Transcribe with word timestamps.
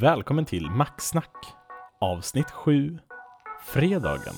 Välkommen 0.00 0.44
till 0.44 0.70
Maxsnack 0.70 1.32
avsnitt 2.00 2.50
7 2.50 2.98
Fredagen. 3.66 4.34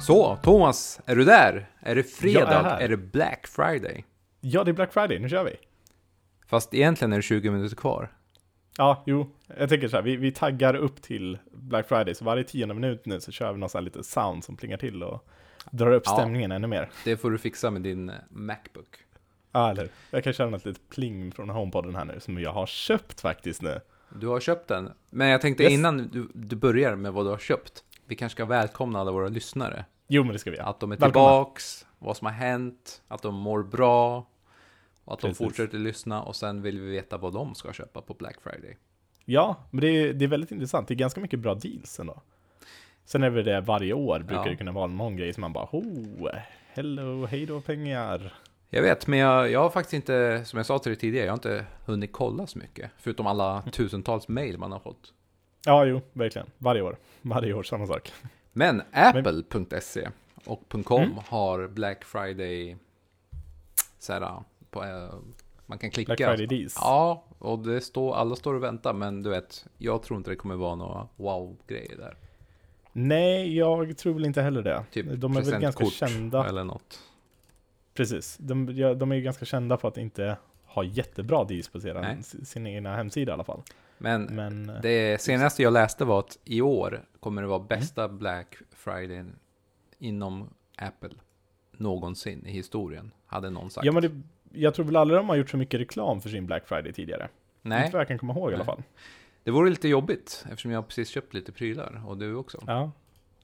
Så, 0.00 0.36
Thomas, 0.36 1.00
är 1.06 1.16
du 1.16 1.24
där? 1.24 1.70
Är 1.80 1.94
det 1.94 1.98
Jag 1.98 1.98
är 1.98 2.02
fredag? 2.02 2.62
här. 2.62 2.80
Är, 2.80 2.88
det 2.88 2.96
Black 2.96 3.46
Friday? 3.46 4.04
Ja, 4.40 4.64
det 4.64 4.70
är 4.70 4.72
Black 4.72 4.92
Friday, 4.92 5.18
nu 5.18 5.28
kör 5.28 5.44
vi. 5.44 5.56
Fast 6.46 6.74
egentligen 6.74 7.12
är 7.12 7.16
det 7.16 7.22
20 7.22 7.50
minuter 7.50 7.76
kvar. 7.76 8.12
Ja, 8.78 9.02
jo, 9.06 9.30
jag 9.58 9.68
tänker 9.68 9.88
så 9.88 9.96
här, 9.96 10.02
vi, 10.02 10.16
vi 10.16 10.32
taggar 10.32 10.74
upp 10.74 11.02
till 11.02 11.38
Black 11.52 11.88
Friday, 11.88 12.14
så 12.14 12.24
varje 12.24 12.44
tionde 12.44 12.74
minut 12.74 13.06
nu 13.06 13.20
så 13.20 13.32
kör 13.32 13.52
vi 13.52 13.58
någon 13.58 13.68
sån 13.68 13.78
här 13.78 13.84
lite 13.84 14.02
sound 14.04 14.44
som 14.44 14.56
plingar 14.56 14.76
till 14.76 15.02
och 15.02 15.28
drar 15.70 15.92
upp 15.92 16.02
Ja. 16.06 16.12
stämningen 16.12 16.52
ännu 16.52 16.66
mer. 16.66 16.90
Det 17.04 17.16
får 17.16 17.30
du 17.30 17.38
fixa 17.38 17.70
med 17.70 17.82
din 17.82 18.08
eh, 18.08 18.14
Macbook. 18.30 18.88
Ja, 19.52 19.70
eller? 19.70 19.88
Jag 20.10 20.24
kan 20.24 20.32
köra 20.32 20.50
något 20.50 20.64
litet 20.64 20.88
pling 20.88 21.32
från 21.32 21.50
HomePoden 21.50 21.94
här 21.96 22.04
nu, 22.04 22.20
som 22.20 22.38
jag 22.40 22.52
har 22.52 22.66
köpt 22.66 23.20
faktiskt 23.20 23.62
nu. 23.62 23.80
Du 24.20 24.26
har 24.26 24.40
köpt 24.40 24.68
den. 24.68 24.90
Men 25.10 25.28
jag 25.28 25.40
tänkte 25.40 25.62
Yes. 25.62 25.72
innan 25.72 26.08
du, 26.12 26.28
du 26.34 26.56
börjar 26.56 26.96
med 26.96 27.12
vad 27.12 27.24
du 27.26 27.30
har 27.30 27.38
köpt. 27.38 27.84
Vi 28.06 28.16
kanske 28.16 28.36
ska 28.36 28.44
välkomna 28.44 29.00
alla 29.00 29.10
våra 29.12 29.28
lyssnare. 29.28 29.84
Jo, 30.08 30.24
men 30.24 30.32
det 30.32 30.38
ska 30.38 30.50
vi 30.50 30.56
göra. 30.56 30.66
Att 30.66 30.80
de 30.80 30.92
är 30.92 30.96
Välkomna. 30.96 31.28
tillbaks, 31.28 31.86
vad 31.98 32.16
som 32.16 32.26
har 32.26 32.32
hänt, 32.34 33.02
att 33.08 33.22
de 33.22 33.34
mår 33.34 33.62
bra. 33.62 34.26
Och 35.04 35.12
att 35.14 35.20
Precis. 35.20 35.38
de 35.38 35.44
fortsätter 35.44 35.78
lyssna 35.78 36.22
och 36.22 36.36
sen 36.36 36.62
vill 36.62 36.80
vi 36.80 36.90
veta 36.90 37.16
vad 37.18 37.32
de 37.32 37.54
ska 37.54 37.72
köpa 37.72 38.00
på 38.02 38.14
Black 38.14 38.36
Friday. 38.42 38.76
Ja, 39.24 39.56
men 39.70 39.80
det 39.80 39.88
är, 39.88 40.12
det 40.12 40.24
är 40.24 40.28
väldigt 40.28 40.50
intressant. 40.52 40.88
Det 40.88 40.94
är 40.94 40.96
ganska 40.96 41.20
mycket 41.20 41.38
bra 41.40 41.54
deals 41.54 42.00
ändå. 42.00 42.22
Sen 43.04 43.22
är 43.22 43.30
det 43.30 43.42
det 43.42 43.60
varje 43.60 43.92
år 43.92 44.18
brukar 44.18 44.44
Ja. 44.44 44.50
det 44.50 44.56
kunna 44.56 44.72
vara 44.72 44.86
någon 44.86 45.16
grej 45.16 45.32
som 45.32 45.40
man 45.40 45.52
bara 45.52 45.68
oh, 45.72 46.28
hello, 46.72 47.26
hej 47.26 47.46
då 47.46 47.60
pengar. 47.60 48.32
Jag 48.74 48.82
vet, 48.82 49.06
men 49.06 49.18
jag, 49.18 49.50
jag 49.50 49.60
har 49.60 49.70
faktiskt 49.70 49.92
inte, 49.94 50.42
som 50.44 50.56
jag 50.56 50.66
sa 50.66 50.78
till 50.78 50.90
dig 50.90 50.98
tidigare, 50.98 51.26
jag 51.26 51.32
har 51.32 51.36
inte 51.36 51.64
hunnit 51.84 52.12
kolla 52.12 52.46
så 52.46 52.58
mycket. 52.58 52.90
Förutom 52.98 53.26
alla 53.26 53.62
tusentals 53.72 54.28
mail 54.28 54.58
man 54.58 54.72
har 54.72 54.78
fått. 54.78 55.12
Ja, 55.66 55.84
jo, 55.84 56.00
verkligen. 56.12 56.50
Varje 56.58 56.82
år. 56.82 56.96
Varje 57.22 57.54
år 57.54 57.62
samma 57.62 57.86
sak. 57.86 58.12
Men 58.52 58.82
Apple.se 58.92 60.08
och 60.44 60.62
.com 60.84 61.02
Mm. 61.02 61.14
har 61.28 61.68
Black 61.68 62.04
Friday 62.04 62.76
så 63.98 64.12
här, 64.12 64.42
på, 64.70 64.84
eh, 64.84 65.14
man 65.66 65.78
kan 65.78 65.90
klicka. 65.90 66.14
Black 66.16 66.36
Friday 66.36 66.58
deals. 66.58 66.76
Ja, 66.80 67.24
och 67.38 67.58
det 67.58 67.80
står, 67.80 68.14
alla 68.14 68.36
står 68.36 68.54
och 68.54 68.62
väntar, 68.62 68.92
men 68.92 69.22
du 69.22 69.30
vet, 69.30 69.66
jag 69.78 70.02
tror 70.02 70.16
inte 70.18 70.30
det 70.30 70.36
kommer 70.36 70.56
vara 70.56 70.74
några 70.74 71.08
wow-grejer 71.16 71.96
där. 71.96 72.16
Nej, 72.92 73.56
jag 73.56 73.98
tror 73.98 74.14
väl 74.14 74.24
inte 74.24 74.42
heller 74.42 74.62
det. 74.62 74.84
Typ 74.92 75.06
de 75.14 75.36
är 75.36 75.42
väl 75.42 75.60
ganska 75.60 75.84
kända. 75.86 76.46
eller 76.48 76.64
något. 76.64 77.00
Precis. 77.94 78.36
De, 78.40 78.68
ja, 78.76 78.94
de 78.94 79.12
är 79.12 79.16
ju 79.16 79.22
ganska 79.22 79.44
kända 79.44 79.76
på 79.76 79.88
att 79.88 79.96
inte 79.96 80.36
ha 80.64 80.84
jättebra 80.84 81.44
deals 81.44 81.68
på 81.68 81.80
sin, 81.80 81.94
Nej. 81.94 82.22
sin 82.22 82.66
egna 82.66 82.96
hemsida 82.96 83.32
i 83.32 83.34
alla 83.34 83.44
fall. 83.44 83.62
Men 83.98 84.22
Men 84.24 84.68
eh, 84.70 84.80
det 84.82 85.20
senaste 85.20 85.62
jag 85.62 85.72
läste 85.72 86.04
var 86.04 86.18
att 86.18 86.38
i 86.44 86.60
år 86.60 87.02
kommer 87.20 87.42
det 87.42 87.48
vara 87.48 87.58
bästa 87.58 88.04
Mm. 88.04 88.18
Black 88.18 88.56
Friday 88.70 89.24
inom 89.98 90.48
Apple 90.76 91.10
någonsin 91.72 92.46
i 92.46 92.50
historien, 92.52 93.10
hade 93.26 93.50
någon 93.50 93.70
sagt. 93.70 93.84
ja, 93.86 93.92
men 93.92 94.02
det, 94.02 94.10
jag 94.60 94.74
tror 94.74 94.84
väl 94.86 94.96
aldrig 94.96 95.18
de 95.20 95.28
har 95.28 95.36
gjort 95.36 95.50
så 95.50 95.56
mycket 95.56 95.80
reklam 95.80 96.20
för 96.20 96.28
sin 96.28 96.46
Black 96.46 96.66
Friday 96.68 96.92
tidigare. 96.92 97.28
Nej, 97.62 97.84
Inte 97.84 97.92
vad 97.92 98.00
jag 98.00 98.08
kan 98.08 98.18
komma 98.18 98.32
ihåg 98.32 98.50
i 98.50 98.54
alla 98.54 98.64
Nej. 98.64 98.66
fall. 98.74 98.82
det 99.44 99.50
vore 99.50 99.70
lite 99.70 99.88
jobbigt 99.88 100.44
eftersom 100.50 100.70
jag 100.70 100.88
precis 100.88 101.08
köpt 101.08 101.34
lite 101.34 101.52
prylar 101.52 102.02
och 102.06 102.18
du 102.18 102.34
också. 102.34 102.58
Ja. 102.66 102.90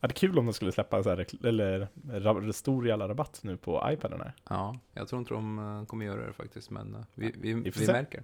Det 0.00 0.06
är 0.06 0.08
kul 0.08 0.38
om 0.38 0.46
de 0.46 0.52
skulle 0.54 0.72
släppa 0.72 1.02
så 1.02 1.08
här, 1.10 1.26
eller 1.46 1.88
ra- 2.06 2.52
stor 2.52 2.86
jävla 2.88 3.08
rabatt 3.08 3.40
nu 3.42 3.56
på 3.56 3.82
iPaden 3.92 4.20
här. 4.20 4.32
Ja, 4.48 4.78
jag 4.94 5.08
tror 5.08 5.18
inte 5.18 5.34
de 5.34 5.58
eh, 5.58 5.86
kommer 5.86 6.06
göra 6.06 6.26
det 6.26 6.32
faktiskt, 6.32 6.70
men 6.70 6.94
eh, 6.94 7.00
vi, 7.14 7.34
vi, 7.38 7.54
vi, 7.54 7.72
se. 7.72 7.92
märker. 7.92 8.22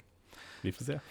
Vi 0.62 0.72
får 0.72 0.84
se. 0.84 1.00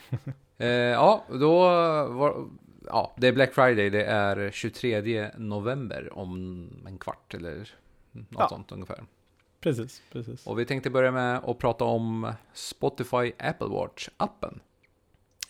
Eh, 0.57 0.67
ja, 0.69 1.23
då 1.29 1.59
var, 2.07 2.47
ja, 2.85 3.13
det 3.17 3.27
är 3.27 3.33
Black 3.33 3.53
Friday, 3.53 3.89
det 3.89 4.05
är 4.05 4.51
23 4.51 5.29
november 5.37 6.17
om 6.17 6.69
en 6.87 6.97
kvart 6.97 7.33
eller 7.33 7.69
något 8.11 8.27
Ja. 8.37 8.47
sånt 8.49 8.71
ungefär. 8.71 9.03
Precis, 9.59 10.01
precis. 10.11 10.47
Och 10.47 10.59
vi 10.59 10.65
tänkte 10.65 10.89
börja 10.89 11.11
med 11.11 11.37
att 11.43 11.57
prata 11.57 11.83
om 11.85 12.33
Spotify 12.53 13.31
Apple 13.39 13.67
Watch-appen. 13.67 14.59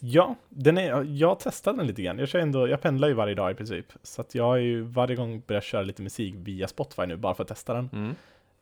Ja, 0.05 0.35
den 0.49 0.77
är, 0.77 1.03
jag 1.03 1.39
testade 1.39 1.77
den 1.77 1.87
lite 1.87 2.01
grann. 2.01 2.19
Jag, 2.19 2.27
kör 2.29 2.39
ändå, 2.39 2.67
jag 2.67 2.81
pendlar 2.81 3.07
ju 3.07 3.13
varje 3.13 3.35
dag 3.35 3.51
i 3.51 3.55
princip. 3.55 3.85
Så 4.03 4.21
att 4.21 4.35
jag 4.35 4.43
har 4.43 4.55
ju 4.55 4.81
varje 4.81 5.15
gång 5.15 5.41
börjat 5.47 5.63
köra 5.63 5.81
lite 5.83 6.01
musik 6.01 6.35
via 6.37 6.67
Spotify 6.67 7.05
nu, 7.05 7.15
bara 7.15 7.33
för 7.33 7.43
att 7.43 7.47
testa 7.47 7.73
den. 7.73 7.89
Mm. 7.93 8.15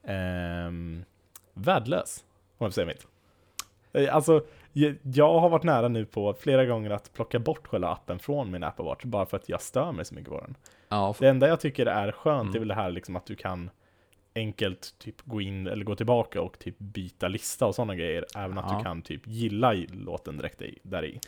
Ehm, 0.04 1.04
värdelös, 1.54 2.24
om 2.58 2.66
jag 2.66 2.72
får 2.72 2.74
säga 2.74 2.88
mitt. 2.88 3.08
Eh, 3.94 4.16
Alltså, 4.16 4.44
jag, 5.04 5.40
har 5.40 5.50
varit 5.50 5.64
nära 5.64 5.88
nu 5.88 6.06
på 6.06 6.34
flera 6.34 6.66
gånger 6.66 6.90
att 6.90 7.14
plocka 7.14 7.40
bort 7.40 7.68
själva 7.68 7.90
appen 7.90 8.20
från 8.20 8.52
min 8.52 8.64
Apple 8.64 8.86
Watch, 8.86 9.04
bara 9.04 9.26
för 9.26 9.38
att 9.38 9.50
jag 9.50 9.62
stör 9.62 9.92
mig 9.92 10.06
så 10.06 10.16
mycket 10.16 10.30
på 10.30 10.40
den. 10.40 10.56
Ja, 10.90 11.16
Det 11.20 11.28
enda 11.30 11.48
jag 11.48 11.60
tycker 11.60 11.86
är 11.86 12.12
skönt 12.12 12.42
Mm. 12.42 12.56
är 12.56 12.60
väl 12.60 12.68
det 12.68 12.74
här 12.76 12.92
liksom 12.92 13.16
att 13.16 13.26
du 13.26 13.36
kan 13.36 13.70
enkelt 14.36 14.96
typ 15.00 15.22
gå 15.26 15.42
in 15.42 15.68
eller 15.68 15.86
gå 15.86 15.96
tillbaka 15.96 16.42
och 16.42 16.60
typ 16.60 16.76
byta 16.80 17.28
lista 17.28 17.66
och 17.66 17.76
sådana 17.76 17.96
grejer. 17.96 18.26
Även 18.36 18.58
att 18.58 18.66
Ja. 18.72 18.78
du 18.78 18.84
kan 18.84 19.02
typ 19.02 19.22
gilla 19.28 19.74
låten 19.92 20.38
direkt 20.38 20.62
i, 20.62 20.80
där 20.84 21.06
i. 21.06 21.12
li- 21.12 21.20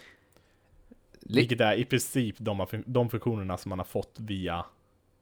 Vilket 1.42 1.62
är 1.62 1.74
i 1.74 1.86
princip 1.86 2.36
de, 2.40 2.66
de 2.86 3.10
funktionerna 3.10 3.58
som 3.58 3.70
man 3.70 3.80
har 3.80 3.86
fått 3.86 4.18
via 4.20 4.66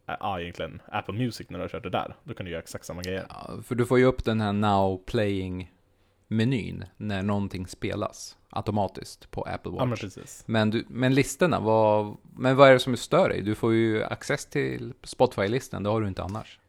ja, 0.05 0.39
egentligen 0.41 0.81
Apple 0.87 1.13
Music 1.13 1.49
när 1.49 1.59
du 1.59 1.63
har 1.63 1.69
kört 1.69 1.83
det 1.83 1.89
där. 1.89 2.15
Då 2.23 2.33
kan 2.33 2.45
du 2.45 2.51
göra 2.51 2.61
exakt 2.61 2.85
samma 2.85 3.01
grejer. 3.01 3.25
ja, 3.29 3.59
för 3.63 3.75
du 3.75 3.85
får 3.85 3.99
ju 3.99 4.05
upp 4.05 4.23
den 4.25 4.41
här 4.41 4.53
Now 4.53 5.03
Playing-menyn 5.05 6.83
när 6.97 7.23
någonting 7.23 7.67
spelas 7.67 8.37
automatiskt 8.49 9.31
på 9.31 9.41
Apple 9.43 9.71
Ja, 9.71 9.79
men 9.79 9.89
Watch. 9.89 10.01
precis. 10.01 10.43
men, 10.47 10.69
du, 10.69 10.85
men 10.89 11.13
listorna, 11.15 11.59
vad, 11.59 12.17
men 12.35 12.55
vad 12.55 12.69
är 12.69 12.73
det 12.73 12.79
som 12.79 12.97
stör 12.97 13.29
dig? 13.29 13.41
Du 13.41 13.55
får 13.55 13.73
ju 13.73 14.03
access 14.03 14.45
till 14.45 14.93
Spotify-listan, 15.03 15.83
det 15.83 15.89
har 15.89 16.01
du 16.01 16.07
inte 16.07 16.23
annars. 16.23 16.59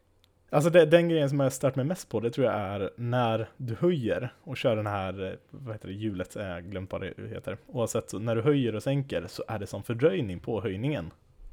Alltså 0.53 0.69
det, 0.69 0.85
den 0.85 1.09
grejen 1.09 1.29
som 1.29 1.39
jag 1.39 1.45
har 1.45 1.51
stört 1.51 1.75
mig 1.75 1.85
mest 1.85 2.09
på, 2.09 2.19
det 2.19 2.31
tror 2.31 2.47
jag 2.47 2.55
är 2.55 2.89
när 2.95 3.49
du 3.57 3.75
höjer 3.75 4.33
och 4.43 4.57
kör 4.57 4.75
den 4.75 4.87
här, 4.87 5.25
eh, 5.25 5.33
vad 5.49 5.75
heter 5.75 5.87
det, 5.87 5.93
hjulet, 5.93 6.35
eh, 6.35 6.45
jag 6.45 6.53
har 6.53 6.61
glömt 6.61 6.91
vad 6.91 7.01
det 7.01 7.13
heter. 7.29 7.57
Oavsett, 7.67 8.09
så 8.09 8.19
när 8.19 8.35
du 8.35 8.41
höjer 8.41 8.75
och 8.75 8.83
sänker 8.83 9.27
så 9.27 9.43
är 9.47 9.59
det 9.59 9.67
som 9.67 9.83
fördröjning 9.83 10.39
på 10.39 10.61
höjningen. 10.61 11.11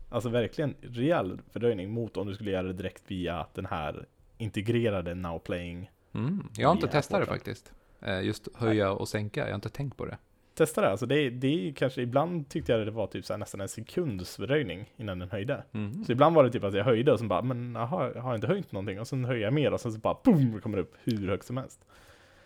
Alltså 0.08 0.28
verkligen 0.28 0.74
rejäl 0.80 1.38
fördröjning 1.52 1.90
mot 1.90 2.16
om 2.16 2.26
du 2.26 2.34
skulle 2.34 2.50
göra 2.50 2.66
det 2.66 2.72
direkt 2.72 3.02
via 3.06 3.46
den 3.54 3.66
här 3.66 4.06
integrerade 4.38 5.14
Now 5.14 5.38
Playing. 5.38 5.90
Mm. 6.14 6.48
Jag 6.56 6.68
har 6.68 6.74
inte 6.74 6.88
testat 6.88 7.20
det 7.20 7.26
faktiskt. 7.26 7.72
Eh, 8.00 8.20
Just 8.20 8.48
höja 8.56 8.92
och 8.92 9.08
sänka, 9.08 9.40
jag 9.40 9.48
har 9.48 9.54
inte 9.54 9.68
tänkt 9.68 9.96
på 9.96 10.06
det. 10.06 10.18
Testa 10.54 10.80
det, 10.80 10.90
alltså 10.90 11.06
det, 11.06 11.30
det 11.30 11.72
kanske, 11.76 12.02
ibland 12.02 12.48
tyckte 12.48 12.72
jag 12.72 12.86
det 12.86 12.90
var 12.90 13.06
typ 13.06 13.24
så 13.24 13.36
nästan 13.36 13.60
en 13.60 13.68
sekunds 13.68 14.36
fördröjning 14.36 14.92
innan 14.96 15.18
den 15.18 15.30
höjde. 15.30 15.64
Mm. 15.72 16.04
Så 16.04 16.12
ibland 16.12 16.36
var 16.36 16.44
det 16.44 16.50
typ 16.50 16.64
att 16.64 16.74
jag 16.74 16.84
höjde 16.84 17.12
och 17.12 17.18
sen 17.18 17.28
bara, 17.28 17.42
men 17.42 17.76
aha, 17.76 18.10
jag 18.14 18.22
har 18.22 18.34
inte 18.34 18.46
höjt 18.46 18.72
någonting? 18.72 19.00
Och 19.00 19.08
sen 19.08 19.24
höjer 19.24 19.44
jag 19.44 19.52
mer 19.52 19.72
och 19.72 19.80
sen 19.80 19.92
så 19.92 19.98
bara 19.98 20.16
boom, 20.24 20.52
det 20.54 20.60
kommer 20.60 20.78
upp 20.78 20.94
hur 21.04 21.28
högt 21.28 21.46
som 21.46 21.56
helst. 21.56 21.84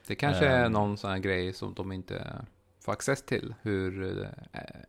Det 0.06 0.14
kanske 0.14 0.47
är 0.47 0.66
Ehm. 0.66 0.72
någon 0.72 0.97
sån 0.97 1.10
här 1.10 1.19
grej 1.19 1.53
som 1.53 1.75
de 1.75 1.93
inte 1.93 2.32
får 2.84 2.93
access 2.93 3.22
till. 3.22 3.54
Hur 3.62 4.03
eh, 4.22 4.28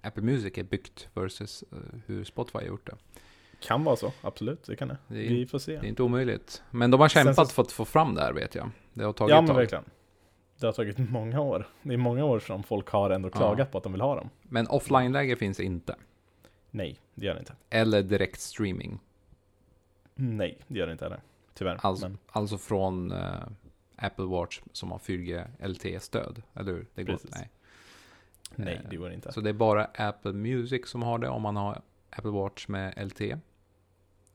Apple 0.02 0.24
Music 0.24 0.58
är 0.58 0.64
byggt 0.64 1.08
versus 1.14 1.64
eh, 1.72 1.78
hur 2.06 2.24
Spotify 2.24 2.58
har 2.58 2.66
gjort 2.66 2.86
det. 2.88 2.96
Kan 3.60 3.84
vara 3.84 3.96
så, 3.96 4.12
absolut, 4.22 4.64
det 4.64 4.76
kan 4.76 4.88
det. 4.88 4.98
Det 5.08 5.26
är, 5.26 5.30
Vi 5.30 5.46
får 5.46 5.60
se. 5.60 5.72
det 5.80 5.86
är 5.86 5.90
inte 5.90 6.04
omöjligt. 6.04 6.64
Men 6.72 6.92
de 6.92 7.02
har 7.02 7.10
kämpat 7.10 7.48
så- 7.48 7.54
för 7.54 7.62
att 7.62 7.72
få 7.72 7.86
fram 7.86 8.16
det 8.16 8.22
här 8.22 8.34
vet 8.34 8.56
jag. 8.56 8.70
Det 8.94 9.04
har 9.04 9.14
tagit 9.14 9.30
Ja 9.32 9.42
men 9.42 9.56
verkligen. 9.56 9.84
Det 10.60 10.66
har 10.66 10.74
tagit 10.74 10.98
många 11.10 11.42
år. 11.42 11.68
Det 11.84 11.94
är 11.94 11.98
många 11.98 12.26
år 12.26 12.40
som 12.40 12.64
folk 12.64 12.90
har 12.90 13.10
ändå 13.10 13.28
Ja. 13.34 13.38
klagat 13.38 13.72
på 13.72 13.78
att 13.78 13.84
de 13.84 13.92
vill 13.94 14.02
ha 14.02 14.16
dem. 14.16 14.30
Men 14.42 14.68
offline-läge 14.68 15.36
finns 15.36 15.60
inte. 15.60 15.96
Nej, 16.72 17.00
det 17.16 17.26
gör 17.26 17.34
det 17.34 17.40
inte. 17.40 17.56
Eller 17.70 18.04
direkt 18.04 18.40
streaming. 18.40 19.00
Nej, 20.16 20.58
det 20.68 20.80
gör 20.80 20.86
det 20.86 20.92
inte 20.92 21.06
heller. 21.06 21.22
Tyvärr. 21.54 21.80
Alltså, 21.82 22.10
Men, 22.10 22.18
alltså 22.32 22.58
från 22.58 23.12
eh, 23.12 23.34
Apple 23.96 24.26
Watch 24.26 24.62
som 24.72 24.92
har 24.92 25.00
4G 25.00 25.46
LTE-stöd. 25.68 26.42
Eller 26.54 26.72
hur? 26.72 26.88
Det 26.96 27.04
går, 27.04 27.14
Precis. 27.14 27.32
nej. 27.36 27.50
nej, 28.56 28.74
eh, 28.84 28.90
det 28.90 28.96
går 28.96 29.12
inte. 29.12 29.32
Så 29.32 29.42
det 29.42 29.50
är 29.50 29.54
bara 29.54 29.86
Apple 29.86 30.34
Music 30.34 30.88
som 30.90 31.04
har 31.04 31.18
det 31.20 31.30
om 31.30 31.42
man 31.42 31.56
har 31.56 31.82
Apple 32.10 32.32
Watch 32.32 32.68
med 32.68 32.94
LTE. 33.08 33.38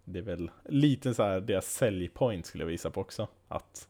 Det 0.04 0.18
är 0.18 0.22
väl 0.22 0.50
lite 0.64 1.14
så 1.14 1.22
här 1.22 1.40
deras 1.40 1.66
säljpoint 1.72 2.46
skulle 2.46 2.64
jag 2.64 2.68
visa 2.68 2.90
på 2.90 3.00
också. 3.00 3.28
Att 3.48 3.88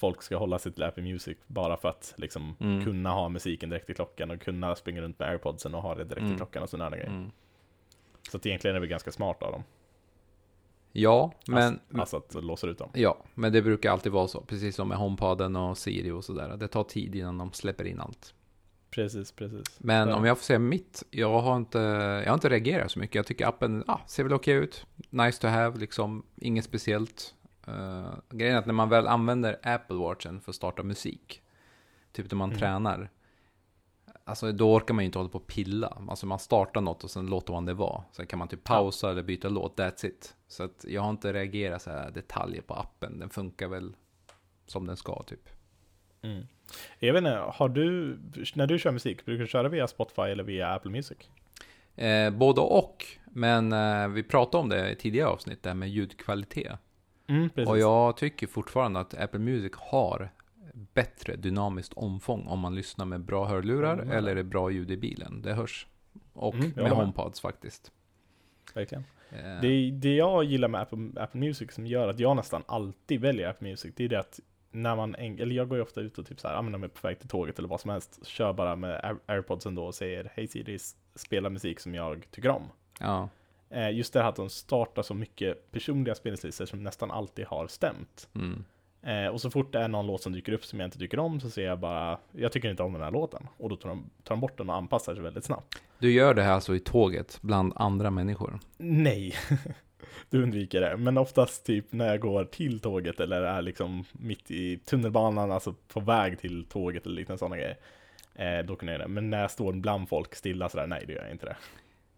folk 0.00 0.22
ska 0.22 0.36
hålla 0.36 0.58
till 0.58 0.82
Apple 0.82 1.02
Music 1.02 1.38
bara 1.46 1.76
för 1.76 1.88
att 1.88 2.14
liksom 2.16 2.56
Mm. 2.60 2.84
kunna 2.84 3.10
ha 3.10 3.28
musiken 3.28 3.70
direkt 3.70 3.90
i 3.90 3.94
klockan 3.94 4.30
och 4.30 4.40
kunna 4.40 4.76
springa 4.76 5.00
runt 5.02 5.18
med 5.18 5.28
airpodsen 5.28 5.74
och 5.74 5.82
ha 5.82 5.94
det 5.94 6.04
direkt 6.04 6.20
Mm. 6.20 6.34
i 6.34 6.36
klockan 6.36 6.62
och 6.62 6.68
sådana 6.70 6.90
grejer. 6.96 7.06
Mm. 7.10 7.30
Så 8.30 8.36
att 8.36 8.46
egentligen 8.46 8.76
är 8.76 8.80
det 8.80 8.86
ganska 8.86 9.12
smart 9.12 9.42
av 9.42 9.52
dem. 9.52 9.62
Ja, 10.92 11.32
men 11.46 11.80
Alltså, 12.00 12.16
alltså 12.16 12.38
att 12.38 12.44
låsa 12.44 12.66
ut 12.66 12.78
dem. 12.78 12.90
Ja, 12.94 13.16
men 13.34 13.52
det 13.52 13.62
brukar 13.62 13.90
alltid 13.90 14.12
vara 14.12 14.28
så. 14.28 14.40
Precis 14.40 14.76
som 14.76 14.88
med 14.88 14.98
HomePoden 14.98 15.56
och 15.56 15.78
Siri 15.78 16.10
och 16.10 16.24
sådär. 16.24 16.56
Det 16.56 16.68
tar 16.68 16.84
tid 16.84 17.14
innan 17.14 17.38
de 17.38 17.52
släpper 17.52 17.84
in 17.84 18.00
allt. 18.00 18.34
Precis, 18.90 19.32
precis. 19.32 19.64
Men 19.78 20.08
Ja. 20.08 20.16
om 20.16 20.24
jag 20.24 20.38
får 20.38 20.44
säga 20.44 20.58
mitt, 20.58 21.02
jag 21.10 21.40
har 21.40 21.56
inte, 21.56 21.78
jag 22.24 22.26
har 22.30 22.34
inte 22.34 22.48
reagerat 22.48 22.90
så 22.90 22.98
mycket. 22.98 23.14
Jag 23.14 23.26
tycker 23.26 23.46
appen 23.46 23.84
ah, 23.86 23.98
ser 24.06 24.22
väl 24.24 24.32
okej 24.32 24.54
ut. 24.54 24.86
Nice 25.10 25.40
to 25.40 25.46
have, 25.46 25.78
liksom. 25.78 26.22
Inget 26.36 26.64
speciellt. 26.64 27.34
Uh, 27.68 28.14
grejen 28.30 28.54
är 28.54 28.58
att 28.58 28.66
när 28.66 28.74
man 28.74 28.88
väl 28.88 29.06
använder 29.06 29.58
Apple 29.62 29.96
Watchen 29.96 30.40
för 30.40 30.52
att 30.52 30.56
starta 30.56 30.82
musik 30.82 31.42
Typ 32.12 32.30
när 32.30 32.36
man 32.38 32.48
Mm. 32.48 32.58
tränar. 32.58 33.10
Alltså 34.24 34.52
då 34.52 34.74
orkar 34.74 34.94
man 34.94 35.04
ju 35.04 35.06
inte 35.06 35.18
hålla 35.18 35.28
på 35.28 35.38
och 35.38 35.46
pilla. 35.46 35.98
Alltså 36.08 36.26
man 36.26 36.38
startar 36.38 36.80
något 36.80 37.04
och 37.04 37.10
sen 37.10 37.26
låter 37.26 37.52
man 37.52 37.64
det 37.64 37.74
vara. 37.74 38.04
Sen 38.12 38.26
kan 38.26 38.38
man 38.38 38.48
typ 38.48 38.64
pausa 38.64 39.10
eller 39.10 39.22
byta 39.22 39.48
låt, 39.48 39.78
that's 39.78 40.06
it. 40.06 40.34
Så 40.48 40.62
att 40.62 40.84
jag 40.88 41.02
har 41.02 41.10
inte 41.10 41.32
reagerat 41.32 41.82
så 41.82 41.90
här 41.90 42.10
detaljer 42.10 42.62
på 42.62 42.74
appen. 42.74 43.18
Den 43.18 43.30
funkar 43.30 43.68
väl 43.68 43.92
som 44.66 44.86
den 44.86 44.96
ska 44.96 45.22
typ. 45.22 45.48
Mm. 46.22 46.46
Jag 46.98 47.12
vet 47.12 47.18
inte, 47.20 47.42
har 47.52 47.68
du, 47.68 48.18
när 48.54 48.66
du 48.66 48.78
kör 48.78 48.92
musik, 48.92 49.24
brukar 49.24 49.42
du 49.42 49.48
köra 49.48 49.68
via 49.68 49.88
Spotify 49.88 50.22
eller 50.22 50.44
via 50.44 50.68
Apple 50.68 50.90
Music? 50.90 51.18
Eh, 51.96 52.30
både 52.30 52.60
och. 52.60 53.06
Men 53.24 53.72
eh, 53.72 54.08
vi 54.08 54.22
pratade 54.22 54.62
om 54.62 54.68
det 54.68 54.90
i 54.90 54.96
tidigare 54.96 55.28
avsnitt, 55.28 55.62
det 55.62 55.68
här 55.70 55.74
med 55.76 55.90
ljudkvalitet. 55.90 56.78
Mm. 57.30 57.68
Och 57.68 57.78
jag 57.78 58.16
tycker 58.16 58.46
fortfarande 58.46 59.00
att 59.00 59.14
Apple 59.14 59.40
Music 59.40 59.72
har 59.76 60.30
bättre 60.94 61.36
dynamiskt 61.36 61.92
omfång 61.94 62.46
om 62.46 62.58
man 62.58 62.74
lyssnar 62.74 63.04
med 63.06 63.20
bra 63.20 63.44
hörlurar 63.46 63.92
Mm. 63.98 64.10
eller 64.10 64.36
är 64.36 64.42
bra 64.42 64.70
ljud 64.70 64.90
i 64.90 64.96
bilen. 64.96 65.42
Det 65.42 65.52
hörs. 65.54 65.86
Och 66.32 66.54
Mm, 66.54 66.72
med. 66.76 66.90
HomePods 66.90 67.40
faktiskt. 67.40 67.92
Verkligen. 68.74 69.04
Eh, 69.30 69.60
Det, 69.62 69.90
det 69.90 70.14
jag 70.14 70.44
gillar 70.44 70.68
med 70.68 70.80
Apple, 70.80 71.10
Apple 71.16 71.40
Music 71.40 71.72
som 71.72 71.86
gör 71.86 72.08
att 72.08 72.18
jag 72.18 72.36
nästan 72.36 72.62
alltid 72.66 73.20
väljer 73.20 73.48
Apple 73.50 73.68
Music, 73.68 73.92
det 73.96 74.04
är 74.04 74.08
det 74.08 74.20
att 74.20 74.40
när 74.72 74.96
man, 74.96 75.14
eller 75.14 75.54
jag 75.54 75.68
går 75.68 75.78
ju 75.78 75.82
ofta 75.82 76.00
ut 76.00 76.18
och 76.18 76.26
typ 76.26 76.40
så 76.40 76.48
här, 76.48 76.54
använder 76.54 76.78
mig 76.78 76.88
på 76.88 77.06
väg 77.08 77.18
till 77.18 77.28
tåget 77.28 77.58
eller 77.58 77.68
vad 77.68 77.80
som 77.80 77.90
helst, 77.90 78.26
kör 78.26 78.52
bara 78.52 78.76
med 78.76 79.00
Air- 79.04 79.18
airpodsen 79.26 79.74
då 79.74 79.84
och 79.86 79.94
säger 79.94 80.30
Hej 80.34 80.48
Siri, 80.48 80.78
spela 81.14 81.50
musik 81.50 81.80
som 81.80 81.94
jag 81.94 82.26
tycker 82.30 82.48
om. 82.48 82.62
ja, 83.00 83.28
just 83.92 84.12
det 84.12 84.22
här 84.22 84.28
att 84.28 84.36
de 84.36 84.50
startar 84.50 85.02
så 85.02 85.14
mycket 85.14 85.72
personliga 85.72 86.14
spellistor 86.14 86.66
som 86.66 86.82
nästan 86.82 87.10
alltid 87.10 87.46
har 87.46 87.66
stämt. 87.66 88.28
mm, 88.34 88.64
Eh, 89.02 89.26
och 89.26 89.40
så 89.40 89.50
fort 89.50 89.72
det 89.72 89.78
är 89.78 89.88
någon 89.88 90.06
låt 90.06 90.22
som 90.22 90.32
dyker 90.32 90.52
upp 90.52 90.64
som 90.64 90.80
jag 90.80 90.86
inte 90.86 90.98
tycker 90.98 91.18
om 91.18 91.40
så 91.40 91.50
säger 91.50 91.68
jag 91.68 91.78
bara, 91.78 92.18
jag 92.32 92.52
tycker 92.52 92.70
inte 92.70 92.82
om 92.82 92.92
den 92.92 93.02
här 93.02 93.10
låten. 93.10 93.46
Och 93.56 93.68
då 93.68 93.76
tar 93.76 93.88
de, 93.88 94.10
tar 94.24 94.34
de 94.34 94.40
bort 94.40 94.58
den 94.58 94.70
och 94.70 94.76
anpassar 94.76 95.14
sig 95.14 95.22
väldigt 95.22 95.44
snabbt. 95.44 95.82
Du 95.98 96.12
gör 96.12 96.34
det 96.34 96.42
här 96.42 96.52
alltså 96.52 96.74
i 96.74 96.80
tåget 96.80 97.38
bland 97.40 97.72
andra 97.76 98.10
människor? 98.10 98.58
Nej, 98.76 99.34
du 100.30 100.42
undviker 100.42 100.80
det. 100.80 100.96
Men 100.96 101.18
oftast 101.18 101.66
typ 101.66 101.92
när 101.92 102.06
jag 102.06 102.20
går 102.20 102.44
till 102.44 102.80
tåget 102.80 103.20
eller 103.20 103.42
är 103.42 103.62
liksom 103.62 104.04
mitt 104.12 104.50
i 104.50 104.76
tunnelbanan, 104.78 105.52
alltså 105.52 105.74
på 105.92 106.00
väg 106.00 106.38
till 106.38 106.64
tåget 106.64 107.06
eller 107.06 107.16
liknande 107.16 107.38
sådana 107.38 107.56
grejer. 107.56 107.76
Eh, 108.34 108.66
då 108.66 108.76
kan 108.76 108.88
jag 108.88 108.94
göra 108.94 109.08
det. 109.08 109.14
Men 109.14 109.30
när 109.30 109.40
jag 109.40 109.50
står 109.50 109.72
bland 109.72 110.08
folk 110.08 110.34
stilla 110.34 110.68
sådär, 110.68 110.86
nej 110.86 111.04
det 111.06 111.12
gör 111.12 111.22
jag 111.22 111.30
inte 111.30 111.46
det. 111.46 111.56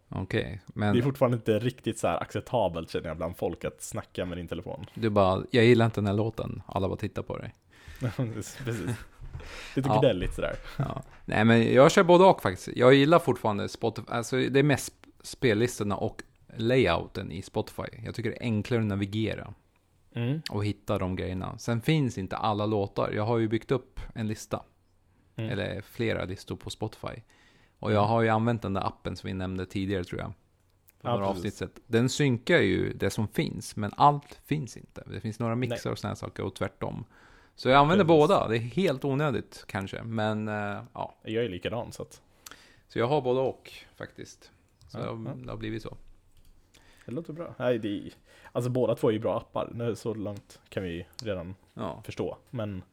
Okej, 0.09 0.61
Det 0.65 0.71
men 0.79 0.97
är 0.97 1.01
fortfarande 1.01 1.37
inte 1.37 1.59
riktigt 1.59 1.99
så 1.99 2.07
acceptabelt 2.07 2.89
känner 2.89 3.07
jag 3.07 3.17
bland 3.17 3.37
folk 3.37 3.65
att 3.65 3.81
snacka 3.81 4.25
med 4.25 4.37
din 4.37 4.47
telefon. 4.47 4.85
du 4.93 5.09
bara, 5.09 5.43
jag 5.51 5.65
gillar 5.65 5.85
inte 5.85 6.01
den 6.01 6.07
här 6.07 6.13
låten, 6.13 6.61
alla 6.67 6.87
bara 6.87 6.97
tittar 6.97 7.21
på 7.23 7.37
dig. 7.37 7.53
Precis. 8.15 8.57
Lite 9.75 9.89
Ja. 9.89 9.99
gnälligt 9.99 10.33
sådär. 10.33 10.55
Ja. 10.77 11.03
Nej 11.25 11.45
men 11.45 11.73
jag 11.73 11.91
kör 11.91 12.03
både 12.03 12.23
och 12.25 12.41
faktiskt. 12.41 12.67
Jag 12.77 12.93
gillar 12.93 13.19
fortfarande 13.19 13.69
Spotify, 13.69 14.07
alltså 14.11 14.35
det 14.37 14.59
är 14.59 14.63
mest 14.63 14.93
spellistorna 15.23 15.95
och 15.97 16.23
layouten 16.57 17.31
i 17.31 17.41
Spotify. 17.41 17.83
Jag 18.05 18.15
tycker 18.15 18.29
det 18.29 18.35
är 18.37 18.41
enklare 18.43 18.81
att 18.81 18.87
navigera 18.87 19.53
Mm. 20.15 20.41
och 20.51 20.65
hitta 20.65 20.97
de 20.97 21.15
grejerna. 21.15 21.57
Sen 21.57 21.81
finns 21.81 22.17
inte 22.17 22.37
alla 22.37 22.65
låtar. 22.65 23.11
Jag 23.11 23.23
har 23.23 23.37
ju 23.37 23.47
byggt 23.47 23.71
upp 23.71 23.99
en 24.15 24.27
lista, 24.27 24.63
Mm. 25.35 25.49
eller 25.51 25.81
flera 25.81 26.25
listor 26.25 26.55
på 26.55 26.69
Spotify. 26.69 27.21
Och 27.83 27.91
jag 27.93 28.05
har 28.05 28.21
ju 28.21 28.29
använt 28.29 28.61
den 28.61 28.73
där 28.73 28.87
appen 28.87 29.15
som 29.15 29.27
vi 29.27 29.33
nämnde 29.33 29.65
tidigare 29.65 30.03
tror 30.03 30.21
jag. 30.21 30.29
På 31.01 31.09
Ja, 31.09 31.11
några 31.11 31.25
precis. 31.27 31.37
avsnitt. 31.37 31.53
sett. 31.53 31.79
Den 31.87 32.09
synkar 32.09 32.57
ju 32.57 32.93
det 32.93 33.09
som 33.09 33.27
finns, 33.27 33.75
men 33.75 33.91
allt 33.97 34.39
finns 34.45 34.77
inte. 34.77 35.03
Det 35.05 35.19
finns 35.19 35.39
några 35.39 35.55
mixar 35.55 35.81
Nej. 35.89 35.91
och 35.91 35.99
sådana 35.99 36.15
saker 36.15 36.43
och 36.43 36.55
tvärtom. 36.55 37.05
Så 37.55 37.69
jag 37.69 37.77
använder 37.77 38.05
Precis. 38.05 38.17
båda. 38.19 38.47
Det 38.47 38.55
är 38.57 38.59
helt 38.59 39.05
onödigt 39.05 39.63
kanske, 39.67 40.03
men 40.03 40.47
eh, 40.47 40.83
ja. 40.93 41.15
Jag 41.23 41.45
är 41.45 41.49
likadan 41.49 41.91
så 41.91 42.01
att 42.01 42.21
Så 42.87 42.99
jag 42.99 43.07
har 43.07 43.21
både 43.21 43.39
och 43.39 43.71
faktiskt. 43.95 44.51
Så 44.87 44.97
Ja, 44.97 45.01
det, 45.03 45.07
har, 45.09 45.35
det 45.35 45.49
har 45.51 45.57
blivit 45.57 45.83
så. 45.83 45.97
det 47.05 47.11
låter 47.11 47.33
bra. 47.33 47.55
Nej, 47.59 47.79
det 47.79 47.87
är, 48.07 48.11
alltså 48.51 48.69
båda 48.71 48.95
två 48.95 49.07
är 49.09 49.11
ju 49.13 49.19
bra 49.19 49.37
appar. 49.37 49.69
Nu, 49.73 49.95
så 49.95 50.13
långt 50.13 50.59
kan 50.69 50.83
vi 50.83 51.05
redan 51.23 51.55
Ja, 51.73 52.01
förstå. 52.05 52.37
Men 52.49 52.83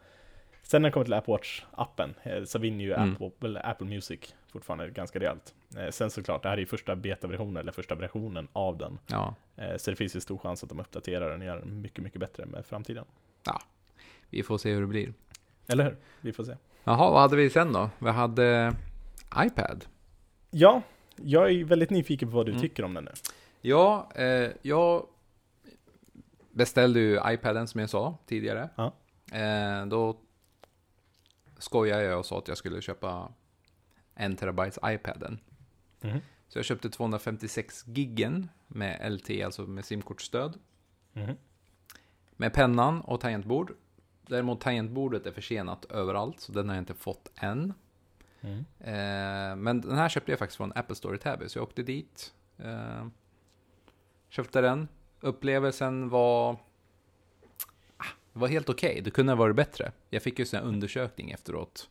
sen 0.63 0.83
när 0.83 0.89
det 0.89 0.93
kommer 0.93 1.05
till 1.05 1.15
Apple 1.15 1.35
Watch-appen 1.35 2.15
eh, 2.23 2.45
så 2.45 2.59
vinner 2.59 2.85
ju 2.85 2.93
Mm. 2.93 3.17
Apple, 3.21 3.61
Apple 3.61 3.87
Music 3.87 4.35
fortfarande 4.51 4.91
ganska 4.91 5.21
rejält. 5.21 5.55
Eh, 5.77 5.91
Sen 5.91 6.11
såklart, 6.11 6.43
det 6.43 6.49
här 6.49 6.57
är 6.57 6.61
ju 6.61 6.67
första 6.67 6.97
betaversionen, 6.97 7.57
eller 7.57 7.73
första 7.73 7.95
versionen 7.95 8.49
av 8.53 8.79
den. 8.79 8.99
ja. 9.07 9.35
Eh, 9.57 9.77
Så 9.77 9.91
det 9.91 9.97
finns 9.97 10.17
ju 10.17 10.21
stor 10.21 10.39
chans 10.39 10.63
att 10.63 10.69
de 10.69 10.81
uppdaterar 10.81 11.31
den 11.31 11.41
och 11.41 11.47
gör 11.47 11.59
den 11.59 11.81
mycket, 11.81 12.05
mycket 12.05 12.21
bättre 12.21 12.47
med 12.47 12.67
framtiden. 12.67 13.05
Vi 14.31 14.43
får 14.43 14.59
se 14.59 14.73
hur 14.73 14.81
det 14.81 14.87
blir. 14.87 15.15
Eller 15.67 15.85
hur? 15.85 15.97
Vi 16.21 16.33
får 16.33 16.45
se. 16.45 16.57
Jaha, 16.85 17.11
vad 17.11 17.21
hade 17.21 17.37
vi 17.37 17.51
sen 17.51 17.73
då? 17.73 17.91
Vi 17.99 18.11
hade 18.11 18.75
iPad. 19.37 19.85
Ja, 20.51 20.83
jag 21.17 21.51
är 21.51 21.65
väldigt 21.65 21.91
nyfiken 21.91 22.31
på 22.31 22.37
vad 22.37 22.47
du 22.47 22.51
Mm. 22.53 22.63
tycker 22.63 22.85
om 22.85 22.95
den 22.95 23.05
nu. 23.05 23.11
Ja, 23.61 24.11
eh, 24.15 24.51
jag 24.63 25.07
beställde 26.51 27.01
ju 27.01 27.21
iPaden 27.27 27.69
som 27.69 27.81
jag 27.81 27.91
sa 27.91 28.19
tidigare. 28.27 28.69
Ja. 28.77 28.93
Eh, 29.39 29.87
då 29.87 30.17
skojade 31.59 32.03
jag 32.05 32.19
och 32.19 32.27
sa 32.27 32.39
att 32.39 32.49
jag 32.49 32.57
skulle 32.59 32.81
köpa 32.81 33.29
en 34.21 34.37
terabytes 34.37 34.79
iPaden. 34.85 35.41
Mhm. 36.01 36.21
Så 36.49 36.59
jag 36.59 36.65
köpte 36.65 36.91
256 36.91 37.85
giggen 37.87 38.49
med 38.67 39.13
LTE, 39.13 39.45
alltså 39.45 39.63
med 39.63 39.85
simkortsstöd. 39.85 40.59
Mhm. 41.13 41.37
Med 42.37 42.53
pennan 42.53 43.01
och 43.01 43.21
tangentbord. 43.21 43.73
Däremot 44.27 44.61
tangentbordet 44.61 45.27
är 45.27 45.33
försenat 45.33 45.85
överallt, 45.85 46.41
så 46.41 46.53
den 46.53 46.69
har 46.69 46.77
jag 46.77 46.83
inte 46.83 46.95
fått 46.95 47.31
än. 47.37 47.75
Mm. 48.41 48.59
Eh, 48.79 49.57
men 49.57 49.81
den 49.81 49.97
här 49.97 50.09
köpte 50.09 50.33
jag 50.33 50.39
faktiskt 50.39 50.57
från 50.57 50.73
Apple 50.75 50.97
Store 50.97 51.17
i 51.17 51.19
Täby, 51.19 51.49
så 51.49 51.59
jag 51.59 51.63
åkte 51.63 51.83
dit. 51.83 52.35
Eh, 52.59 53.07
köpte 54.29 54.61
den. 54.61 54.89
Upplevelsen 55.21 56.09
var... 56.09 56.57
Ah, 57.97 58.05
var 58.33 58.49
helt 58.49 58.69
okej, 58.69 59.01
det 59.05 59.11
kunde 59.11 59.33
ha 59.33 59.37
varit 59.37 59.57
bättre. 59.57 59.93
Jag 60.11 60.23
fick 60.23 60.39
ju 60.39 60.47
en 60.53 60.65
undersökning 60.65 61.31
efteråt. 61.31 61.89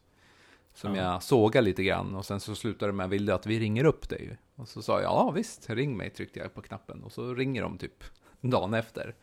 Som 0.81 0.95
Ja. 0.95 1.03
jag 1.03 1.23
sågade 1.23 1.65
lite 1.65 1.83
grann 1.83 2.15
och 2.15 2.25
sen 2.25 2.39
så 2.39 2.55
slutade 2.55 2.91
det 2.91 2.95
med 2.95 3.09
vill 3.09 3.25
du 3.25 3.33
att 3.33 3.45
vi 3.45 3.59
ringer 3.59 3.83
upp 3.85 4.09
dig? 4.09 4.37
Och 4.55 4.67
så 4.67 4.81
sa 4.81 4.93
jag 5.01 5.03
ja 5.11 5.31
visst, 5.31 5.69
ring 5.69 5.97
mig 5.97 6.09
tryckte 6.09 6.39
jag 6.39 6.53
på 6.53 6.61
knappen 6.61 7.03
och 7.03 7.11
så 7.11 7.33
ringer 7.33 7.61
de 7.61 7.77
typ 7.77 8.03
dagen 8.41 8.73
efter. 8.73 9.15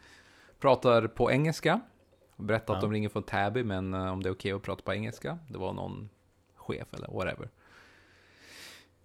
Pratar 0.60 1.06
på 1.06 1.30
engelska. 1.32 1.80
Berättar 2.36 2.74
att 2.74 2.82
Ja. 2.82 2.88
de 2.88 2.92
ringer 2.92 3.08
från 3.08 3.22
Täby 3.22 3.64
men 3.64 3.94
eh, 3.94 4.12
om 4.12 4.22
det 4.22 4.28
är 4.28 4.32
okej 4.32 4.52
att 4.52 4.62
prata 4.62 4.82
på 4.82 4.94
engelska. 4.94 5.38
Det 5.48 5.58
var 5.58 5.72
någon 5.72 6.08
chef 6.54 6.94
eller 6.94 7.08
whatever. 7.08 7.50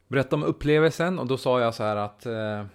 Berätta 0.07 0.35
om 0.35 0.43
upplevelsen 0.43 1.19
och 1.19 1.27
då 1.27 1.37
sa 1.37 1.59
jag 1.61 1.75
så 1.75 1.83
här 1.83 1.95
att 1.95 2.25
eh, 2.25 2.65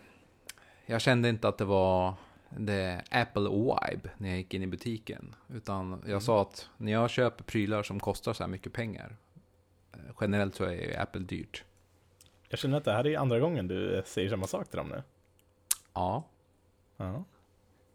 jag 0.87 1.01
kände 1.01 1.29
inte 1.29 1.49
att 1.49 1.59
det 1.59 1.65
var 1.65 2.15
det 2.59 3.03
Apple 3.11 3.49
vibe 3.51 4.11
när 4.19 4.29
jag 4.29 4.39
gick 4.39 4.55
in 4.55 4.63
i 4.63 4.67
butiken. 4.67 5.35
Utan 5.49 6.03
jag 6.07 6.23
sa 6.23 6.43
att 6.43 6.69
när 6.77 6.93
jag 6.93 7.11
köper 7.11 7.45
prylar 7.45 7.83
som 7.83 8.01
kostar 8.01 8.33
så 8.33 8.43
här 8.43 8.49
mycket 8.51 8.73
pengar. 8.73 9.17
Generellt 10.21 10.55
så 10.55 10.65
är 10.65 11.01
Apple 11.01 11.21
dyrt. 11.21 11.65
Jag 12.49 12.59
känner 12.59 12.77
att 12.77 12.85
det 12.85 12.93
här 12.93 13.07
är 13.07 13.19
andra 13.19 13.39
gången 13.41 13.69
du 13.69 14.03
säger 14.07 14.31
samma 14.31 14.47
sak 14.47 14.69
till 14.69 14.77
dem 14.77 14.89
nu. 14.89 15.03
Ja. 15.95 16.25
Ja. 16.97 17.25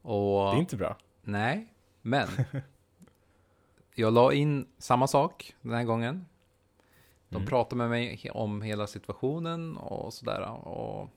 Och 0.01 0.51
Det 0.51 0.57
är 0.57 0.59
inte 0.59 0.75
bra. 0.77 0.97
nej, 1.21 1.73
men. 2.01 2.27
jag 3.95 4.13
la 4.13 4.33
in 4.33 4.67
samma 4.77 5.07
sak 5.07 5.55
den 5.61 5.73
här 5.73 5.83
gången. 5.83 6.25
De 7.29 7.35
Mm. 7.35 7.47
pratade 7.47 7.75
med 7.75 7.89
mig 7.89 8.29
om 8.33 8.61
hela 8.61 8.87
situationen 8.87 9.77
och 9.77 10.13
sådär. 10.13 10.41
Och 10.67 11.09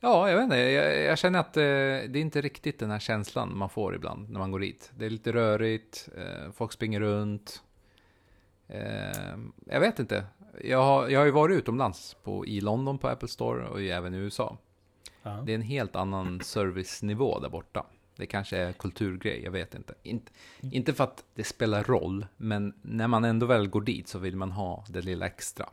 ja, 0.00 0.28
jag 0.30 0.36
vet 0.36 0.44
inte. 0.44 0.56
Jag, 0.56 1.02
jag 1.02 1.18
känner 1.18 1.38
att 1.38 1.56
eh, 1.56 1.62
det 1.62 2.16
är 2.16 2.16
inte 2.16 2.40
riktigt 2.40 2.78
den 2.78 2.90
här 2.90 2.98
känslan 2.98 3.56
man 3.58 3.68
får 3.70 3.94
ibland 3.94 4.30
när 4.30 4.38
man 4.38 4.50
går 4.50 4.58
dit. 4.60 4.92
Det 4.96 5.06
är 5.06 5.10
lite 5.10 5.32
rörigt, 5.32 6.08
eh, 6.16 6.52
folk 6.52 6.72
springer 6.72 7.00
runt. 7.00 7.62
Eh, 8.70 9.38
jag 9.66 9.80
vet 9.80 9.98
inte. 9.98 10.24
Jag 10.64 10.82
har, 10.82 11.08
jag 11.08 11.20
har 11.20 11.26
ju 11.26 11.32
varit 11.32 11.58
utomlands 11.58 12.16
på, 12.22 12.46
i 12.46 12.60
London 12.60 12.98
på 12.98 13.08
Apple 13.08 13.28
Store 13.28 13.68
och 13.68 13.80
ju 13.80 13.90
även 13.90 14.14
i 14.14 14.16
USA. 14.16 14.56
Ja. 15.22 15.42
Det 15.46 15.52
är 15.52 15.54
en 15.54 15.62
helt 15.62 15.96
annan 15.96 16.40
servicenivå 16.40 17.38
där 17.40 17.48
borta. 17.48 17.86
Det 18.16 18.26
kanske 18.26 18.56
är 18.56 18.72
kulturgrej, 18.72 19.42
jag 19.44 19.50
vet 19.50 19.74
inte. 19.74 19.94
inte. 20.02 20.32
Inte 20.60 20.92
för 20.92 21.04
att 21.04 21.24
det 21.34 21.44
spelar 21.44 21.82
roll, 21.82 22.26
men 22.36 22.74
när 22.82 23.08
man 23.08 23.24
ändå 23.24 23.46
väl 23.46 23.68
går 23.68 23.80
dit 23.80 24.08
så 24.08 24.18
vill 24.18 24.36
man 24.36 24.50
ha 24.50 24.84
det 24.88 25.00
lilla 25.00 25.26
extra. 25.26 25.68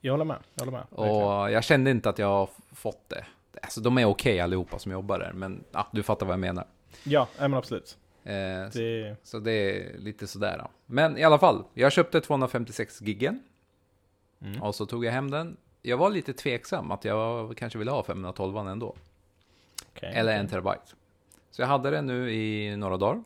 Jag 0.00 0.12
håller 0.12 0.24
med. 0.24 0.38
Jag 0.54 0.64
håller 0.64 0.78
med. 0.78 0.86
Och 0.90 1.50
jag 1.52 1.64
kände 1.64 1.90
inte 1.90 2.08
att 2.08 2.18
jag 2.18 2.26
har 2.26 2.48
fått 2.72 3.08
det. 3.08 3.24
Alltså 3.62 3.80
de 3.80 3.98
är 3.98 4.04
okej 4.04 4.40
allihopa 4.40 4.78
som 4.78 4.92
jobbar 4.92 5.18
där, 5.18 5.32
men 5.32 5.64
ja, 5.72 5.88
du 5.92 6.02
fattar 6.02 6.26
vad 6.26 6.32
jag 6.32 6.40
menar. 6.40 6.66
Ja, 7.04 7.28
men 7.38 7.54
absolut. 7.54 7.98
Eh, 8.24 8.70
så, 8.70 8.78
Det, 8.78 9.16
så 9.22 9.38
det 9.38 9.52
är 9.52 9.98
lite 9.98 10.26
sådär. 10.26 10.58
Då. 10.58 10.70
Men 10.86 11.18
i 11.18 11.24
alla 11.24 11.38
fall, 11.38 11.64
jag 11.74 11.92
köpte 11.92 12.20
256 12.20 13.02
giggen 13.02 13.42
mm. 14.40 14.62
och 14.62 14.74
så 14.74 14.86
tog 14.86 15.04
jag 15.04 15.12
hem 15.12 15.30
den. 15.30 15.56
Jag 15.82 15.96
var 15.96 16.10
lite 16.10 16.32
tveksam 16.32 16.90
att 16.90 17.04
jag 17.04 17.56
kanske 17.56 17.78
ville 17.78 17.90
ha 17.90 18.02
512 18.02 18.56
ändå. 18.56 18.96
okej, 19.90 20.12
Eller 20.14 20.38
en 20.38 20.48
terabyte. 20.48 20.94
Så 21.50 21.62
jag 21.62 21.66
hade 21.66 21.90
den 21.90 22.06
nu 22.06 22.32
i 22.32 22.76
några 22.76 22.96
dagar. 22.96 23.22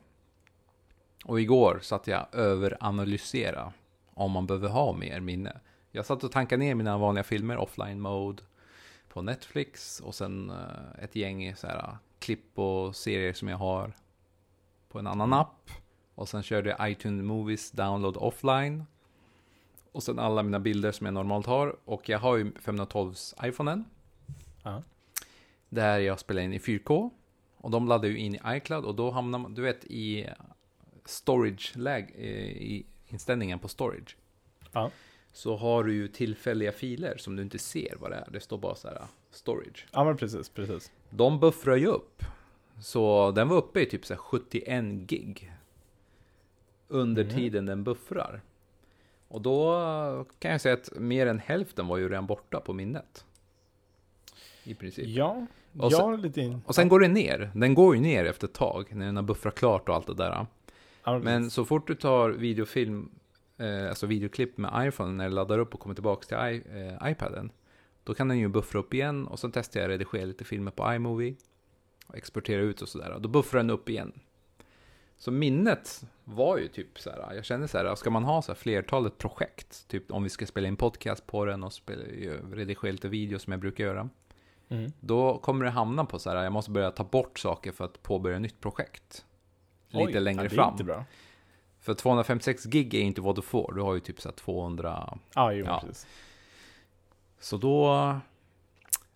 Och 1.25 1.41
igår 1.41 1.79
satt 1.83 2.07
jag 2.07 2.27
överanalysera 2.33 3.73
om 4.15 4.33
man 4.33 4.47
behöver 4.47 4.69
ha 4.69 4.93
mer 4.93 5.21
minne. 5.21 5.61
Jag 5.91 6.07
satt 6.07 6.25
och 6.25 6.33
tankade 6.33 6.65
ner 6.65 6.75
mina 6.75 6.99
vanliga 6.99 7.25
filmer, 7.25 7.57
offline 7.57 8.01
mode, 8.01 8.43
på 9.09 9.23
Netflix 9.23 10.01
och 10.01 10.15
sen 10.15 10.51
eh, 10.51 11.05
ett 11.05 11.17
gäng 11.17 11.57
så 11.57 11.67
här, 11.67 11.97
klipp 12.19 12.59
och 12.59 12.97
serier 12.97 13.33
som 13.33 13.49
jag 13.49 13.57
har 13.57 13.93
på 14.97 15.01
en 15.01 15.07
annan 15.07 15.33
app. 15.33 15.71
Och 16.15 16.29
sen 16.29 16.43
körde 16.43 16.71
jag 16.71 16.91
iTunes 16.91 17.25
Movies 17.25 17.71
Download 17.71 18.17
Offline. 18.17 18.85
Och 19.93 20.03
sen 20.03 20.19
alla 20.19 20.43
mina 20.43 20.61
bilder 20.61 20.93
som 20.93 21.07
jag 21.07 21.15
normalt 21.15 21.47
har. 21.47 21.77
Och 21.85 22.09
jag 22.09 22.19
har 22.19 22.37
ju 22.37 22.45
512s 22.45 23.49
iPhonen. 23.49 23.85
Ja. 24.63 24.83
Där 25.69 25.99
jag 25.99 26.21
spelar 26.21 26.43
in 26.43 26.53
i 26.53 26.59
4K. 26.59 27.11
Och 27.57 27.71
de 27.71 27.89
laddar 27.89 28.09
ju 28.09 28.19
in 28.19 28.35
i 28.35 28.41
iCloud 28.47 28.85
och 28.85 28.95
då 28.95 29.11
hamnar 29.11 29.39
man, 29.39 29.55
du 29.55 29.63
vet, 29.63 29.85
i 29.85 30.29
storage-läge, 31.05 32.15
i 32.15 32.87
inställningen 33.07 33.59
på 33.59 33.69
storage. 33.69 34.17
Ja. 34.73 34.91
Så 35.33 35.57
har 35.57 35.85
du 35.85 35.95
ju 35.95 36.09
tillfälliga 36.09 36.73
filer 36.73 37.17
som 37.17 37.37
du 37.37 37.43
inte 37.43 37.59
ser 37.59 37.97
vad 38.01 38.11
det 38.11 38.17
är. 38.17 38.31
Det 38.31 38.41
står 38.41 38.59
bara 38.59 38.75
så 38.75 38.89
här 38.89 39.03
storage. 39.31 39.87
Ja 39.93 40.05
men 40.05 40.17
precis, 40.17 40.49
precis. 40.49 40.93
De 41.11 41.41
buffrar 41.41 41.77
ju 41.77 41.87
upp. 41.87 42.23
Så 42.81 43.31
den 43.31 43.49
var 43.49 43.57
uppe 43.57 43.81
i 43.81 43.87
typ 43.87 44.07
så 44.07 44.15
här 44.15 44.19
71 44.19 44.85
gig. 45.07 45.53
Under 46.89 47.23
Mm. 47.23 47.35
tiden 47.37 47.67
den 47.67 47.85
buffrar. 47.85 48.41
Och 49.29 49.41
då 49.43 50.27
kan 50.39 50.51
jag 50.51 50.61
säga 50.61 50.75
att 50.75 50.91
mer 50.97 51.27
än 51.27 51.39
hälften 51.39 51.87
var 51.87 51.97
ju 51.97 52.09
redan 52.09 52.27
borta 52.27 52.61
på 52.61 52.73
minnet. 52.73 53.25
I 54.65 54.75
princip. 54.75 55.07
Ja, 55.09 55.47
Och 55.79 55.93
sen- 55.93 56.01
har 56.01 56.17
lite 56.17 56.41
in... 56.41 56.61
Och 56.67 56.75
sen 56.75 56.89
går 56.89 57.01
det 57.01 57.09
ner. 57.09 57.51
Den 57.55 57.75
går 57.75 57.95
ju 57.95 58.01
ner 58.01 58.25
efter 58.25 58.47
ett 58.47 58.53
tag 58.55 58.95
när 58.95 59.07
den 59.07 59.17
har 59.17 59.23
buffrat 59.23 59.55
klart 59.55 59.89
och 59.89 59.95
allt 59.95 60.07
det 60.07 60.15
där. 60.15 60.47
Ja, 61.05 61.19
Men 61.19 61.51
så 61.51 61.65
fort 61.65 61.87
du 61.87 61.95
tar 61.95 62.31
videofilm, 62.31 63.11
eh, 63.59 63.89
alltså 63.89 64.07
videoklipp 64.07 64.59
med 64.59 64.89
iPhone 64.89 65.13
när 65.13 65.25
det 65.29 65.35
laddar 65.35 65.59
upp 65.59 65.75
och 65.75 65.81
kommer 65.81 65.95
tillbaka 65.95 66.27
till 66.27 66.37
I, 66.57 66.63
eh, 67.03 67.11
iPaden. 67.11 67.51
Då 68.05 68.15
kan 68.15 68.29
den 68.29 68.39
ju 68.39 68.49
buffra 68.49 68.79
upp 68.81 68.95
igen 68.95 69.27
och 69.27 69.39
sen 69.39 69.53
testar 69.53 69.81
jag 69.81 69.85
att 69.85 69.91
redigera 69.91 70.25
lite 70.25 70.45
filmer 70.45 70.71
på 70.71 70.93
iMovie. 70.95 71.35
Och 72.07 72.17
exportera 72.17 72.61
ut 72.63 72.83
och 72.83 72.89
sådär. 72.89 73.17
Då 73.21 73.29
buffrar 73.29 73.59
den 73.61 73.71
upp 73.71 73.89
igen. 73.89 74.21
Så 75.19 75.31
minnet 75.31 76.05
var 76.25 76.59
ju 76.59 76.69
typ 76.69 76.99
så 77.01 77.11
här, 77.11 77.35
jag 77.35 77.45
kände 77.45 77.69
så 77.69 77.79
här, 77.79 77.95
ska 77.95 78.11
man 78.11 78.25
ha 78.25 78.43
så 78.43 78.53
här 78.53 78.57
flertalet 78.57 79.19
projekt, 79.19 79.89
typ 79.89 80.11
om 80.13 80.23
vi 80.23 80.29
ska 80.29 80.47
spela 80.47 80.69
in 80.69 80.77
podcast 80.77 81.27
på 81.27 81.45
den 81.45 81.65
och 81.65 81.73
spela, 81.73 82.03
redigera 82.53 82.93
lite 82.93 83.09
video 83.09 83.39
som 83.39 83.51
jag 83.53 83.61
brukar 83.61 83.85
göra. 83.85 84.09
Mm. 84.69 84.93
Då 85.01 85.39
kommer 85.39 85.65
det 85.65 85.71
hamna 85.71 86.05
på 86.05 86.19
så 86.19 86.31
här, 86.31 86.43
jag 86.45 86.53
måste 86.53 86.71
börja 86.71 86.91
ta 86.91 87.05
bort 87.05 87.39
saker 87.39 87.73
för 87.73 87.85
att 87.85 88.03
påbörja 88.03 88.39
nytt 88.39 88.61
projekt. 88.61 89.25
Lite 89.89 90.07
Oj, 90.19 90.21
längre 90.21 90.43
det 90.43 90.47
är 90.47 90.49
fram. 90.49 90.73
inte 90.73 90.85
bra. 90.85 91.05
För 91.81 91.95
256 91.95 92.65
gig 92.65 92.95
är 92.95 93.01
inte 93.01 93.21
vad 93.21 93.37
du 93.37 93.43
får, 93.43 93.73
du 93.73 93.81
har 93.83 93.95
ju 93.95 94.01
typ 94.01 94.21
så 94.21 94.29
här 94.29 94.37
200. 94.37 95.19
Ja, 95.35 95.53
jo, 95.53 95.65
Ja. 95.67 95.81
precis. 95.87 96.07
Så 97.41 97.57
då 97.57 98.15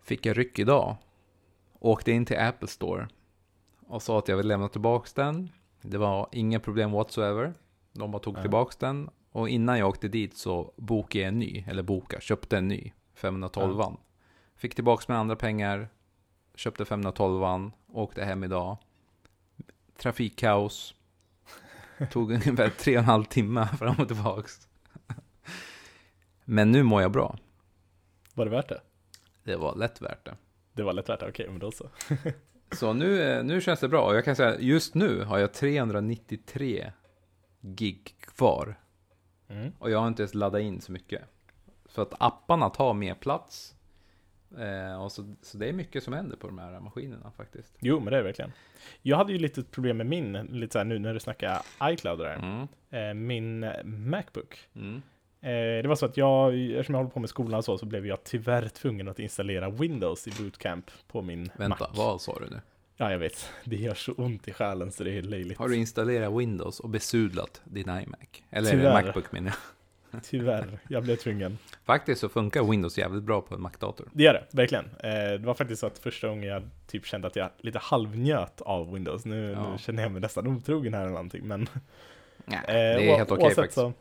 fick 0.03 0.27
jag 0.27 0.39
ryck 0.39 0.59
idag. 0.59 0.97
Åkte 1.81 2.13
in 2.13 2.25
till 2.27 2.39
Apple 2.39 2.69
Store 2.69 3.09
och 3.87 4.03
sa 4.03 4.19
att 4.19 4.29
jag 4.29 4.37
vill 4.37 4.49
lämna 4.49 4.69
tillbaks 4.69 5.13
den. 5.13 5.51
Det 5.83 5.99
var 5.99 6.29
inga 6.33 6.61
problem 6.61 6.91
whatsoever. 6.91 7.55
De 7.93 8.11
bara 8.11 8.23
tog 8.23 8.37
Ja. 8.39 8.41
tillbaks 8.43 8.77
den. 8.77 9.11
Och 9.33 9.49
innan 9.49 9.79
jag 9.79 9.89
åkte 9.89 10.09
dit 10.09 10.37
så 10.37 10.73
bokade 10.77 11.19
jag 11.23 11.29
en 11.29 11.39
ny, 11.39 11.65
eller 11.69 11.83
boka, 11.83 12.21
köpte 12.21 12.59
en 12.59 12.69
ny. 12.69 12.93
512an. 13.17 13.97
Fick 14.57 14.75
tillbaks 14.75 15.09
med 15.09 15.19
andra 15.19 15.37
pengar. 15.37 15.89
Köpte 16.55 16.85
512an. 16.85 17.73
Åkte 17.93 18.25
hem 18.25 18.45
idag. 18.45 18.77
Trafikkaos. 19.97 20.95
Tog 22.11 22.31
ungefär 22.33 22.69
tre 22.69 22.97
och 22.97 22.99
en 23.03 23.05
halv 23.09 23.25
timme 23.25 23.67
fram 23.79 23.95
och 23.99 24.09
tillbaks. 24.09 24.69
Men 26.45 26.73
nu 26.73 26.83
mår 26.83 27.03
jag 27.03 27.13
bra. 27.13 27.39
Var 28.35 28.45
det 28.45 28.51
värt 28.51 28.69
det? 28.69 28.81
Det 29.45 29.57
var 29.57 29.75
lätt 29.77 30.01
värt 30.03 30.25
det. 30.25 30.37
Det 30.81 30.85
var 30.85 30.93
lätt 30.93 31.09
värt 31.09 31.21
det, 31.21 31.29
okej, 31.29 31.47
men 31.49 31.59
då 31.59 31.71
så. 31.71 31.89
Så 32.73 32.93
nu, 32.93 33.23
eh, 33.23 33.45
nu 33.45 33.61
känns 33.61 33.81
det 33.81 33.89
bra. 33.89 34.07
Och 34.07 34.17
jag 34.17 34.25
kan 34.25 34.37
säga, 34.37 34.61
just 34.61 34.95
nu 34.95 35.25
har 35.25 35.39
jag 35.39 35.53
393 35.53 36.93
gig 37.61 38.15
kvar. 38.21 38.81
Mm. 39.49 39.73
Och 39.79 39.91
jag 39.91 39.99
har 39.99 40.09
inte 40.09 40.23
ens 40.23 40.35
laddat 40.35 40.61
in 40.61 40.81
så 40.81 40.93
mycket. 40.93 41.23
Så 41.89 42.03
att 42.03 42.15
apparna 42.19 42.71
tar 42.71 42.95
mer 42.95 43.15
plats. 43.15 43.75
Eh, 44.59 45.03
och 45.03 45.13
så, 45.13 45.35
så 45.43 45.59
det 45.59 45.69
är 45.69 45.73
mycket 45.73 46.05
som 46.05 46.13
händer 46.13 46.37
på 46.37 46.47
de 46.47 46.59
här 46.59 46.81
maskinerna 46.81 47.33
faktiskt. 47.37 47.77
Jo, 47.81 48.01
men 48.01 48.13
det 48.13 48.19
är 48.19 48.23
verkligen. 48.23 48.53
Jag 49.03 49.17
hade 49.17 49.33
ju 49.33 49.39
lite 49.39 49.63
problem 49.63 49.97
med 49.97 50.07
min, 50.07 50.33
lite 50.33 50.73
så 50.73 50.79
här 50.79 50.85
nu 50.85 50.99
när 50.99 51.15
du 51.15 51.21
snackar 51.21 51.63
iCloud 51.83 52.19
där. 52.19 52.35
Mm. 52.35 52.69
Eh, 52.91 53.15
min 53.15 53.61
Macbook. 53.85 54.59
Mm. 54.75 55.03
Eh, 55.43 55.83
det 55.83 55.89
var 55.89 55.95
så 55.97 56.07
att 56.07 56.17
jag, 56.17 56.55
eftersom 56.71 56.95
jag 56.95 57.01
håller 57.01 57.11
på 57.11 57.21
med 57.21 57.29
skolan 57.31 57.59
och 57.59 57.65
så, 57.65 57.79
så 57.79 57.87
blev 57.87 58.07
jag 58.07 58.25
tyvärr 58.25 58.69
tvungen 58.69 59.09
att 59.09 59.19
installera 59.19 59.71
Windows 59.71 60.29
i 60.29 60.31
bootcamp 60.43 60.91
på 61.09 61.23
min 61.23 61.51
Vänta, 61.57 61.79
Mac. 61.79 61.89
vad 61.95 62.21
sa 62.21 62.39
du 62.41 62.51
nu? 62.55 62.61
Ja, 62.97 63.11
jag 63.13 63.19
vet. 63.19 63.51
Det 63.65 63.77
gör 63.77 63.95
så 63.95 64.13
ont 64.13 64.49
i 64.49 64.53
själen 64.53 64.93
så 64.93 65.05
det 65.05 65.19
är 65.19 65.23
löjligt. 65.23 65.59
Har 65.59 65.69
du 65.69 65.77
installerat 65.77 66.33
Windows 66.33 66.81
och 66.81 66.89
besudlat 66.89 67.61
din 67.65 67.89
iMac? 67.89 68.19
Eller 68.51 68.71
Tyvärr. 68.71 68.93
Macbook 69.05 69.33
menar 69.33 69.49
jag. 70.11 70.23
Tyvärr, 70.25 70.79
jag 70.89 71.03
blev 71.03 71.17
tvungen. 71.17 71.59
Faktiskt 71.85 72.21
så 72.21 72.29
funkar 72.29 72.63
Windows 72.65 72.99
jävligt 72.99 73.23
bra 73.23 73.41
på 73.41 73.55
en 73.55 73.61
Mac-dator. 73.63 74.09
Det 74.13 74.23
gör 74.23 74.33
det, 74.33 74.45
verkligen. 74.51 74.85
Eh, 74.85 75.11
det 75.13 75.39
var 75.47 75.55
faktiskt 75.55 75.81
så 75.81 75.87
att 75.87 75.99
första 75.99 76.29
gången 76.29 76.49
jag 76.49 76.63
typ 76.87 77.07
kände 77.07 77.27
att 77.27 77.37
jag 77.37 77.51
lite 77.59 77.79
halvnjöt 77.79 78.61
av 78.61 78.93
Windows. 78.93 79.25
Nu, 79.25 79.51
Ja. 79.51 79.73
nu 79.73 79.79
känner 79.79 80.03
jag 80.03 80.13
mig 80.13 80.21
nästan 80.21 80.47
otrogen 80.47 80.95
här 80.95 81.01
eller 81.01 81.11
någonting, 81.13 81.47
men 81.49 81.69
Nej, 82.45 82.59
Eh, 82.69 82.75
det 82.75 83.11
är 83.13 83.17
helt 83.17 83.31
okej 83.31 83.43
oavsett 83.45 83.57
faktiskt. 83.57 83.75
Så, 83.75 83.93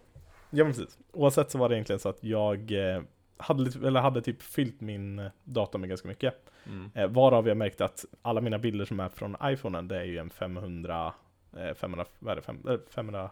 ja, 0.49 0.63
men 0.63 0.73
precis. 0.73 0.97
Oavsett 1.11 1.51
så 1.51 1.57
var 1.57 1.69
det 1.69 1.75
egentligen 1.75 1.99
så 1.99 2.09
att 2.09 2.23
jag 2.23 2.71
eh, 2.71 3.01
hade, 3.37 3.87
eller 3.87 4.01
hade 4.01 4.21
typ 4.21 4.41
fyllt 4.41 4.81
min 4.81 5.19
eh, 5.19 5.31
dator 5.43 5.79
med 5.79 5.89
ganska 5.89 6.07
mycket. 6.07 6.33
Mm. 6.65 6.91
Eh, 6.95 7.07
varav 7.07 7.47
jag 7.47 7.57
märkte 7.57 7.85
att 7.85 8.05
alla 8.21 8.41
mina 8.41 8.59
bilder 8.59 8.85
som 8.85 8.99
är 8.99 9.09
från 9.09 9.35
iPhonen, 9.43 9.87
det 9.87 9.97
är 9.97 10.03
ju 10.03 10.17
en 10.17 10.29
500, 10.29 11.13
eh, 11.57 11.73
500, 11.73 12.05
vad 12.19 12.31
är 12.31 12.35
det, 12.35 12.41
Fem- 12.41 12.67
eh, 12.67 12.77
500, 12.89 13.29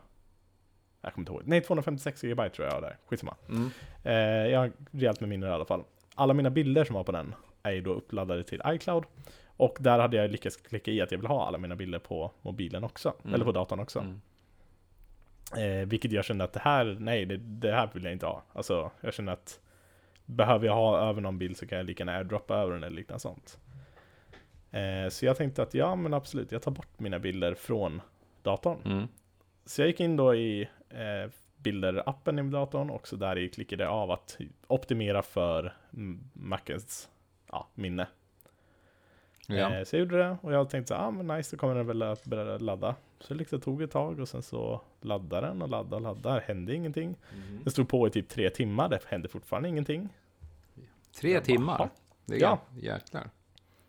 jag 1.01 1.13
kommer 1.13 1.21
inte 1.23 1.31
ihåg. 1.31 1.41
Nej, 1.45 1.61
256 1.61 2.21
GB 2.21 2.49
tror 2.49 2.67
jag 2.67 2.73
har 2.73 2.81
där. 2.81 2.97
Skitsamma. 3.07 3.35
Mm. 3.49 3.69
Eh, 4.03 4.51
jag 4.51 4.59
har 4.59 4.71
rejält 4.91 5.19
med 5.19 5.29
minne 5.29 5.47
i 5.47 5.49
alla 5.49 5.65
fall. 5.65 5.83
Alla 6.15 6.33
mina 6.33 6.49
bilder 6.49 6.83
som 6.83 6.95
var 6.95 7.03
på 7.03 7.11
den 7.11 7.35
är 7.63 7.71
ju 7.71 7.81
då 7.81 7.93
uppladdade 7.93 8.43
till 8.43 8.61
iCloud. 8.65 9.03
Och 9.57 9.77
där 9.79 9.99
hade 9.99 10.17
jag 10.17 10.31
lyckats 10.31 10.57
klicka 10.57 10.91
i 10.91 11.01
att 11.01 11.11
jag 11.11 11.17
vill 11.19 11.27
ha 11.27 11.47
alla 11.47 11.57
mina 11.57 11.75
bilder 11.75 11.99
på 11.99 12.31
mobilen 12.41 12.83
också. 12.83 13.13
Mm. 13.23 13.33
Eller 13.33 13.45
på 13.45 13.51
datorn 13.51 13.79
också. 13.79 13.99
Mm. 13.99 14.21
Eh, 15.55 15.87
vilket 15.87 16.11
jag 16.11 16.25
kände 16.25 16.43
att 16.43 16.53
det 16.53 16.59
här, 16.59 16.97
nej 16.99 17.25
det, 17.25 17.37
det 17.37 17.71
här 17.71 17.89
vill 17.93 18.03
jag 18.03 18.13
inte 18.13 18.25
ha. 18.25 18.43
Alltså 18.53 18.91
jag 19.01 19.13
känner 19.13 19.31
att 19.31 19.59
behöver 20.25 20.65
jag 20.65 20.73
ha 20.73 21.09
över 21.09 21.21
någon 21.21 21.37
bild 21.37 21.57
så 21.57 21.67
kan 21.67 21.77
jag 21.77 21.85
lika 21.85 22.01
gärna 22.01 22.17
airdroppa 22.17 22.55
över 22.55 22.73
den 22.73 22.83
eller 22.83 22.95
liknande 22.95 23.19
sånt. 23.19 23.59
Eh, 24.71 25.09
så 25.09 25.25
jag 25.25 25.37
tänkte 25.37 25.63
att 25.63 25.73
ja 25.73 25.95
men 25.95 26.13
absolut, 26.13 26.51
jag 26.51 26.61
tar 26.61 26.71
bort 26.71 26.99
mina 26.99 27.19
bilder 27.19 27.53
från 27.53 28.01
datorn. 28.41 28.77
Mm. 28.85 29.07
Så 29.65 29.81
jag 29.81 29.87
gick 29.87 29.99
in 29.99 30.15
då 30.15 30.35
i 30.35 30.69
eh, 30.89 31.31
bilder-appen 31.57 32.47
i 32.47 32.51
datorn 32.51 32.89
och 32.89 33.07
så 33.07 33.15
där 33.15 33.37
i 33.37 33.49
klickade 33.49 33.83
jag 33.83 33.93
av 33.93 34.11
att 34.11 34.37
optimera 34.67 35.21
för 35.21 35.73
Macens 36.33 37.09
ja, 37.51 37.67
minne. 37.73 38.07
Ja. 39.47 39.75
Eh, 39.75 39.83
så 39.83 39.95
jag 39.95 39.99
gjorde 39.99 40.17
det 40.17 40.37
och 40.41 40.53
jag 40.53 40.69
tänkte 40.69 40.93
så 40.93 40.99
ah, 40.99 41.11
men 41.11 41.37
nice, 41.37 41.55
då 41.55 41.59
kommer 41.59 41.75
den 41.75 41.87
väl 41.87 42.01
att 42.01 42.25
börja 42.25 42.57
ladda. 42.57 42.95
Så 43.19 43.33
det 43.33 43.37
liksom 43.39 43.61
tog 43.61 43.81
ett 43.81 43.91
tag 43.91 44.19
och 44.19 44.29
sen 44.29 44.43
så 44.43 44.81
laddade 45.01 45.47
den 45.47 45.61
och 45.61 45.69
laddade 45.69 45.95
och 45.95 46.01
laddade, 46.01 46.41
hände 46.47 46.73
ingenting. 46.75 47.15
Mm. 47.33 47.59
Den 47.63 47.71
stod 47.71 47.89
på 47.89 48.07
i 48.07 48.11
typ 48.11 48.29
tre 48.29 48.49
timmar, 48.49 48.89
det 48.89 48.99
hände 49.05 49.27
fortfarande 49.27 49.69
ingenting. 49.69 50.09
Tre 51.15 51.31
Jag 51.31 51.41
bara, 51.41 51.45
timmar? 51.45 51.89
Det 52.25 52.35
är 52.35 52.39
Ja. 52.41 52.59
jäklar. 52.81 53.29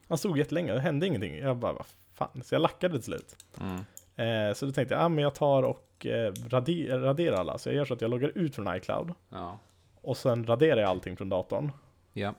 Han 0.09 0.19
stod 0.19 0.39
jättelänge, 0.39 0.73
det 0.73 0.81
hände 0.81 1.07
ingenting. 1.07 1.39
Jag 1.39 1.57
bara, 1.57 1.73
vad 1.73 1.87
fan. 2.15 2.43
Så 2.45 2.55
jag 2.55 2.63
lackade 2.63 2.95
till 2.95 3.03
slut. 3.05 3.37
Mm. 3.61 3.77
Eh, 4.49 4.55
så 4.55 4.67
då 4.67 4.73
tänkte 4.73 4.95
jag, 4.95 5.05
ah, 5.05 5.09
men 5.09 5.25
jag 5.25 5.35
tar 5.35 5.63
och 5.63 6.07
eh, 6.07 6.33
radi- 6.33 6.99
raderar 7.01 7.37
alla. 7.37 7.59
Så 7.59 7.69
jag 7.69 7.77
gör 7.77 7.85
så 7.85 7.95
att 7.95 8.01
jag 8.01 8.11
loggar 8.11 8.33
ut 8.39 8.55
från 8.55 8.77
iCloud. 8.77 9.15
Ja. 9.29 9.59
Och 10.01 10.17
sen 10.17 10.47
raderar 10.47 10.81
jag 10.81 10.91
allting 10.91 11.17
från 11.17 11.29
datorn. 11.29 11.73
Ja. 12.13 12.35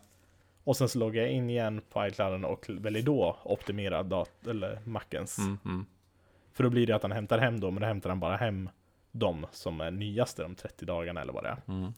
Och 0.63 0.77
sen 0.77 0.89
så 0.89 1.00
loggar 1.00 1.22
jag 1.22 1.31
in 1.31 1.50
igen 1.50 1.81
på 1.89 2.08
iClouden 2.08 2.46
och 2.46 2.65
väljer 2.69 3.03
då 3.03 3.38
optimera 3.43 4.03
dat- 4.03 4.48
eller 4.48 4.79
Macens. 4.86 5.38
Mm. 5.65 5.86
För 6.59 6.63
då 6.63 6.69
blir 6.69 6.87
det 6.87 6.95
att 6.95 7.01
han 7.01 7.11
hämtar 7.11 7.37
hem 7.39 7.59
dem, 7.59 7.73
men 7.73 7.81
då 7.81 7.87
hämtar 7.87 8.09
han 8.09 8.19
bara 8.19 8.35
hem 8.37 8.69
de 9.11 9.45
som 9.51 9.81
är 9.81 9.91
nyaste 9.91 10.41
de 10.41 10.55
30 10.55 10.85
dagarna 10.85 11.21
eller 11.21 11.33
vad 11.33 11.43
det 11.43 11.49
är. 11.49 11.61
Mm. 11.67 11.93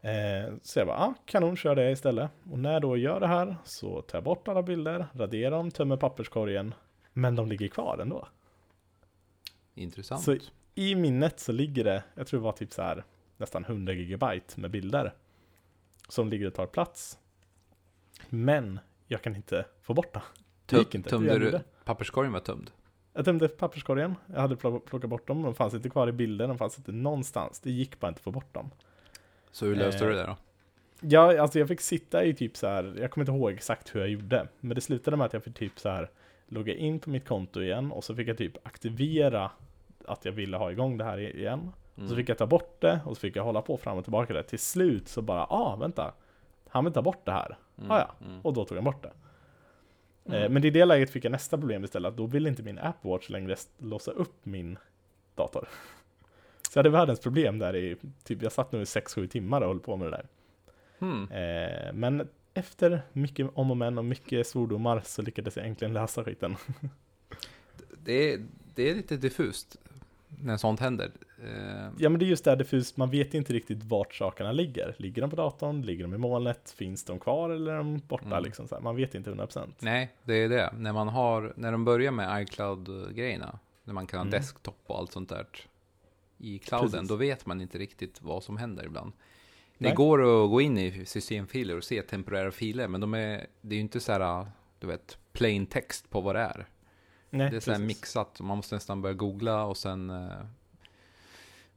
Eh, 0.00 0.54
så 0.62 0.78
jag 0.78 0.86
bara, 0.86 0.96
ah, 0.98 1.14
kanon, 1.24 1.56
kör 1.56 1.74
det 1.74 1.90
istället. 1.90 2.30
Och 2.50 2.58
när 2.58 2.72
jag 2.72 2.82
då 2.82 2.96
gör 2.96 3.20
det 3.20 3.26
här 3.26 3.56
så 3.64 4.02
tar 4.02 4.18
jag 4.18 4.24
bort 4.24 4.48
alla 4.48 4.62
bilder, 4.62 5.06
raderar 5.14 5.50
dem, 5.50 5.70
tömmer 5.70 5.96
papperskorgen. 5.96 6.74
Men 7.12 7.36
de 7.36 7.48
ligger 7.48 7.68
kvar 7.68 7.98
ändå. 8.02 8.28
Intressant. 9.74 10.22
Så- 10.22 10.36
I 10.74 10.94
minnet 10.94 11.40
så 11.40 11.52
ligger 11.52 11.84
det, 11.84 12.04
jag 12.14 12.26
tror 12.26 12.40
det 12.40 12.44
var 12.44 12.52
typ 12.52 12.72
så 12.72 12.82
här 12.82 13.04
nästan 13.36 13.64
100 13.64 13.92
gigabyte 13.92 14.60
med 14.60 14.70
bilder. 14.70 15.14
Som 16.08 16.28
ligger 16.28 16.46
och 16.46 16.54
tar 16.54 16.66
plats. 16.66 17.18
Men 18.28 18.80
jag 19.06 19.22
kan 19.22 19.36
inte 19.36 19.66
få 19.82 19.94
bort 19.94 20.12
det. 20.14 20.22
Inte. 20.94 21.10
Tömde 21.10 21.28
du? 21.38 21.50
Papperskorgen 21.84 22.32
var 22.32 22.40
tömd? 22.40 22.70
Jag 23.16 23.24
tömde 23.24 23.48
papperskorgen, 23.48 24.14
jag 24.34 24.40
hade 24.40 24.54
plock- 24.56 24.80
plockat 24.86 25.10
bort 25.10 25.26
dem, 25.26 25.42
de 25.42 25.54
fanns 25.54 25.74
inte 25.74 25.88
kvar 25.90 26.08
i 26.08 26.12
bilden, 26.12 26.48
de 26.48 26.58
fanns 26.58 26.78
inte 26.78 26.92
någonstans. 26.92 27.60
Det 27.60 27.70
gick 27.70 28.00
bara 28.00 28.08
inte 28.08 28.18
att 28.18 28.22
få 28.24 28.30
bort 28.30 28.54
dem. 28.54 28.70
Så 29.50 29.66
hur 29.66 29.76
löste 29.76 30.04
Eh, 30.04 30.10
du 30.10 30.16
det 30.16 30.22
då? 30.26 30.36
Ja, 31.00 31.40
alltså 31.40 31.58
jag 31.58 31.68
fick 31.68 31.80
sitta 31.80 32.24
i 32.24 32.34
typ 32.34 32.56
så 32.56 32.66
här, 32.66 32.94
jag 33.00 33.10
kommer 33.10 33.22
inte 33.22 33.32
ihåg 33.32 33.52
exakt 33.52 33.94
hur 33.94 34.00
jag 34.00 34.08
gjorde, 34.08 34.48
men 34.60 34.74
det 34.74 34.80
slutade 34.80 35.16
med 35.16 35.24
att 35.26 35.32
jag 35.32 35.44
fick 35.44 35.54
typ 35.54 35.78
så 35.80 35.88
här 35.88 36.10
logga 36.48 36.74
in 36.74 36.98
på 36.98 37.10
mitt 37.10 37.28
konto 37.28 37.62
igen 37.62 37.92
och 37.92 38.04
så 38.04 38.14
fick 38.14 38.28
jag 38.28 38.38
typ 38.38 38.66
aktivera 38.66 39.50
att 40.06 40.24
jag 40.24 40.32
ville 40.32 40.56
ha 40.56 40.70
igång 40.72 40.98
det 40.98 41.04
här 41.04 41.18
igen. 41.18 41.72
Mm. 41.96 42.08
så 42.08 42.16
fick 42.16 42.28
jag 42.28 42.38
ta 42.38 42.46
bort 42.46 42.80
det 42.80 43.00
och 43.04 43.16
så 43.16 43.20
fick 43.20 43.36
jag 43.36 43.44
hålla 43.44 43.62
på 43.62 43.76
fram 43.76 43.98
och 43.98 44.04
tillbaka 44.04 44.32
där. 44.34 44.42
Till 44.42 44.58
slut 44.58 45.08
så 45.08 45.22
bara, 45.22 45.44
ah 45.44 45.76
vänta, 45.76 46.12
han 46.68 46.84
vill 46.84 46.92
ta 46.94 47.02
bort 47.02 47.24
det 47.24 47.32
här. 47.32 47.58
Mm, 47.78 47.90
Ah, 47.90 47.98
ja. 47.98 48.26
mm. 48.26 48.40
Och 48.42 48.52
då 48.52 48.64
tog 48.64 48.76
han 48.76 48.84
bort 48.84 49.02
det. 49.02 49.12
Eh, 50.28 50.34
Mm. 50.34 50.52
Men 50.52 50.64
i 50.64 50.70
det 50.70 50.84
läget 50.84 51.10
fick 51.10 51.24
jag 51.24 51.32
nästa 51.32 51.58
problem 51.58 51.84
istället, 51.84 52.08
att 52.08 52.16
då 52.16 52.26
ville 52.26 52.48
inte 52.48 52.62
min 52.62 52.78
Apple 52.78 53.10
Watch 53.10 53.28
längre 53.28 53.56
låsa 53.78 54.10
upp 54.10 54.34
min 54.42 54.78
dator. 55.34 55.68
Så 56.70 56.78
jag 56.78 56.78
hade 56.78 56.90
världens 56.90 57.20
problem 57.20 57.58
där 57.58 57.76
i, 57.76 57.96
typ 58.24 58.42
jag 58.42 58.52
satt 58.52 58.72
nog 58.72 58.82
i 58.82 58.84
6-7 58.84 59.26
timmar 59.26 59.60
och 59.60 59.68
höll 59.68 59.80
på 59.80 59.96
med 59.96 60.06
det 60.06 60.16
där. 60.16 60.26
Eh, 61.30 61.92
men 61.92 62.28
efter 62.54 63.02
mycket 63.12 63.50
om 63.54 63.70
och 63.70 63.76
men 63.76 63.98
och 63.98 64.04
mycket 64.04 64.46
svordomar 64.46 65.02
så 65.04 65.22
lyckades 65.22 65.56
jag 65.56 65.66
äntligen 65.66 65.94
lösa 65.94 66.24
skiten. 66.24 66.56
Det, 68.04 68.32
är, 68.32 68.40
det 68.74 68.90
är 68.90 68.94
lite 68.94 69.16
diffust 69.16 69.76
när 70.28 70.56
sånt 70.56 70.80
händer. 70.80 71.10
Eh, 71.44 71.88
Ja 71.98 72.08
men 72.08 72.18
det 72.18 72.24
är 72.24 72.28
just 72.28 72.44
det 72.44 72.50
här 72.50 72.56
diffust, 72.56 72.96
man 72.96 73.10
vet 73.10 73.34
inte 73.34 73.52
riktigt 73.52 73.84
vart 73.84 74.14
sakerna 74.14 74.52
ligger. 74.52 74.94
Ligger 74.98 75.22
de 75.22 75.30
på 75.30 75.36
datorn? 75.36 75.82
Ligger 75.82 76.04
de 76.04 76.14
i 76.14 76.18
molnet? 76.18 76.70
Finns 76.76 77.04
de 77.04 77.18
kvar 77.18 77.50
eller 77.50 77.72
är 77.72 77.76
de 77.76 77.98
borta 78.08 78.26
Mm. 78.26 78.42
liksom? 78.44 78.68
Man 78.80 78.96
vet 78.96 79.14
inte 79.14 79.30
100%. 79.30 79.74
nej, 79.78 80.14
det 80.24 80.34
är 80.34 80.48
det. 80.48 80.72
När 80.78 80.92
man 80.92 81.08
har, 81.08 81.52
när 81.56 81.72
de 81.72 81.84
börjar 81.84 82.10
med 82.12 82.42
iCloud-grejerna, 82.42 83.58
när 83.84 83.94
man 83.94 84.06
kan 84.06 84.18
ha 84.18 84.22
Mm. 84.22 84.30
desktop 84.30 84.78
och 84.86 84.98
allt 84.98 85.12
sånt 85.12 85.28
där 85.28 85.46
i 86.38 86.58
clouden, 86.58 86.90
Precis. 86.90 87.08
då 87.08 87.16
vet 87.16 87.46
man 87.46 87.60
inte 87.60 87.78
riktigt 87.78 88.22
vad 88.22 88.42
som 88.42 88.56
händer 88.56 88.84
ibland. 88.84 89.12
Det 89.78 89.84
Nej. 89.88 89.94
går 89.94 90.44
att 90.44 90.50
gå 90.50 90.60
in 90.60 90.78
i 90.78 91.04
systemfiler 91.06 91.76
och 91.76 91.84
se 91.84 92.02
temporära 92.02 92.50
filer, 92.50 92.88
men 92.88 93.00
de 93.00 93.14
är, 93.14 93.46
det 93.60 93.74
är 93.74 93.76
ju 93.76 93.80
inte 93.80 94.00
så 94.00 94.12
här, 94.12 94.46
du 94.78 94.86
vet, 94.86 95.18
plain 95.32 95.66
text 95.66 96.10
på 96.10 96.20
vad 96.20 96.34
det 96.34 96.40
är. 96.40 96.66
Nej, 97.30 97.50
det 97.50 97.56
är 97.56 97.60
så 97.60 97.72
här 97.72 97.78
mixat, 97.78 98.40
man 98.40 98.56
måste 98.56 98.74
nästan 98.74 99.02
börja 99.02 99.14
googla 99.14 99.64
och 99.64 99.76
sen 99.76 100.10
eh, 100.10 100.28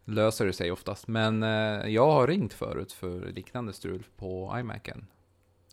löser 0.10 0.46
det 0.46 0.54
sig 0.54 0.72
oftast. 0.72 1.08
Men 1.08 1.44
eh, 1.44 1.88
jag 1.88 2.12
har 2.12 2.28
ringt 2.28 2.54
förut 2.54 2.92
för 2.92 3.32
liknande 3.32 3.74
strul 3.74 4.04
på 4.18 4.56
iMacen. 4.60 5.08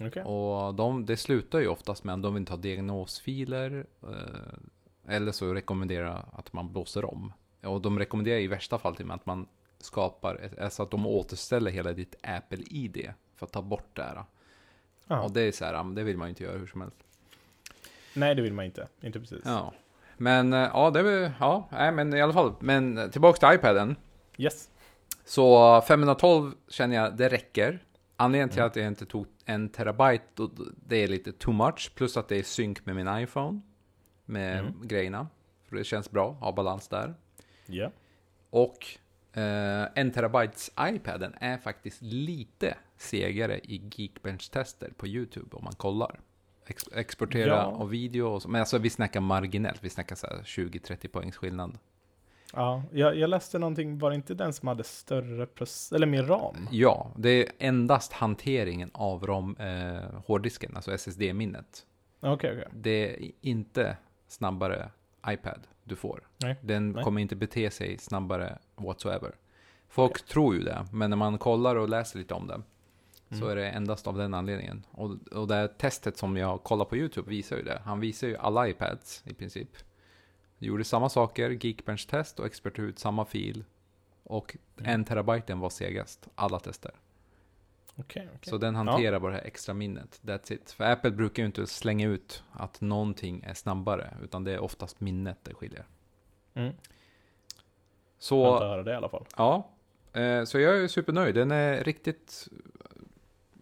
Okej. 0.01 0.23
Och 0.23 0.75
de, 0.75 1.07
det 1.07 1.17
slutar 1.17 1.59
ju 1.59 1.69
oftast 1.69 2.05
med 2.05 2.15
att 2.15 2.23
de 2.23 2.35
vill 2.35 2.49
ha 2.49 2.57
diagnosfiler. 2.57 3.87
Eh, 4.03 5.15
eller 5.15 5.33
så 5.33 5.55
rekommenderar 5.55 6.25
att 6.33 6.53
man 6.53 6.73
blåser 6.73 7.05
om. 7.05 7.33
Och 7.63 7.81
de 7.81 7.99
rekommenderar 7.99 8.39
i 8.39 8.47
värsta 8.47 8.79
fall 8.79 8.97
till 8.97 9.05
och 9.05 9.09
med 9.09 9.15
att 9.15 9.27
man 9.27 9.49
skapar, 9.79 10.51
alltså 10.61 10.83
att 10.83 10.91
de 10.91 11.07
återställer 11.07 11.71
hela 11.71 11.93
ditt 11.93 12.15
Apple-ID 12.23 13.13
för 13.37 13.47
att 13.47 13.53
ta 13.53 13.63
bort 13.63 13.91
det 13.93 14.03
här. 14.03 14.25
Ja. 15.07 15.21
Och 15.21 15.33
det 15.33 15.41
är 15.41 15.53
så 15.53 15.65
här, 15.65 15.95
det 15.95 16.03
vill 16.03 16.17
man 16.17 16.29
ju 16.29 16.31
inte 16.31 16.43
göra 16.43 16.59
hur 16.59 16.67
som 16.67 16.81
helst. 16.81 16.97
Nej 18.15 18.35
det 18.35 18.43
vill 18.43 18.53
man 18.53 18.65
inte, 18.65 18.89
inte 19.01 19.21
precis. 19.21 19.43
Ja. 19.45 19.73
Men 20.17 20.53
eh, 20.53 20.71
ja, 20.73 20.91
det 20.91 20.99
är 20.99 21.03
väl, 21.03 21.31
ja, 21.41 21.69
nej 21.71 21.93
men 21.93 22.15
i 22.15 22.21
alla 22.21 22.33
fall. 22.33 22.55
Men 22.61 23.11
tillbaks 23.11 23.41
till 23.41 23.49
iPaden. 23.53 23.97
Yes. 24.37 24.71
Så 25.25 25.81
512 25.81 26.53
känner 26.69 26.97
jag, 26.97 27.17
det 27.17 27.29
räcker. 27.29 27.83
Anledningen 28.17 28.49
till 28.49 28.59
Mm. 28.59 28.67
att 28.71 28.77
jag 28.77 28.87
inte 28.87 29.07
tog 29.07 29.27
en 29.45 29.69
terabyte, 29.69 30.49
det 30.87 30.97
är 30.97 31.09
lite 31.09 31.33
too 31.33 31.55
much. 31.55 31.93
Plus 31.95 32.17
att 32.17 32.29
det 32.29 32.37
är 32.37 32.43
synk 32.43 32.87
med 32.87 32.97
min 32.97 33.09
iPhone. 33.19 33.61
Med 34.25 34.59
Mm. 34.59 34.73
grejerna. 34.89 35.29
För 35.69 35.77
det 35.77 35.85
känns 35.85 36.11
bra, 36.11 36.31
ha 36.31 36.53
balans 36.53 36.89
där. 36.89 37.15
Ja. 37.67 37.91
Och 38.51 38.87
eh, 39.33 39.87
en 39.95 40.11
terabytes 40.13 40.71
iPaden 40.81 41.35
är 41.41 41.59
faktiskt 41.59 42.03
lite 42.03 42.77
segare 42.97 43.59
i 43.59 43.83
Geekbench-tester 43.91 44.93
på 44.97 45.07
YouTube 45.07 45.57
om 45.57 45.65
man 45.65 45.73
kollar. 45.75 46.21
Ex 46.67 46.85
exportera 46.95 47.47
Ja. 47.49 47.65
och 47.67 47.93
video 47.93 48.27
och 48.27 48.43
så. 48.43 48.49
Men 48.49 48.61
alltså 48.61 48.79
vi 48.79 48.91
snackar 48.91 49.21
marginellt, 49.21 49.85
vi 49.85 49.91
snackar 49.91 50.17
så 50.17 50.27
här 50.27 50.43
20-30 50.45 51.09
poängs 51.09 51.37
skillnad. 51.37 51.79
Ja, 52.53 52.83
jag, 52.93 53.17
jag 53.17 53.31
läste 53.31 53.59
någonting, 53.59 53.99
var 53.99 54.11
det 54.11 54.17
inte 54.17 54.35
den 54.35 54.53
som 54.53 54.69
hade 54.69 54.85
större 54.85 55.47
eller 55.95 56.07
mer 56.07 56.23
ram? 56.23 56.69
Ja, 56.71 57.11
det 57.17 57.29
är 57.31 57.53
endast 57.59 58.13
hanteringen 58.13 58.91
av 58.95 59.27
ROM, 59.27 59.57
eh, 59.57 60.21
hårddisken, 60.27 60.77
alltså 60.77 60.93
SSD-minnet. 60.93 61.87
Okej, 62.21 62.53
okej. 62.53 62.69
Det 62.75 63.15
är 63.27 63.31
inte 63.41 63.97
snabbare 64.29 64.91
iPad 65.29 65.61
du 65.85 65.97
får. 65.97 66.29
Nej. 66.37 66.57
Den 66.63 66.91
Nej. 66.93 67.05
kommer 67.05 67.21
inte 67.21 67.37
bete 67.37 67.71
sig 67.71 67.99
snabbare 67.99 68.59
whatsoever. 68.77 69.35
Folk 69.89 70.27
tror 70.27 70.55
ju 70.55 70.63
det, 70.63 70.87
men 70.93 71.11
när 71.11 71.17
man 71.17 71.39
kollar 71.39 71.77
och 71.77 71.89
läser 71.89 72.19
lite 72.19 72.35
om 72.35 72.47
det 72.47 72.63
så 73.31 73.37
Mm. 73.45 73.49
är 73.49 73.57
det 73.57 73.69
endast 73.69 74.07
av 74.07 74.17
den 74.19 74.35
anledningen. 74.35 74.87
Och, 74.91 75.11
och 75.33 75.49
det 75.49 75.69
testet 75.69 76.17
som 76.19 76.37
jag 76.37 76.63
kollar 76.63 76.85
på 76.85 76.97
YouTube 76.97 77.31
visar 77.31 77.57
ju 77.57 77.63
det. 77.63 77.83
Han 77.85 78.01
visar 78.01 78.27
ju 78.29 78.37
alla 78.37 78.69
iPads 78.69 79.23
i 79.27 79.35
princip. 79.35 79.69
Gjorde 80.59 80.85
samma 80.85 81.09
saker, 81.09 81.51
Geekbench-test 81.51 82.41
och 82.41 82.47
exporterade 82.47 82.91
ut 82.91 82.99
samma 82.99 83.25
fil. 83.25 83.65
Och 84.23 84.57
Mm. 84.79 84.93
en 84.93 85.05
terabyten 85.05 85.61
var 85.61 85.71
segast, 85.71 86.29
alla 86.35 86.59
tester. 86.61 86.91
Okej, 87.97 88.29
okej. 88.35 88.51
Så 88.51 88.59
den 88.59 88.75
hanterar 88.75 89.19
bara 89.21 89.33
det 89.33 89.39
här 89.39 89.45
extra 89.47 89.75
minnet. 89.75 90.21
That's 90.23 90.53
it. 90.53 90.71
För 90.71 90.85
Apple 90.85 91.11
brukar 91.11 91.43
ju 91.43 91.47
inte 91.47 91.67
slänga 91.67 92.09
ut 92.09 92.45
att 92.53 92.81
någonting 92.81 93.43
är 93.47 93.55
snabbare, 93.55 94.17
utan 94.23 94.45
det 94.45 94.53
är 94.53 94.59
oftast 94.59 95.01
minnet 95.01 95.39
det 95.43 95.55
skiljer. 95.55 95.87
Mm. 96.55 96.73
Så, 98.19 98.45
Skönt 98.45 98.63
att 98.63 98.69
höra 98.69 98.83
det 98.83 98.91
i 98.91 98.95
alla 98.95 99.09
fall. 99.09 99.25
ja. 99.37 99.71
Eh, 100.13 100.45
så 100.45 100.59
jag 100.59 100.79
är 100.79 100.89
supernöjd. 100.89 101.35
Den 101.35 101.51
är 101.51 101.85
riktigt... 101.85 102.49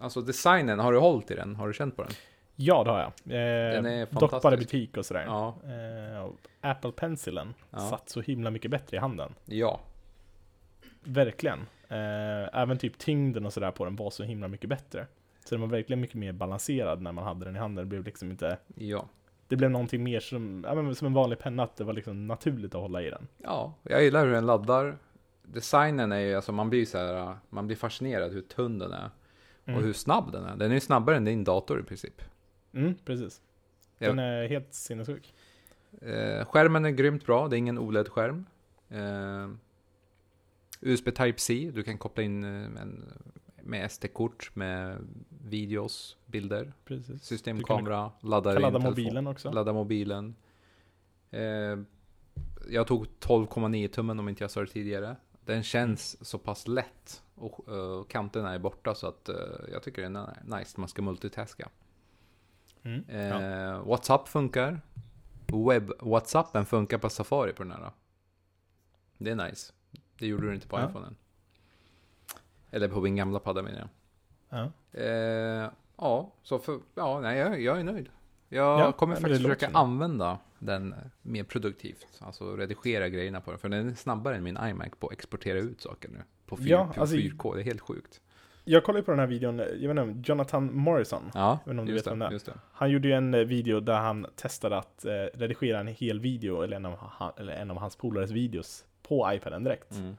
Alltså 0.01 0.21
designen, 0.21 0.79
har 0.79 0.93
du 0.93 0.99
hållit 0.99 1.31
i 1.31 1.35
den? 1.35 1.57
Har 1.57 1.67
du 1.69 1.75
känt 1.75 1.97
på 1.97 2.03
den? 2.03 2.13
Ja, 2.57 2.85
det 2.85 2.91
har 2.91 2.99
jag. 2.99 3.07
Eh, 3.07 3.75
Den 3.75 3.87
är 3.87 4.07
dock 4.21 4.43
bara 4.43 4.57
butik 4.57 4.97
och 4.97 5.07
sådär. 5.07 5.25
Ja. 5.27 5.55
Eh, 5.65 6.19
och 6.25 6.37
Apple 6.61 6.93
Pencilen 6.93 7.55
Ja. 7.71 7.79
satt 7.79 8.09
så 8.09 8.21
himla 8.21 8.51
mycket 8.51 8.71
bättre 8.71 8.97
i 8.97 9.01
handen. 9.01 9.35
Ja. 9.45 9.81
Verkligen. 11.05 11.59
Eh, 11.89 12.61
även 12.61 12.79
typ 12.79 12.99
tyngden 12.99 13.47
och 13.47 13.53
sådär 13.53 13.71
på 13.71 13.85
den 13.85 13.97
var 13.97 14.11
så 14.11 14.23
himla 14.25 14.49
mycket 14.49 14.71
bättre. 14.71 15.07
Så 15.45 15.55
den 15.55 15.61
var 15.61 15.69
verkligen 15.69 16.01
mycket 16.01 16.17
mer 16.17 16.33
balanserad 16.33 17.03
när 17.03 17.13
man 17.13 17.25
hade 17.25 17.45
den 17.45 17.57
i 17.57 17.59
handen. 17.59 17.85
Det 17.85 17.89
blev 17.89 18.05
liksom 18.05 18.31
inte... 18.31 18.59
Ja. 18.75 19.09
Det 19.49 19.57
blev 19.57 19.71
någonting 19.71 20.03
mer 20.05 20.21
som, 20.21 20.65
ja, 20.69 20.75
men 20.75 20.95
som 20.95 21.07
en 21.07 21.13
vanlig 21.15 21.39
penna, 21.39 21.63
att 21.63 21.77
det 21.77 21.85
var 21.85 21.93
liksom 21.93 22.27
naturligt 22.27 22.75
att 22.75 22.81
hålla 22.81 23.03
i 23.03 23.11
den. 23.11 23.29
Ja, 23.39 23.75
jag 23.83 24.03
gillar 24.03 24.27
hur 24.27 24.33
den 24.33 24.47
laddar. 24.47 24.99
Designen 25.43 26.13
är 26.13 26.19
ju, 26.19 26.35
alltså 26.35 26.53
man 26.53 26.71
blir 26.71 26.85
så 26.87 26.99
här, 26.99 27.37
man 27.51 27.67
blir 27.67 27.77
fascinerad 27.77 28.33
hur 28.33 28.41
tunn 28.41 28.79
den 28.79 28.93
är. 28.93 29.11
Mm. 29.65 29.79
Och 29.79 29.85
hur 29.87 29.93
snabb 29.93 30.33
den 30.33 30.45
är. 30.45 30.57
Den 30.57 30.71
är 30.71 30.75
ju 30.75 30.81
snabbare 30.81 31.17
än 31.17 31.25
din 31.25 31.45
dator 31.45 31.81
i 31.81 31.83
princip. 31.83 32.23
Mm, 32.75 32.95
precis. 33.05 33.41
Ja. 33.99 34.09
Den 34.09 34.19
är 34.19 34.49
helt 34.49 34.75
sinnessjuk. 34.75 35.35
Eh, 36.01 36.45
skärmen 36.45 36.85
är 36.85 36.91
grymt 36.91 37.27
bra, 37.27 37.49
det 37.49 37.57
är 37.57 37.59
ingen 37.59 37.79
OLED-skärm. 37.79 38.45
Eh, 38.89 39.49
USB 40.81 41.05
Type-C, 41.15 41.71
du 41.75 41.83
kan 41.83 41.99
koppla 41.99 42.23
in 42.25 42.45
eh, 42.45 42.51
en, 42.83 43.05
med 43.63 43.91
SD-kort, 43.93 44.51
med 44.57 44.99
videos, 45.45 46.17
bilder, 46.27 46.73
Precis. 46.85 47.23
systemkamera, 47.25 48.11
Kan 48.21 48.31
ladda 48.31 48.53
telefon- 48.55 48.83
mobilen 48.83 49.27
också. 49.27 49.51
Ladda 49.51 49.73
mobilen. 49.73 50.35
Eh, 51.31 51.41
jag 52.71 52.87
tog 52.87 53.07
12,9 53.21 53.89
tummen 53.89 54.19
om 54.19 54.29
inte 54.29 54.45
jag 54.45 54.51
sa 54.51 54.61
det 54.61 54.67
tidigare. 54.67 55.17
Den 55.45 55.63
känns 55.63 56.27
så 56.29 56.39
pass 56.39 56.69
lätt 56.69 57.23
och 57.35 57.69
eh, 57.73 58.05
kanterna 58.05 58.55
är 58.55 58.59
borta 58.59 58.95
så 58.95 59.07
att 59.07 59.29
eh, 59.29 59.35
jag 59.73 59.83
tycker 59.83 60.03
den 60.03 60.17
är 60.17 60.27
nice 60.45 60.73
när 60.77 60.81
man 60.81 60.89
ska 60.89 61.03
multitaska. 61.03 61.69
Mm. 62.85 63.05
Eh, 63.09 63.23
Ja. 63.27 63.83
WhatsApp 63.83 64.29
funkar. 64.29 64.81
Webb 65.69 65.93
WhatsAppen 66.01 66.67
funkar 66.67 66.99
på 66.99 67.09
Safari 67.11 67.53
på 67.53 67.63
den 67.63 67.73
här. 67.73 67.91
Det 69.19 69.31
är 69.31 69.37
nice. 69.49 69.73
Det 70.19 70.27
gjorde 70.27 70.47
du 70.47 70.55
inte 70.55 70.69
på 70.69 70.79
Ja. 70.79 70.89
iPhonen. 70.91 71.17
Eller 72.71 72.89
på 72.89 73.01
min 73.01 73.17
gamla 73.17 73.39
padda 73.39 73.63
menar 73.63 73.79
jag. 73.79 73.89
Ja. 74.59 74.99
Eh, 75.01 75.71
ja, 75.97 76.33
så 76.43 76.59
för, 76.59 76.81
ja, 76.95 77.21
nej, 77.21 77.39
jag, 77.39 77.61
jag 77.61 77.81
är 77.81 77.85
nöjd. 77.85 78.09
Jag 78.49 78.81
Ja, 78.81 78.93
kommer 78.93 79.17
faktiskt 79.17 79.43
försöka 79.43 79.71
använda 79.73 80.39
den 80.59 80.95
mer 81.23 81.45
produktivt. 81.45 82.07
Alltså 82.21 82.57
redigera 82.57 83.09
grejerna 83.09 83.41
på 83.41 83.51
den. 83.51 83.59
För 83.61 83.69
den 83.69 83.89
är 83.89 83.95
snabbare 83.95 84.37
än 84.37 84.43
min 84.45 84.59
iMac 84.63 84.89
på 84.99 85.07
att 85.07 85.13
exportera 85.13 85.59
ut 85.59 85.81
saker 85.81 86.09
nu. 86.09 86.23
På, 86.47 86.57
4, 86.57 86.67
Ja, 86.69 86.93
alltså- 86.97 87.17
4K, 87.17 87.55
det 87.55 87.61
är 87.61 87.65
helt 87.65 87.81
sjukt. 87.81 88.21
Jag 88.65 88.85
kollade 88.85 89.03
på 89.03 89.11
den 89.11 89.21
här 89.21 89.27
videon, 89.27 89.59
jag 89.59 89.95
vet 89.95 90.07
inte, 90.07 90.31
Jonathan 90.31 90.75
Morrison. 90.77 91.31
Ja, 91.35 91.59
vet 91.65 91.71
inte 91.71 91.81
om 91.81 91.87
du 91.87 91.95
vet 91.95 92.07
vem 92.07 92.19
det 92.19 92.29
det, 92.29 92.35
är. 92.35 92.41
det. 92.55 92.59
Han 92.73 92.91
gjorde 92.91 93.09
ju 93.09 93.15
en 93.15 93.35
eh, 93.35 93.41
video 93.41 93.81
där 93.81 93.99
han 93.99 94.27
testade 94.37 94.77
att 94.77 95.05
eh, 95.05 95.11
redigera 95.35 95.81
en 95.81 95.87
hel 95.87 96.21
video, 96.21 96.63
eller 96.63 96.77
en 96.77 96.87
av, 96.87 96.99
han, 96.99 97.33
eller 97.37 97.53
en 97.53 97.71
av 97.71 97.77
hans 97.79 97.97
polares 97.97 98.31
videos, 98.31 98.85
på 99.09 99.33
iPaden 99.33 99.65
direkt. 99.65 99.93
Mm. 99.93 100.17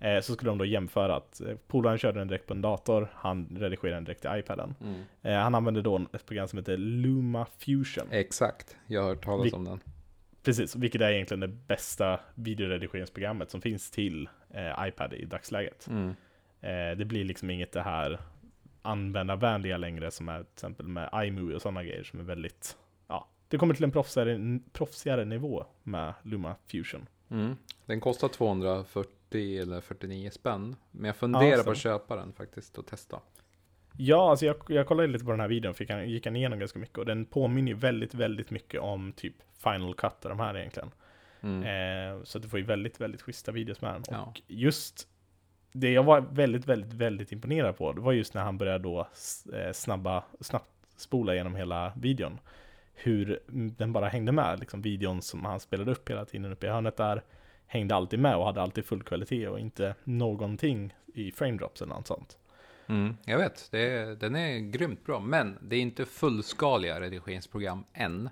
Eh, 0.00 0.20
så 0.20 0.32
skulle 0.34 0.50
de 0.50 0.58
då 0.58 0.64
jämföra 0.64 1.16
att 1.16 1.40
eh, 1.40 1.54
polaren 1.66 1.98
körde 1.98 2.18
den 2.18 2.28
direkt 2.28 2.46
på 2.46 2.54
en 2.54 2.62
dator, 2.62 3.08
han 3.14 3.56
redigerade 3.60 3.96
den 3.96 4.04
direkt 4.04 4.20
till 4.20 4.30
iPaden. 4.34 4.74
Mm. 4.80 5.02
Eh, 5.22 5.34
han 5.42 5.54
använde 5.54 5.82
då 5.82 6.00
ett 6.12 6.26
program 6.26 6.48
som 6.48 6.58
heter 6.58 6.76
Luma 6.76 7.46
Fusion. 7.58 8.06
Exakt, 8.10 8.76
jag 8.86 9.02
har 9.02 9.08
hört 9.08 9.24
talas 9.24 9.46
Vi- 9.46 9.52
om 9.52 9.64
den. 9.64 9.80
Precis, 10.42 10.76
vilket 10.76 11.00
är 11.00 11.10
egentligen 11.10 11.40
det 11.40 11.48
bästa 11.48 12.20
videoredigeringsprogrammet 12.34 13.50
som 13.50 13.60
finns 13.60 13.90
till 13.90 14.28
eh, 14.50 14.88
iPad 14.88 15.12
i 15.14 15.24
dagsläget. 15.24 15.86
Mm. 15.90 16.14
Eh, 16.60 16.96
det 16.96 17.04
blir 17.04 17.24
liksom 17.24 17.50
inget 17.50 17.72
det 17.72 17.82
här 17.82 18.20
användarvänliga 18.82 19.76
längre 19.76 20.10
som 20.10 20.28
är 20.28 20.42
till 20.42 20.52
exempel 20.52 20.88
med 20.88 21.10
iMovie 21.14 21.54
och 21.56 21.62
sådana 21.62 21.84
grejer 21.84 22.02
som 22.02 22.20
är 22.20 22.24
väldigt, 22.24 22.76
ja, 23.08 23.28
det 23.48 23.58
kommer 23.58 23.74
till 23.74 23.84
en 23.84 23.92
proffsigare, 23.92 24.60
proffsigare 24.72 25.24
nivå 25.24 25.66
med 25.82 26.14
Luma 26.22 26.54
Fusion. 26.66 27.06
Mm. 27.30 27.56
Den 27.86 28.00
kostar 28.00 28.28
240 28.28 29.60
eller 29.62 29.80
49 29.80 30.30
spänn. 30.30 30.76
Men 30.90 31.04
jag 31.04 31.16
funderar 31.16 31.56
Ja, 31.56 31.62
på 31.62 31.70
att 31.70 31.78
köpa 31.78 32.16
den 32.16 32.32
faktiskt 32.32 32.78
och 32.78 32.86
testa. 32.86 33.20
Ja, 33.96 34.30
alltså 34.30 34.46
jag, 34.46 34.56
jag 34.68 34.86
kollade 34.86 35.08
lite 35.08 35.24
på 35.24 35.30
den 35.30 35.40
här 35.40 35.48
videon, 35.48 35.74
fick 35.74 35.90
han, 35.90 36.10
gick 36.10 36.26
han 36.26 36.36
igenom 36.36 36.58
ganska 36.58 36.78
mycket 36.78 36.98
och 36.98 37.06
den 37.06 37.24
påminner 37.24 37.74
väldigt, 37.74 38.14
väldigt 38.14 38.50
mycket 38.50 38.80
om 38.80 39.12
typ 39.12 39.34
Final 39.58 39.94
Cut 39.94 40.24
och 40.24 40.28
de 40.28 40.40
här 40.40 40.56
egentligen. 40.56 40.90
Mm. 41.40 41.62
Eh, 41.62 42.22
så 42.24 42.38
du 42.38 42.48
får 42.48 42.58
ju 42.58 42.64
väldigt, 42.64 43.00
väldigt 43.00 43.22
schyssta 43.22 43.52
videos 43.52 43.80
med 43.80 43.94
den. 43.94 44.02
Ja. 44.10 44.22
Och 44.22 44.42
just 44.46 45.08
det 45.72 45.92
jag 45.92 46.02
var 46.02 46.20
väldigt, 46.20 46.66
väldigt, 46.66 46.92
väldigt 46.92 47.32
imponerad 47.32 47.76
på, 47.76 47.92
det 47.92 48.00
var 48.00 48.12
just 48.12 48.34
när 48.34 48.42
han 48.42 48.58
började 48.58 48.78
då 48.78 49.08
eh, 49.52 49.72
snabba, 49.72 50.24
snabbt 50.40 50.70
spola 50.96 51.34
genom 51.34 51.54
hela 51.54 51.92
videon. 51.96 52.38
Hur 52.94 53.40
den 53.76 53.92
bara 53.92 54.08
hängde 54.08 54.32
med, 54.32 54.60
liksom 54.60 54.82
videon 54.82 55.22
som 55.22 55.44
han 55.44 55.60
spelade 55.60 55.90
upp 55.90 56.10
hela 56.10 56.24
tiden 56.24 56.52
uppe 56.52 56.66
i 56.66 56.70
hörnet 56.70 56.96
där, 56.96 57.22
hängde 57.66 57.94
alltid 57.94 58.18
med 58.18 58.36
och 58.36 58.44
hade 58.46 58.62
alltid 58.62 58.84
full 58.84 59.02
kvalitet 59.02 59.48
och 59.48 59.60
inte 59.60 59.94
någonting 60.04 60.94
i 61.14 61.32
frame 61.32 61.56
drops 61.56 61.82
eller 61.82 61.94
något 61.94 62.06
sånt. 62.06 62.38
Mm, 62.86 63.16
jag 63.24 63.38
vet, 63.38 63.68
det 63.70 64.14
den 64.20 64.36
är 64.36 64.58
grymt 64.58 65.04
bra. 65.04 65.20
Men 65.20 65.58
det 65.62 65.76
är 65.76 65.80
inte 65.80 66.04
fullskaliga 66.04 67.00
redigeringsprogram 67.00 67.84
än. 67.92 68.30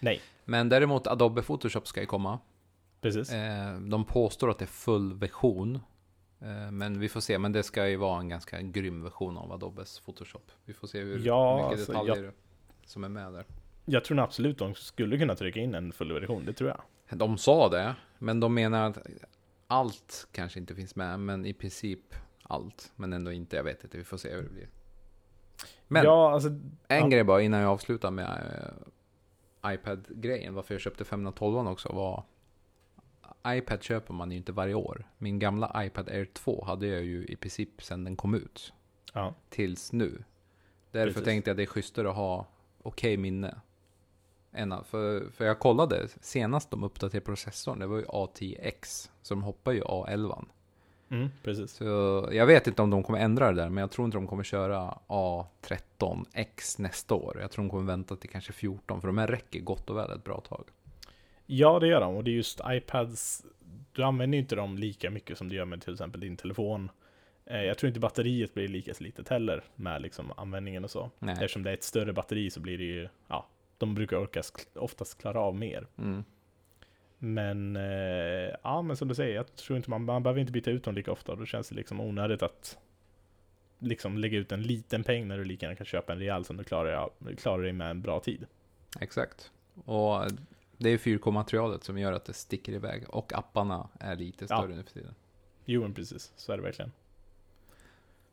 Nej, 0.00 0.20
Men 0.44 0.68
däremot 0.68 1.06
Adobe 1.06 1.42
Photoshop 1.42 1.86
ska 1.86 2.00
ju 2.00 2.06
komma. 2.06 2.38
precis. 3.00 3.32
Eh, 3.32 3.78
de 3.80 4.04
påstår 4.04 4.50
att 4.50 4.58
det 4.58 4.64
är 4.64 4.66
full 4.66 5.14
version. 5.14 5.80
Eh, 6.40 6.70
men 6.70 7.00
vi 7.00 7.08
får 7.08 7.20
se. 7.20 7.38
Men 7.38 7.52
det 7.52 7.62
ska 7.62 7.88
ju 7.88 7.96
vara 7.96 8.20
en 8.20 8.28
ganska 8.28 8.62
grym 8.62 9.02
version 9.02 9.38
av 9.38 9.52
Adobes 9.52 10.00
Photoshop. 10.00 10.50
Vi 10.64 10.72
får 10.72 10.88
se 10.88 11.00
hur 11.00 11.18
Ja, 11.26 11.56
mycket 11.56 11.78
alltså, 11.78 11.92
detaljer 11.92 12.32
som 12.86 13.04
är 13.04 13.08
med 13.08 13.32
där. 13.32 13.44
Jag 13.84 14.04
tror 14.04 14.20
absolut 14.20 14.58
de 14.58 14.74
skulle 14.74 15.18
kunna 15.18 15.34
trycka 15.34 15.60
in 15.60 15.74
en 15.74 15.92
full 15.92 16.12
version, 16.12 16.44
det 16.44 16.52
tror 16.52 16.70
jag. 16.70 17.18
De 17.18 17.38
sa 17.38 17.68
det, 17.68 17.94
men 18.18 18.40
de 18.40 18.54
menar 18.54 18.90
att 18.90 18.98
allt 19.66 20.28
kanske 20.32 20.58
inte 20.58 20.74
finns 20.74 20.96
med, 20.96 21.20
men 21.20 21.46
i 21.46 21.52
princip 21.52 22.14
allt. 22.42 22.92
Men 22.96 23.12
ändå 23.12 23.32
inte, 23.32 23.56
jag 23.56 23.64
vet 23.64 23.84
inte, 23.84 23.98
vi 23.98 24.04
får 24.04 24.16
se 24.16 24.34
hur 24.34 24.42
det 24.42 24.48
blir. 24.48 24.68
Men 25.88 26.04
ja, 26.04 26.32
alltså, 26.32 26.48
en 26.48 26.62
ja. 26.88 27.06
grej 27.06 27.24
bara 27.24 27.42
innan 27.42 27.60
jag 27.60 27.70
avslutar 27.70 28.10
med 28.10 28.26
eh, 29.64 29.74
iPad-grejen, 29.74 30.54
varför 30.54 30.74
jag 30.74 30.80
köpte 30.80 31.04
512 31.04 31.68
också 31.68 31.92
var 31.92 32.24
iPad 33.46 33.82
köper 33.82 34.14
man 34.14 34.30
ju 34.30 34.36
inte 34.36 34.52
varje 34.52 34.74
år. 34.74 35.08
Min 35.18 35.38
gamla 35.38 35.84
iPad 35.84 36.08
Air 36.08 36.24
2 36.24 36.64
hade 36.64 36.86
jag 36.86 37.02
ju 37.04 37.24
i 37.26 37.36
princip 37.36 37.82
sedan 37.82 38.04
den 38.04 38.16
kom 38.16 38.34
ut. 38.34 38.72
ja, 39.12 39.34
Tills 39.48 39.92
nu. 39.92 40.24
Därför 40.90 41.12
Precis. 41.12 41.24
tänkte 41.24 41.50
jag 41.50 41.56
det 41.56 41.62
är 41.62 41.66
schysstare 41.66 42.10
att 42.10 42.16
ha 42.16 42.46
okej 42.82 43.16
minne. 43.16 43.60
Än 44.52 44.72
att- 44.72 44.86
för, 44.86 45.30
för 45.30 45.44
jag 45.44 45.58
kollade 45.58 46.08
senast 46.20 46.70
de 46.70 46.84
uppdaterade 46.84 47.24
processorn, 47.26 47.78
det 47.78 47.86
var 47.86 47.96
ju 47.96 48.04
A10X. 48.04 49.10
Så 49.22 49.34
de 49.34 49.42
hoppar 49.42 49.72
ju 49.72 49.82
A11. 49.82 50.44
mm, 51.10 51.28
precis. 51.42 51.72
Så 51.72 51.84
jag 52.32 52.46
vet 52.46 52.66
inte 52.66 52.82
om 52.82 52.90
de 52.90 53.02
kommer 53.02 53.18
ändra 53.18 53.52
det 53.52 53.62
där, 53.62 53.68
men 53.68 53.80
jag 53.80 53.90
tror 53.90 54.04
inte 54.04 54.16
de 54.16 54.26
kommer 54.26 54.42
köra 54.44 54.98
A13X 55.08 56.78
nästa 56.82 57.14
år. 57.14 57.38
Jag 57.40 57.50
tror 57.50 57.64
de 57.64 57.70
kommer 57.70 57.84
vänta 57.84 58.16
till 58.16 58.30
kanske 58.30 58.52
14, 58.52 59.00
för 59.00 59.08
de 59.08 59.18
här 59.18 59.26
räcker 59.26 59.60
gott 59.60 59.90
och 59.90 59.96
väl 59.96 60.10
ett 60.10 60.24
bra 60.24 60.40
tag. 60.40 60.64
Ja, 61.50 61.78
det 61.78 61.86
gör 61.86 62.00
de. 62.00 62.16
Och 62.16 62.24
det 62.24 62.30
är 62.30 62.32
just 62.32 62.60
iPads, 62.66 63.44
du 63.92 64.02
använder 64.02 64.38
inte 64.38 64.56
dem 64.56 64.78
lika 64.78 65.10
mycket 65.10 65.38
som 65.38 65.48
du 65.48 65.56
gör 65.56 65.64
med 65.64 65.82
till 65.82 65.92
exempel 65.92 66.20
din 66.20 66.36
telefon. 66.36 66.90
Eh, 67.44 67.62
Jag 67.62 67.78
tror 67.78 67.88
inte 67.88 68.00
batteriet 68.00 68.54
blir 68.54 68.68
lika 68.68 68.94
slitet 68.94 69.28
heller 69.28 69.62
med 69.74 70.02
liksom 70.02 70.32
användningen 70.36 70.84
och 70.84 70.90
så. 70.90 71.10
Nej. 71.18 71.32
Eftersom 71.32 71.62
det 71.62 71.70
är 71.70 71.74
ett 71.74 71.82
större 71.82 72.12
batteri 72.12 72.50
så 72.50 72.60
blir 72.60 72.78
det 72.78 72.84
ju, 72.84 73.08
ja, 73.28 73.46
de 73.78 73.94
brukar 73.94 74.16
orka 74.16 74.42
oftast 74.74 75.18
klara 75.20 75.40
av 75.40 75.56
mer. 75.56 75.86
Mm. 75.98 76.24
Men, 77.18 77.76
eh, 77.76 78.54
ja 78.62 78.82
men 78.82 78.96
som 78.96 79.08
du 79.08 79.14
säger, 79.14 79.34
jag 79.34 79.56
tror 79.56 79.76
inte 79.76 79.90
man, 79.90 80.04
man 80.04 80.22
behöver 80.22 80.40
inte 80.40 80.52
byta 80.52 80.70
ut 80.70 80.84
dem 80.84 80.94
lika 80.94 81.12
ofta. 81.12 81.34
Då 81.34 81.46
känns 81.46 81.68
det 81.68 81.74
liksom 81.74 82.00
onödigt 82.00 82.42
att 82.42 82.78
liksom 83.78 84.18
lägga 84.18 84.38
ut 84.38 84.52
en 84.52 84.62
liten 84.62 85.04
peng 85.04 85.28
när 85.28 85.38
du 85.38 85.44
lika 85.44 85.66
gärna 85.66 85.76
kan 85.76 85.86
köpa 85.86 86.12
en 86.12 86.18
rejäl 86.18 86.44
som 86.44 86.56
du 86.56 86.64
klarar, 86.64 87.10
klarar 87.36 87.62
dig 87.62 87.72
med 87.72 87.90
en 87.90 88.02
bra 88.02 88.20
tid. 88.20 88.46
Exakt. 89.00 89.52
Och 89.84 90.24
det 90.78 90.90
är 90.90 90.98
4K-materialet 90.98 91.84
som 91.84 91.98
gör 91.98 92.12
att 92.12 92.24
det 92.24 92.32
sticker 92.32 92.72
iväg. 92.72 93.04
Och 93.08 93.32
apparna 93.32 93.88
är 94.00 94.16
lite 94.16 94.46
Ja. 94.48 94.58
större 94.58 94.74
nu 94.76 94.82
för 94.82 94.92
tiden. 94.92 95.14
Jo 95.64 95.82
men 95.82 95.94
precis, 95.94 96.32
så 96.36 96.52
är 96.52 96.56
det 96.56 96.62
verkligen. 96.62 96.92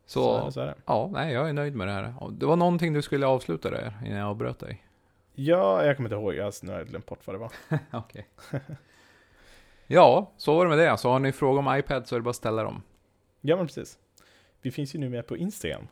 Så, 0.06 0.22
så, 0.24 0.42
är 0.42 0.46
det, 0.46 0.52
så 0.52 0.60
är 0.62 0.66
det. 0.66 0.76
ja, 0.86 1.10
nej, 1.14 1.34
jag 1.34 1.50
är 1.50 1.54
nöjd 1.54 1.76
med 1.76 1.88
det 1.88 1.94
här. 1.94 2.14
Det 2.32 2.46
var 2.46 2.56
någonting 2.56 2.94
du 2.94 3.02
skulle 3.02 3.26
avsluta 3.28 3.70
där 3.70 3.94
innan 4.06 4.18
jag 4.18 4.30
avbröt 4.30 4.60
dig. 4.60 4.86
Ja, 5.34 5.86
jag 5.86 5.96
kommer 5.98 6.10
inte 6.10 6.16
ihåg, 6.16 6.34
jag, 6.36 6.44
har 6.46 6.84
glömt 6.86 7.06
bort 7.06 7.28
vad 7.28 7.36
det 7.36 7.40
var. 7.40 7.52
Okej. 7.92 8.28
ja, 9.88 10.32
så 10.38 10.56
var 10.56 10.66
det 10.66 10.70
med 10.70 10.78
det. 10.80 10.98
Så 10.98 11.10
har 11.10 11.20
ni 11.20 11.32
frågor 11.32 11.60
om 11.60 11.78
iPad 11.78 12.08
så 12.08 12.16
är 12.16 12.20
det 12.20 12.24
bara 12.24 12.30
att 12.30 12.36
ställa 12.36 12.64
dem. 12.64 12.82
Ja 13.42 13.56
men 13.56 13.66
precis. 13.68 13.98
Vi 14.62 14.72
finns 14.72 14.96
ju 14.96 15.00
nu 15.00 15.10
med 15.10 15.28
på 15.28 15.38
Instagram. 15.38 15.88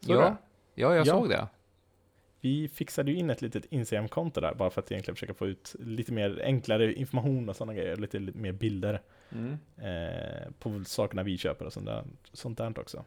Så 0.00 0.12
ja, 0.12 0.18
det. 0.20 0.36
ja, 0.74 0.94
jag 0.94 1.06
Ja. 1.06 1.12
såg 1.12 1.28
det. 1.28 1.48
Vi 2.46 2.68
fixade 2.68 3.10
ju 3.10 3.16
in 3.18 3.30
ett 3.30 3.42
litet 3.42 3.64
Instagram-konto 3.64 4.40
där 4.40 4.54
bara 4.54 4.70
för 4.70 4.80
att 4.82 4.92
egentligen 4.92 5.16
försöka 5.16 5.34
få 5.34 5.46
ut 5.46 5.74
lite 5.78 6.12
mer 6.12 6.40
enklare 6.44 6.92
information 6.94 7.48
och 7.48 7.56
sådana 7.56 7.74
grejer. 7.74 7.96
Lite, 7.96 8.18
lite 8.18 8.38
mer 8.38 8.52
bilder 8.52 9.02
Mm. 9.32 9.58
eh, 9.76 10.50
på 10.58 10.84
sakerna 10.84 11.22
vi 11.22 11.38
köper 11.38 11.64
och 11.64 11.72
sånt 11.72 11.86
där, 11.86 12.04
sånt 12.32 12.58
där 12.58 12.78
också. 12.78 13.04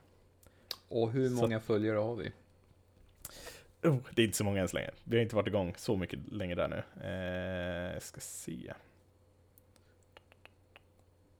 Och 0.87 1.11
hur 1.11 1.29
Så- 1.29 1.35
många 1.35 1.59
följare 1.59 1.97
har 1.97 2.15
vi? 2.15 2.31
Oh, 3.83 3.97
det 4.15 4.21
är 4.21 4.25
inte 4.25 4.37
så 4.37 4.43
många 4.43 4.61
än 4.61 4.67
så 4.67 4.75
länge. 4.75 4.91
Vi 5.03 5.17
har 5.17 5.23
inte 5.23 5.35
varit 5.35 5.47
igång 5.47 5.73
så 5.77 5.95
mycket 5.97 6.19
längre 6.31 6.55
där 6.55 6.67
nu. 6.67 6.83
Eh, 7.03 7.93
jag 7.93 8.01
ska 8.03 8.19
se. 8.21 8.73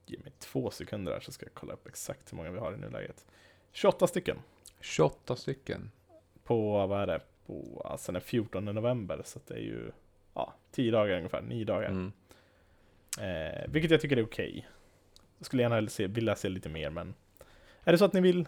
Ge 0.05 0.17
mig 0.19 0.31
två 0.39 0.71
sekunder 0.71 1.11
här 1.11 1.19
så 1.19 1.31
ska 1.31 1.45
jag 1.45 1.53
kolla 1.53 1.73
upp 1.73 1.87
exakt 1.87 2.31
hur 2.31 2.37
många 2.37 2.51
vi 2.51 2.59
har 2.59 2.73
i 2.73 2.77
nuläget. 2.77 3.25
28 3.71 4.07
stycken. 4.07 4.37
28 4.79 5.35
stycken. 5.35 5.91
På, 6.43 6.87
vad 6.87 7.01
är 7.01 7.07
det? 7.07 7.19
På, 7.49 7.81
alltså 7.85 8.11
den 8.11 8.21
14 8.21 8.65
november. 8.65 9.21
Så 9.25 9.39
det 9.47 9.53
är 9.53 9.59
ju, 9.59 9.91
ja, 10.33 10.53
10 10.71 10.91
dagar 10.91 11.17
ungefär, 11.17 11.41
9 11.41 11.65
dagar. 11.65 11.89
Mm. 11.89 12.11
Eh, 13.19 13.67
vilket 13.67 13.91
jag 13.91 14.01
tycker 14.01 14.17
är 14.17 14.25
okej. 14.25 14.67
Jag 15.37 15.45
skulle 15.45 15.63
gärna 15.63 15.87
se, 15.87 16.07
vilja 16.07 16.35
se 16.35 16.49
lite 16.49 16.69
mer, 16.69 16.89
men 16.89 17.13
är 17.83 17.91
det 17.91 17.97
så 17.97 18.05
att 18.05 18.13
ni 18.13 18.21
vill, 18.21 18.47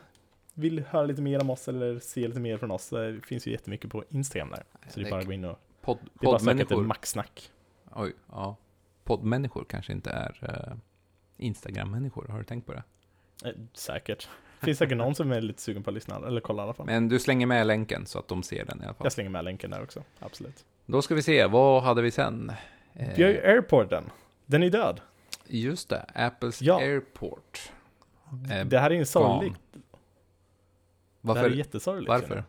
vill 0.53 0.79
höra 0.79 1.05
lite 1.05 1.21
mer 1.21 1.41
om 1.41 1.49
oss 1.49 1.67
eller 1.67 1.99
se 1.99 2.27
lite 2.27 2.39
mer 2.39 2.57
från 2.57 2.71
oss, 2.71 2.89
det 2.89 3.21
finns 3.25 3.47
ju 3.47 3.51
jättemycket 3.51 3.91
på 3.91 4.03
Instagram 4.09 4.49
där. 4.49 4.63
Så 4.89 4.99
det 4.99 5.07
är 5.07 5.09
bara 5.09 5.19
att 5.19 5.25
gå 5.25 5.33
in 5.33 5.45
och, 5.45 5.59
Podd, 5.81 5.97
det 6.03 6.25
är 6.25 6.25
bara 6.25 6.35
att 6.35 6.41
söka 6.41 6.57
poddmänniskor. 6.57 6.83
maxsnack. 6.87 7.51
Oj, 7.95 8.13
ja. 8.29 8.55
Poddmänniskor 9.03 9.65
kanske 9.69 9.93
inte 9.93 10.09
är 10.09 10.43
uh, 10.43 10.77
Instagram-människor. 11.37 12.27
Har 12.27 12.37
du 12.37 12.43
tänkt 12.43 12.65
på 12.65 12.73
det? 12.73 12.83
Eh, 13.45 13.53
säkert. 13.73 14.29
Finns 14.63 14.78
säkert 14.78 14.97
någon 14.97 15.15
som 15.15 15.32
är 15.32 15.41
lite 15.41 15.62
sugen 15.62 15.84
på 15.84 15.89
att 15.89 15.93
lyssna, 15.93 16.15
eller 16.28 16.41
kolla 16.41 16.62
i 16.62 16.63
alla 16.63 16.74
fall. 16.74 16.86
Men 16.86 17.10
du 17.10 17.19
slänger 17.19 17.45
med 17.45 17.67
länken 17.67 18.06
så 18.06 18.19
att 18.19 18.28
de 18.28 18.43
ser 18.43 18.65
den 18.65 18.82
i 18.82 18.86
alla 18.86 18.93
fall. 18.93 19.06
Jag 19.06 19.12
slänger 19.12 19.30
med 19.30 19.43
länken 19.45 19.71
där 19.71 19.84
också, 19.84 20.04
absolut. 20.19 20.65
Då 20.86 21.02
ska 21.02 21.15
vi 21.15 21.21
se, 21.21 21.45
vad 21.45 21.84
hade 21.84 22.02
vi 22.02 22.12
sen? 22.12 22.52
Vi 22.93 23.24
har 23.24 23.30
ju 23.30 23.41
Airporten. 23.45 24.04
Den 24.45 24.63
är 24.63 24.69
död. 24.69 25.02
Just 25.47 25.89
det, 25.89 26.06
Apples 26.15 26.62
Ja. 26.62 26.80
Airport. 26.80 27.71
Eh, 28.52 28.65
det 28.65 28.80
här 28.80 28.91
är 28.91 28.95
en 28.95 29.06
sorglig. 29.06 29.52
Det 29.52 29.58
här 29.78 29.82
Varför? 31.21 31.43
är 31.43 31.50
jättesorgligt. 31.50 32.10
Varför? 32.10 32.43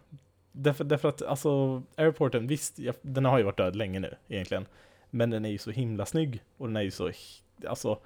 Därför, 0.53 0.85
därför 0.85 1.09
att 1.09 1.22
alltså, 1.22 1.83
Airporten, 1.96 2.46
visst, 2.46 2.79
ja, 2.79 2.92
den 3.03 3.25
har 3.25 3.38
ju 3.38 3.44
varit 3.44 3.57
död 3.57 3.77
länge 3.77 4.01
nu 4.01 4.14
egentligen. 4.29 4.66
Men 5.11 5.31
den 5.31 5.44
är 5.44 5.51
ju 5.51 5.59
så 5.59 5.70
himla 5.70 6.07
snygg 6.07 6.42
och 6.57 6.66
den 6.66 6.77
är 6.77 6.83
ju 6.83 6.90
så, 6.90 7.11
alltså, 7.68 7.98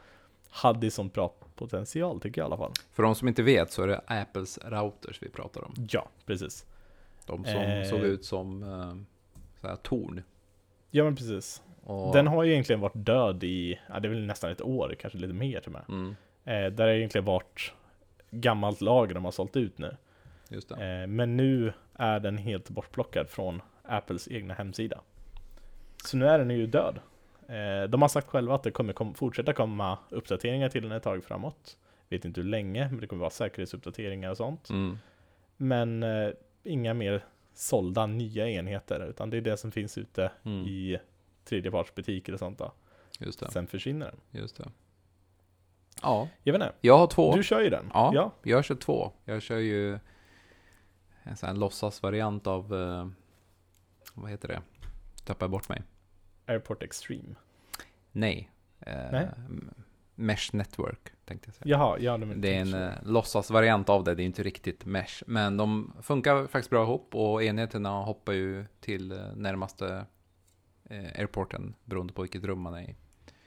hade 0.56 0.90
sån 0.90 1.08
bra 1.08 1.34
potential 1.54 2.20
tycker 2.20 2.40
jag 2.40 2.44
i 2.44 2.48
alla 2.48 2.56
fall. 2.56 2.72
För 2.92 3.02
de 3.02 3.14
som 3.14 3.28
inte 3.28 3.42
vet 3.42 3.72
så 3.72 3.82
är 3.82 3.86
det 3.86 4.00
Apples 4.06 4.58
routers 4.64 5.22
vi 5.22 5.28
pratar 5.28 5.64
om. 5.64 5.74
Ja, 5.90 6.08
precis. 6.26 6.66
De 7.26 7.44
som 7.44 7.54
Eh. 7.54 7.84
såg 7.84 8.00
ut 8.00 8.24
som 8.24 8.62
här, 9.62 9.76
torn. 9.76 10.22
Ja 10.90 11.04
men 11.04 11.16
precis. 11.16 11.62
Och, 11.84 12.12
Den 12.14 12.26
har 12.26 12.42
ju 12.44 12.52
egentligen 12.52 12.80
varit 12.80 12.92
död 13.06 13.44
i, 13.44 13.80
ja, 13.88 14.00
det 14.00 14.08
är 14.08 14.10
väl 14.10 14.26
nästan 14.26 14.50
ett 14.50 14.62
år, 14.62 14.94
kanske 15.00 15.18
lite 15.18 15.32
mer 15.32 15.60
till 15.60 15.68
och 15.68 15.72
med. 15.72 15.84
mm, 15.88 16.16
Eh, 16.44 16.72
där 16.72 16.84
har 16.86 16.92
egentligen 16.94 17.24
varit 17.24 17.72
gammalt 18.30 18.80
lager 18.80 19.14
de 19.14 19.24
har 19.24 19.32
sålt 19.32 19.56
ut 19.56 19.78
nu. 19.78 19.96
just. 20.48 20.70
Eh, 20.70 20.78
men 21.08 21.36
nu 21.36 21.72
är 21.94 22.20
den 22.20 22.38
helt 22.38 22.70
bortplockad 22.70 23.28
från 23.28 23.62
Apples 23.82 24.28
egna 24.28 24.54
hemsida. 24.54 25.00
Så 26.04 26.16
nu 26.16 26.26
är 26.28 26.38
den 26.38 26.50
ju 26.50 26.66
död. 26.66 26.98
Eh, 27.48 27.88
de 27.88 28.02
har 28.02 28.08
sagt 28.08 28.28
själva 28.28 28.54
att 28.54 28.62
det 28.62 28.70
kommer 28.70 28.92
kom, 28.92 29.14
fortsätta 29.14 29.52
komma 29.52 29.98
uppdateringar 30.10 30.68
till 30.68 30.82
den 30.82 30.92
ett 30.92 31.02
tag 31.02 31.24
framåt. 31.24 31.78
Vet 32.08 32.24
inte 32.24 32.40
hur 32.40 32.48
länge, 32.48 32.88
men 32.88 33.00
det 33.00 33.06
kommer 33.06 33.20
vara 33.20 33.30
säkerhetsuppdateringar 33.30 34.30
och 34.30 34.36
sånt. 34.36 34.70
Mm. 34.70 34.98
Men 35.56 36.02
eh, 36.02 36.28
inga 36.62 36.94
mer 36.94 37.24
sålda 37.54 38.06
nya 38.06 38.48
enheter, 38.50 39.06
utan 39.10 39.30
det 39.30 39.36
är 39.36 39.40
det 39.40 39.56
som 39.56 39.72
finns 39.72 39.98
ute 39.98 40.30
Mm. 40.44 40.66
i 40.66 40.98
tredjepartsbutiker 41.44 42.32
och 42.32 42.38
sånt 42.38 42.58
då. 42.58 42.72
Just 43.20 43.40
det. 43.40 43.50
Sen 43.50 43.66
försvinner 43.66 44.06
den. 44.06 44.40
Just 44.40 44.56
det. 44.56 44.68
Ja, 46.02 46.28
Jag 46.42 46.52
vet 46.52 46.62
inte, 46.62 46.74
jag 46.80 46.98
har 46.98 47.06
två. 47.06 47.36
du 47.36 47.42
kör 47.42 47.60
ju 47.60 47.70
den. 47.70 47.90
Ja. 47.94 48.10
ja. 48.14 48.32
Jag 48.42 48.64
kör 48.64 48.74
två. 48.74 49.12
Jag 49.24 49.42
kör 49.42 49.58
ju 49.58 49.98
en 51.22 51.36
sån 51.36 51.46
här 51.46 51.56
låtsasvariant 51.56 52.46
av, 52.46 52.74
eh, 52.74 53.08
vad 54.14 54.30
heter 54.30 54.48
det? 54.48 54.62
Tappar 55.24 55.44
jag 55.46 55.50
bort 55.50 55.68
mig. 55.68 55.82
Airport 56.46 56.82
Extreme. 56.82 57.34
Nej. 58.12 58.50
Eh, 58.80 58.96
Nej. 59.12 59.28
Mesh 60.14 60.54
Network 60.54 61.12
tänkte 61.24 61.48
jag 61.48 61.54
säga. 61.54 61.70
Jaha, 61.78 61.98
ja. 61.98 62.18
De 62.18 62.40
Det 62.40 62.54
är 62.56 62.60
en 62.60 62.74
eh, 62.74 62.92
låtsasvariant 63.02 63.88
av 63.88 64.04
det, 64.04 64.14
det 64.14 64.22
är 64.22 64.24
inte 64.24 64.42
riktigt 64.42 64.84
Mesh. 64.84 65.22
Men 65.26 65.56
de 65.56 65.92
funkar 66.02 66.46
faktiskt 66.46 66.70
bra 66.70 66.82
ihop 66.82 67.14
och 67.14 67.42
enheterna 67.42 67.90
hoppar 68.02 68.32
ju 68.32 68.64
till 68.80 69.12
eh, 69.12 69.18
närmaste 69.34 70.06
eh, 70.84 71.04
airporten 71.04 71.74
beroende 71.84 72.12
på 72.12 72.22
vilket 72.22 72.44
rum 72.44 72.60
man 72.60 72.74
är 72.74 72.82
i. 72.82 72.94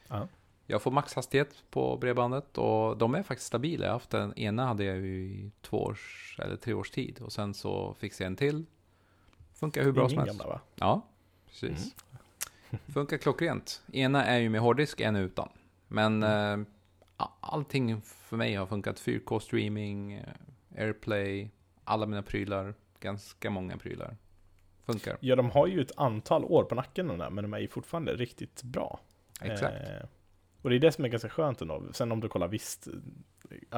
Ja. 0.07 0.27
Jag 0.65 0.81
får 0.81 0.91
maxhastighet 0.91 1.63
på 1.69 1.97
bredbandet 1.97 2.57
och 2.57 2.97
de 2.97 3.15
är 3.15 3.23
faktiskt 3.23 3.47
stabila. 3.47 3.85
Jag 3.85 3.93
haft 3.93 4.09
den 4.09 4.33
ena 4.39 4.65
hade 4.65 4.83
jag 4.83 4.95
ju 4.97 5.23
i 5.23 5.51
två 5.61 5.83
års 5.83 6.35
eller 6.39 6.55
tre 6.55 6.73
års 6.73 6.91
tid 6.91 7.19
och 7.21 7.31
sen 7.31 7.53
så 7.53 7.95
fixade 7.99 8.23
jag 8.23 8.31
en 8.31 8.35
till. 8.35 8.65
Funkar 9.53 9.83
hur 9.83 9.91
bra 9.91 10.01
Ingen 10.01 10.09
som 10.09 10.19
helst. 10.19 10.39
gamla 10.39 10.53
va? 10.53 10.61
Ja, 10.75 11.01
precis. 11.47 11.95
Funkar 12.93 13.17
klockrent. 13.17 13.81
Ena 13.93 14.25
är 14.25 14.39
ju 14.39 14.49
med 14.49 14.61
hårddisk, 14.61 15.01
en 15.01 15.15
utan. 15.15 15.49
Men 15.87 16.23
eh, 16.23 16.59
a- 17.17 17.33
allting 17.39 18.01
för 18.01 18.37
mig 18.37 18.55
har 18.55 18.65
funkat. 18.65 18.99
4K 18.99 19.39
streaming, 19.39 20.13
eh, 20.13 20.23
AirPlay, 20.77 21.49
alla 21.83 22.05
mina 22.05 22.21
prylar, 22.23 22.73
ganska 22.99 23.49
många 23.49 23.77
prylar. 23.77 24.17
Funkar. 24.85 25.17
Ja, 25.19 25.35
de 25.35 25.49
har 25.51 25.67
ju 25.67 25.81
ett 25.81 25.91
antal 25.97 26.43
år 26.45 26.63
på 26.63 26.75
nacken 26.75 27.07
de 27.07 27.17
där, 27.17 27.29
men 27.29 27.43
de 27.43 27.53
är 27.53 27.59
ju 27.59 27.67
fortfarande 27.67 28.13
riktigt 28.15 28.63
bra. 28.63 28.99
Exakt. 29.41 29.73
Eh, 29.89 30.05
och 30.61 30.69
det 30.69 30.75
är 30.75 30.79
det 30.79 30.91
som 30.91 31.05
är 31.05 31.09
ganska 31.09 31.29
skönt 31.29 31.61
ändå. 31.61 31.83
Sen 31.93 32.11
om 32.11 32.19
du 32.19 32.27
kollar 32.29 32.47
visst, 32.47 32.87
eh, 32.87 32.93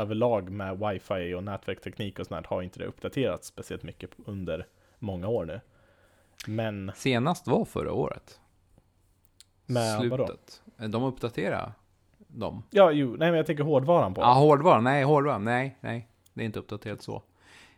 överlag 0.01 0.49
med 0.49 0.77
wifi 0.79 1.33
och 1.33 1.43
nätverkteknik 1.43 2.19
och 2.19 2.27
sånt 2.27 2.45
här 2.47 2.55
har 2.55 2.61
inte 2.61 2.79
det 2.79 2.85
uppdaterats 2.85 3.47
speciellt 3.47 3.83
mycket 3.83 4.09
under 4.25 4.67
många 4.99 5.27
år 5.27 5.45
nu. 5.45 5.61
Men 6.47 6.91
Senast 6.95 7.47
var 7.47 7.65
förra 7.65 7.93
året. 7.93 8.39
Med? 9.65 9.99
Slutet. 9.99 10.61
Eh, 10.79 10.87
De 10.89 11.03
uppdaterade 11.03 11.71
dem. 12.27 12.63
Ja, 12.69 12.91
jo, 12.91 13.09
nej 13.09 13.29
men 13.29 13.33
jag 13.37 13.45
tänker 13.45 13.63
hårdvaran 13.63 14.13
på. 14.13 14.21
Ja, 14.21 14.33
hårdvaran. 14.33 14.83
Nej, 14.83 15.03
hårdvaran. 15.03 15.43
Nej, 15.43 15.77
nej. 15.81 16.07
Det 16.33 16.41
är 16.41 16.45
inte 16.45 16.59
uppdaterat 16.59 17.01
så. 17.01 17.23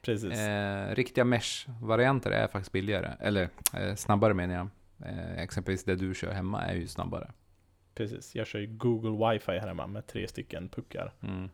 Precis. 0.02 0.39
Eh, 0.39 0.96
riktiga 0.96 1.24
mesh-varianter 1.24 2.32
är 2.32 2.48
faktiskt 2.48 2.72
billigare. 2.72 3.12
Eller 3.19 3.50
eh, 3.74 3.96
snabbare 3.96 4.34
menar 4.34 4.56
jag. 4.56 4.67
Eh, 5.10 5.39
exempelvis 5.39 5.84
det 5.84 5.96
du 5.96 6.13
kör 6.13 6.32
hemma 6.32 6.62
är 6.62 6.76
ju 6.76 6.88
snabbare. 6.88 7.32
Precis. 7.96 8.36
Jag 8.36 8.48
kör 8.48 8.60
ju 8.60 8.67
Google 8.67 9.30
Wifi 9.34 9.52
här 9.52 9.67
hemma 9.67 9.88
med 9.88 10.08
tre 10.08 10.28
stycken 10.28 10.69
puckar. 10.69 11.13
Mm. 11.22 11.50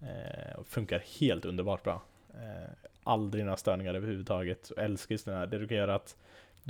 Eh, 0.00 0.54
och 0.58 0.66
funkar 0.66 1.02
helt 1.20 1.44
underbart 1.44 1.82
bra. 1.82 2.02
Eh, 2.34 2.70
aldrig 3.04 3.44
några 3.44 3.56
störningar 3.56 3.94
överhuvudtaget. 3.94 4.70
Älskar 4.76 5.12
just 5.14 5.24
den 5.24 5.34
här, 5.34 5.46
det 5.46 5.58
du 5.58 5.68
kan 5.68 5.76
göra 5.76 5.94
att 5.94 6.16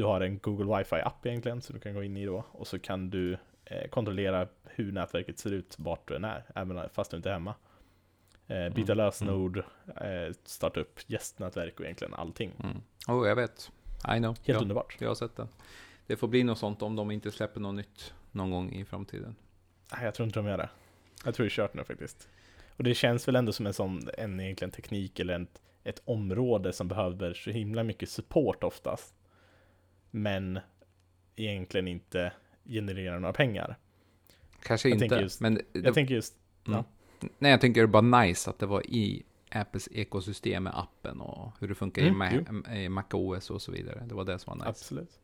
du 0.00 0.06
har 0.06 0.20
en 0.20 0.38
Google 0.38 0.76
Wifi-app 0.78 1.26
egentligen, 1.26 1.62
så 1.62 1.72
du 1.72 1.80
kan 1.80 1.94
gå 1.94 2.02
in 2.02 2.16
i 2.16 2.26
då. 2.26 2.44
Och 2.52 2.66
så 2.66 2.78
kan 2.78 3.10
du 3.10 3.36
eh, 3.64 3.88
kontrollera 3.88 4.48
hur 4.64 4.92
nätverket 4.92 5.38
ser 5.38 5.52
ut 5.52 5.74
vart 5.78 6.08
du 6.08 6.16
än 6.16 6.24
är, 6.24 6.44
även 6.54 6.88
fast 6.88 7.10
du 7.10 7.16
inte 7.16 7.28
är 7.28 7.32
hemma. 7.32 7.54
Eh, 8.46 8.68
byta 8.68 8.92
Mm, 8.92 8.96
lösenord, 8.96 9.58
eh, 9.86 10.34
starta 10.44 10.80
upp 10.80 11.00
gästnätverk 11.06 11.80
och 11.80 11.84
egentligen 11.84 12.14
allting. 12.14 12.52
Mm. 12.64 12.76
Oh, 13.08 13.28
jag 13.28 13.36
vet. 13.36 13.70
I 14.16 14.18
know. 14.18 14.36
Helt 14.36 14.48
ja, 14.48 14.58
underbart. 14.58 14.96
jag 14.98 15.08
har 15.08 15.14
sett 15.14 15.36
den. 15.36 15.48
Det 16.06 16.16
får 16.16 16.28
bli 16.28 16.44
något 16.44 16.58
sånt 16.58 16.82
om 16.82 16.96
de 16.96 17.10
inte 17.10 17.30
släpper 17.30 17.60
något 17.60 17.74
nytt 17.74 18.14
någon 18.30 18.50
gång 18.50 18.72
i 18.72 18.84
framtiden. 18.84 19.36
Nej, 19.92 20.04
jag 20.04 20.14
tror 20.14 20.26
inte 20.26 20.38
de 20.38 20.46
gör 20.46 20.58
det. 20.58 20.68
Jag 21.24 21.34
tror 21.34 21.44
det 21.44 21.48
är 21.48 21.50
kört 21.50 21.74
nu 21.74 21.84
faktiskt. 21.84 22.28
Och 22.76 22.84
det 22.84 22.94
känns 22.94 23.28
väl 23.28 23.36
ändå 23.36 23.52
som 23.52 23.66
en 23.66 23.74
sån, 23.74 24.08
en 24.18 24.40
egentligen 24.40 24.70
teknik 24.70 25.20
eller 25.20 25.34
en, 25.34 25.46
ett 25.84 26.02
område 26.04 26.72
som 26.72 26.88
behöver 26.88 27.34
så 27.34 27.50
himla 27.50 27.82
mycket 27.82 28.08
support 28.08 28.64
oftast. 28.64 29.14
Men 30.10 30.58
egentligen 31.36 31.88
inte 31.88 32.32
genererar 32.64 33.18
några 33.18 33.32
pengar. 33.32 33.76
Kanske 34.62 34.88
Jag 34.88 35.02
inte, 35.02 35.14
just- 35.14 35.40
men... 35.40 35.60
Jag 35.72 35.82
det, 35.82 35.92
tänker 35.92 36.14
just, 36.14 36.34
mm. 36.66 36.84
Nej, 37.38 37.50
jag 37.50 37.60
tänker 37.60 37.86
bara 37.86 38.22
nice 38.22 38.50
att 38.50 38.58
det 38.58 38.66
var 38.66 38.86
i 38.86 39.22
Apples 39.50 39.88
ekosystem 39.92 40.62
med 40.62 40.78
appen 40.78 41.20
och 41.20 41.52
hur 41.60 41.68
det 41.68 41.74
funkar 41.74 42.02
Mm, 42.02 42.22
i, 42.22 42.38
Ma- 42.40 42.74
i 42.76 42.88
MacOS 42.88 43.50
och 43.50 43.62
så 43.62 43.72
vidare. 43.72 44.02
Det 44.08 44.14
var 44.14 44.24
det 44.24 44.38
som 44.38 44.50
var 44.50 44.56
nice. 44.56 44.68
absolut. 44.68 45.20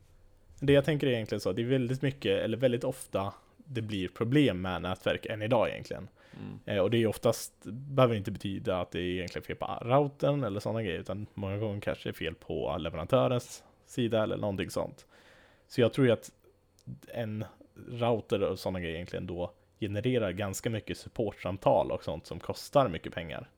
Det 0.61 0.73
jag 0.73 0.85
tänker 0.85 1.07
är 1.07 1.11
egentligen 1.11 1.41
så, 1.41 1.53
det 1.53 1.63
är 1.63 1.67
väldigt 1.67 2.03
mycket, 2.03 2.41
eller 2.41 2.57
väldigt 2.57 2.85
ofta, 2.85 3.33
det 3.57 3.83
blir 3.83 4.09
problem 4.09 4.61
med 4.61 4.83
nätverk 4.83 5.27
än 5.27 5.43
idag 5.43 5.69
egentligen. 5.71 6.09
Mm. 6.41 6.59
Eh, 6.65 6.79
och 6.83 6.91
det 6.91 6.99
är 7.03 7.07
oftast, 7.07 7.53
behöver 7.65 8.15
inte 8.15 8.31
betyda 8.31 8.81
att 8.81 8.91
det 8.91 8.99
är 9.01 9.03
egentligen 9.05 9.45
fel 9.45 9.57
på 9.57 9.79
routern 9.83 10.45
eller 10.45 10.61
sådana 10.61 10.83
grejer, 10.83 11.01
utan 11.01 11.27
många 11.35 11.59
gånger 11.59 11.81
kanske 11.81 12.09
det 12.09 12.11
är 12.11 12.15
fel 12.15 12.35
på 12.35 12.77
leverantörens 12.79 13.63
sida 13.87 14.23
eller 14.23 14.37
någonting 14.37 14.71
sånt. 14.71 15.07
Så 15.69 15.81
jag 15.81 15.93
tror 15.93 16.07
ju 16.07 16.13
att 16.13 16.31
en 17.09 17.45
router 17.89 18.43
och 18.43 18.59
sådana 18.59 18.81
grejer 18.81 18.95
egentligen 18.95 19.27
då 19.27 19.53
genererar 19.81 20.31
ganska 20.33 20.71
mycket 20.71 20.99
supportsamtal 20.99 21.91
och 21.93 22.05
sånt 22.05 22.27
som 22.27 22.41
kostar 22.41 22.89
mycket 22.89 23.15
pengar. 23.15 23.51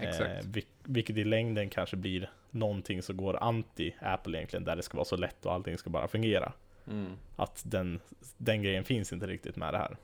Exakt. 0.00 0.44
Eh, 0.44 0.50
vil- 0.50 0.66
vilket 0.84 1.16
i 1.16 1.24
längden 1.24 1.68
kanske 1.70 1.96
blir 1.96 2.30
någonting 2.50 3.02
som 3.02 3.16
går 3.16 3.36
anti 3.42 3.94
Apple 4.00 4.38
egentligen, 4.38 4.64
där 4.64 4.76
det 4.76 4.82
ska 4.82 4.96
vara 4.96 5.04
så 5.04 5.16
lätt 5.16 5.46
och 5.46 5.52
allting 5.52 5.78
ska 5.78 5.90
bara 5.90 6.08
fungera. 6.08 6.52
Mm. 6.90 7.12
Att 7.36 7.62
den, 7.66 8.00
den 8.36 8.62
grejen 8.62 8.84
finns 8.84 9.12
inte 9.12 9.26
riktigt 9.26 9.56
med 9.56 9.74
det 9.74 9.78
här. 9.78 9.96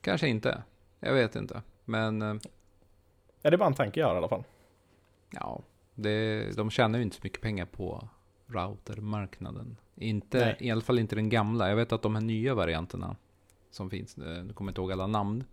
Kanske 0.00 0.28
inte. 0.28 0.62
Jag 1.00 1.14
vet 1.14 1.36
inte. 1.36 1.62
Men 1.84 2.22
eh, 2.22 2.34
Ja, 3.42 3.50
det 3.50 3.56
är 3.56 3.58
bara 3.58 3.66
en 3.66 3.74
tanke 3.74 4.00
jag 4.00 4.06
har 4.06 4.14
i 4.14 4.18
alla 4.18 4.28
fall. 4.28 4.44
ja, 5.30 5.60
det, 5.94 6.50
de 6.56 6.70
tjänar 6.70 6.98
ju 6.98 7.02
inte 7.02 7.16
så 7.16 7.20
mycket 7.24 7.40
pengar 7.40 7.66
på 7.66 8.08
routermarknaden. 8.46 9.76
Inte, 9.96 10.38
Nej. 10.38 10.56
I 10.60 10.70
alla 10.70 10.80
fall 10.80 10.98
inte 10.98 11.16
den 11.16 11.28
gamla. 11.28 11.68
Jag 11.68 11.76
vet 11.76 11.92
att 11.92 12.02
de 12.02 12.14
här 12.14 12.22
nya 12.22 12.54
varianterna 12.54 13.16
som 13.70 13.90
finns, 13.90 14.18
eh, 14.18 14.44
nu 14.44 14.52
kommer 14.52 14.68
jag 14.68 14.72
inte 14.72 14.80
ihåg 14.80 14.92
alla 14.92 15.06
namn. 15.06 15.44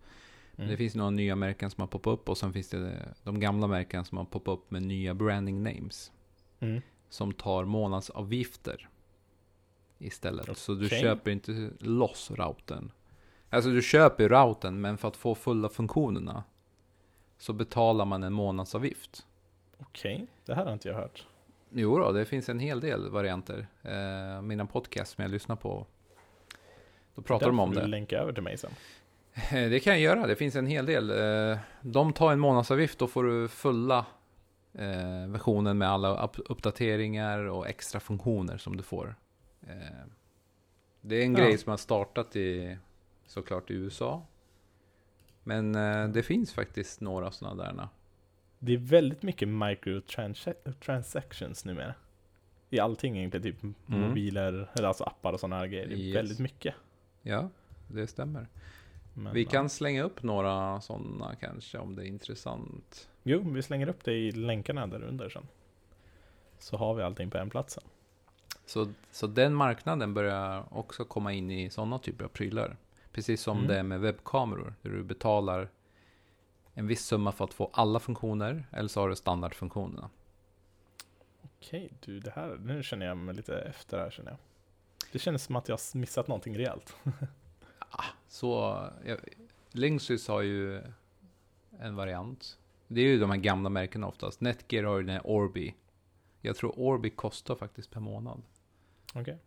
Men 0.52 0.64
Mm. 0.64 0.70
det 0.70 0.76
finns 0.76 0.94
några 0.94 1.10
nya 1.10 1.36
märken 1.36 1.70
som 1.70 1.80
har 1.80 1.88
poppat 1.88 2.12
upp 2.12 2.28
och 2.28 2.38
sen 2.38 2.52
finns 2.52 2.68
det 2.70 3.14
de 3.24 3.40
gamla 3.40 3.66
märken 3.66 4.04
som 4.04 4.18
har 4.18 4.24
poppat 4.24 4.52
upp 4.58 4.70
med 4.70 4.82
nya 4.82 5.14
branding 5.14 5.62
names. 5.62 6.12
Mm. 6.60 6.80
Som 7.08 7.32
tar 7.32 7.64
månadsavgifter 7.64 8.88
istället. 9.98 10.58
Så 10.58 10.74
du 10.74 10.88
köper 10.88 11.30
inte 11.30 11.70
loss 11.78 12.30
routern. 12.30 12.92
Alltså 13.50 13.70
du 13.70 13.82
köper 13.82 14.28
routern 14.28 14.80
men 14.80 14.98
för 14.98 15.08
att 15.08 15.16
få 15.16 15.34
fulla 15.34 15.68
funktionerna 15.68 16.44
så 17.38 17.52
betalar 17.52 18.04
man 18.04 18.22
en 18.22 18.32
månadsavgift. 18.32 19.26
Okej, 19.78 20.26
det 20.44 20.54
här 20.54 20.64
har 20.64 20.72
inte 20.72 20.88
jag 20.88 20.94
hört. 20.96 21.26
Jo 21.74 21.98
då, 21.98 22.12
det 22.12 22.24
finns 22.24 22.48
en 22.48 22.58
hel 22.58 22.80
del 22.80 23.10
varianter. 23.10 23.66
Eh, 23.82 24.42
mina 24.42 24.66
podcasts 24.66 25.14
som 25.14 25.22
jag 25.22 25.30
lyssnar 25.30 25.56
på. 25.56 25.86
Då 27.14 27.22
pratar 27.22 27.46
de 27.46 27.60
om 27.60 27.74
det. 27.74 27.86
länka 27.86 28.18
över 28.18 28.32
till 28.32 28.42
mig 28.42 28.58
sen. 28.58 28.70
Eh, 29.34 29.70
Det 29.70 29.80
kan 29.80 29.92
jag 29.92 30.00
göra, 30.02 30.26
det 30.26 30.36
finns 30.36 30.56
en 30.56 30.66
hel 30.66 30.86
del. 30.86 31.10
Eh, 31.52 31.58
De 31.80 32.12
tar 32.12 32.32
en 32.32 32.38
månadsavgift, 32.40 32.98
då 32.98 33.06
får 33.06 33.24
du 33.24 33.48
fulla 33.48 34.06
eh, 34.74 35.26
versionen 35.28 35.78
med 35.78 35.88
alla 35.88 36.24
upp- 36.24 36.50
uppdateringar 36.50 37.38
och 37.38 37.68
extra 37.68 38.00
funktioner 38.00 38.56
som 38.58 38.76
du 38.76 38.82
får. 38.82 39.14
Det 41.00 41.16
är 41.16 41.24
en 41.24 41.34
Ja. 41.34 41.38
grej 41.44 41.58
som 41.58 41.70
har 41.70 41.76
startat 41.76 42.36
i 42.36 42.76
såklart 43.26 43.70
i 43.70 43.74
USA. 43.74 44.22
Men 45.44 45.72
det 46.12 46.22
finns 46.22 46.52
faktiskt 46.52 47.00
några 47.00 47.30
sådana 47.30 47.64
där. 47.64 47.88
Det 48.64 48.72
är 48.72 48.78
väldigt 48.78 49.22
mycket 49.22 49.48
microtransactions 49.48 51.64
numera. 51.64 51.94
I 52.70 52.78
allting 52.80 53.18
egentligen, 53.18 53.42
typ 53.42 53.62
mobiler, 53.86 54.68
eller 54.74 54.88
alltså 54.88 55.04
appar 55.04 55.32
och 55.32 55.40
sådana 55.40 55.56
här 55.56 55.66
grejer. 55.66 55.86
Det 55.88 55.94
är 55.94 55.98
Yes. 55.98 56.16
väldigt 56.16 56.38
mycket. 56.38 56.74
Ja, 57.22 57.48
det 57.88 58.06
stämmer. 58.06 58.46
Men, 59.14 59.34
Vi 59.34 59.44
kan 59.44 59.68
slänga 59.68 60.02
upp 60.02 60.22
några 60.22 60.80
sådana 60.80 61.34
kanske 61.40 61.78
om 61.78 61.96
det 61.96 62.02
är 62.02 62.06
intressant. 62.06 63.08
Jo, 63.22 63.50
vi 63.50 63.62
slänger 63.62 63.88
upp 63.88 64.04
det 64.04 64.12
i 64.12 64.32
länkarna 64.32 64.86
där 64.86 65.02
under 65.02 65.28
sen. 65.28 65.46
Så 66.58 66.76
har 66.76 66.94
vi 66.94 67.02
allting 67.02 67.30
på 67.30 67.38
en 67.38 67.50
plats 67.50 67.74
sen. 67.74 67.84
Så, 68.66 68.88
så 69.10 69.26
den 69.26 69.54
marknaden 69.54 70.14
börjar 70.14 70.64
också 70.70 71.04
komma 71.04 71.32
in 71.32 71.50
i 71.50 71.70
sådana 71.70 71.98
typer 71.98 72.24
av 72.24 72.28
prylar. 72.28 72.76
Precis 73.12 73.42
som 73.42 73.56
Mm. 73.56 73.68
det 73.68 73.78
är 73.78 73.82
med 73.82 74.00
webbkameror. 74.00 74.74
Där 74.82 74.90
du 74.90 75.02
betalar 75.02 75.68
en 76.74 76.86
viss 76.86 77.04
summa 77.04 77.32
för 77.32 77.44
att 77.44 77.54
få 77.54 77.70
alla 77.72 78.00
funktioner. 78.00 78.64
Eller 78.72 78.88
så 78.88 79.00
har 79.00 79.08
du 79.08 79.16
standardfunktionerna. 79.16 80.10
Okej, 81.42 81.92
du, 82.00 82.20
det 82.20 82.30
här, 82.30 82.58
nu 82.64 82.82
känner 82.82 83.06
jag 83.06 83.16
mig 83.16 83.34
lite 83.34 83.60
efter 83.60 83.98
här 83.98 84.10
känner 84.10 84.30
jag. 84.30 84.38
Det 85.12 85.18
känns 85.18 85.42
som 85.44 85.56
att 85.56 85.68
jag 85.68 85.76
har 85.76 85.98
missat 85.98 86.28
någonting 86.28 86.58
rejält. 86.58 86.96
Så 88.28 88.48
ja, 89.04 89.16
Linksys 89.72 90.28
har 90.28 90.42
ju 90.42 90.82
en 91.78 91.96
variant. 91.96 92.58
Det 92.88 93.00
är 93.00 93.04
ju 93.04 93.18
de 93.18 93.30
här 93.30 93.36
gamla 93.36 93.68
märkena 93.70 94.06
oftast. 94.06 94.40
Netgear 94.40 94.84
har 94.84 94.96
ju 94.96 95.02
den 95.02 95.14
här 95.14 95.26
Orbi. 95.26 95.74
Jag 96.40 96.56
tror 96.56 96.78
Orbi 96.78 97.10
kostar 97.10 97.54
faktiskt 97.54 97.90
per 97.90 98.00
månad. 98.00 98.42
Okej. 99.14 99.38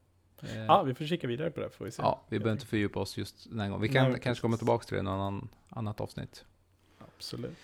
Eh, 0.42 0.66
Ja, 0.66 0.84
vi 0.84 0.94
får 0.94 1.06
kika 1.06 1.28
vidare 1.28 1.52
på 1.52 1.60
det 1.62 1.70
får 1.70 1.86
vi 1.86 1.92
se. 1.92 2.02
ja, 2.02 2.22
vi 2.30 2.40
behöver 2.40 2.52
inte 2.54 2.66
fördjupa 2.66 3.00
oss 3.00 3.18
just 3.18 3.50
den 3.50 3.60
här 3.60 3.68
gången. 3.68 3.82
Vi 3.82 3.90
kan 3.90 4.12
Nej, 4.12 4.22
kanske 4.22 4.42
komma 4.42 4.58
tillbaka 4.58 4.86
till 4.86 4.94
det 4.96 5.00
i 5.00 5.04
någon 5.04 5.14
annan, 5.20 5.50
annat 5.70 6.02
avsnitt. 6.02 6.46
Absolut. 7.18 7.58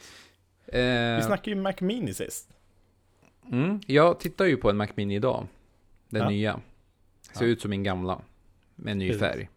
Eh, 0.68 1.16
Vi 1.16 1.22
snackade 1.26 1.50
ju 1.56 1.62
Mac 1.62 1.74
Mini 1.80 2.14
sist. 2.14 2.50
mm, 3.52 3.80
jag 3.88 4.20
tittar 4.20 4.46
ju 4.46 4.58
på 4.58 4.70
en 4.70 4.78
Mac 4.78 4.88
Mini 4.96 5.16
idag. 5.16 5.48
Den 6.10 6.22
Ja. 6.22 6.30
nya. 6.30 6.62
Ser 7.34 7.46
Ja. 7.46 7.52
ut 7.52 7.62
som 7.62 7.70
min 7.70 7.84
gamla. 7.84 8.22
Med 8.76 8.98
ny 8.98 9.08
Precis. 9.08 9.22
färg. 9.22 9.50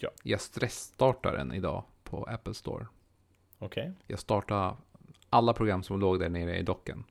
Ja. 0.00 0.10
Jag 0.22 0.40
stressstartar 0.40 1.36
den 1.36 1.52
idag 1.52 1.84
på 2.04 2.24
Apple 2.24 2.54
Store. 2.54 2.86
Okej. 3.58 3.92
Jag 4.06 4.18
startade 4.18 4.76
alla 5.30 5.52
program 5.52 5.82
som 5.82 6.00
låg 6.00 6.20
där 6.20 6.28
nere 6.28 6.58
i 6.58 6.62
docken. 6.62 7.04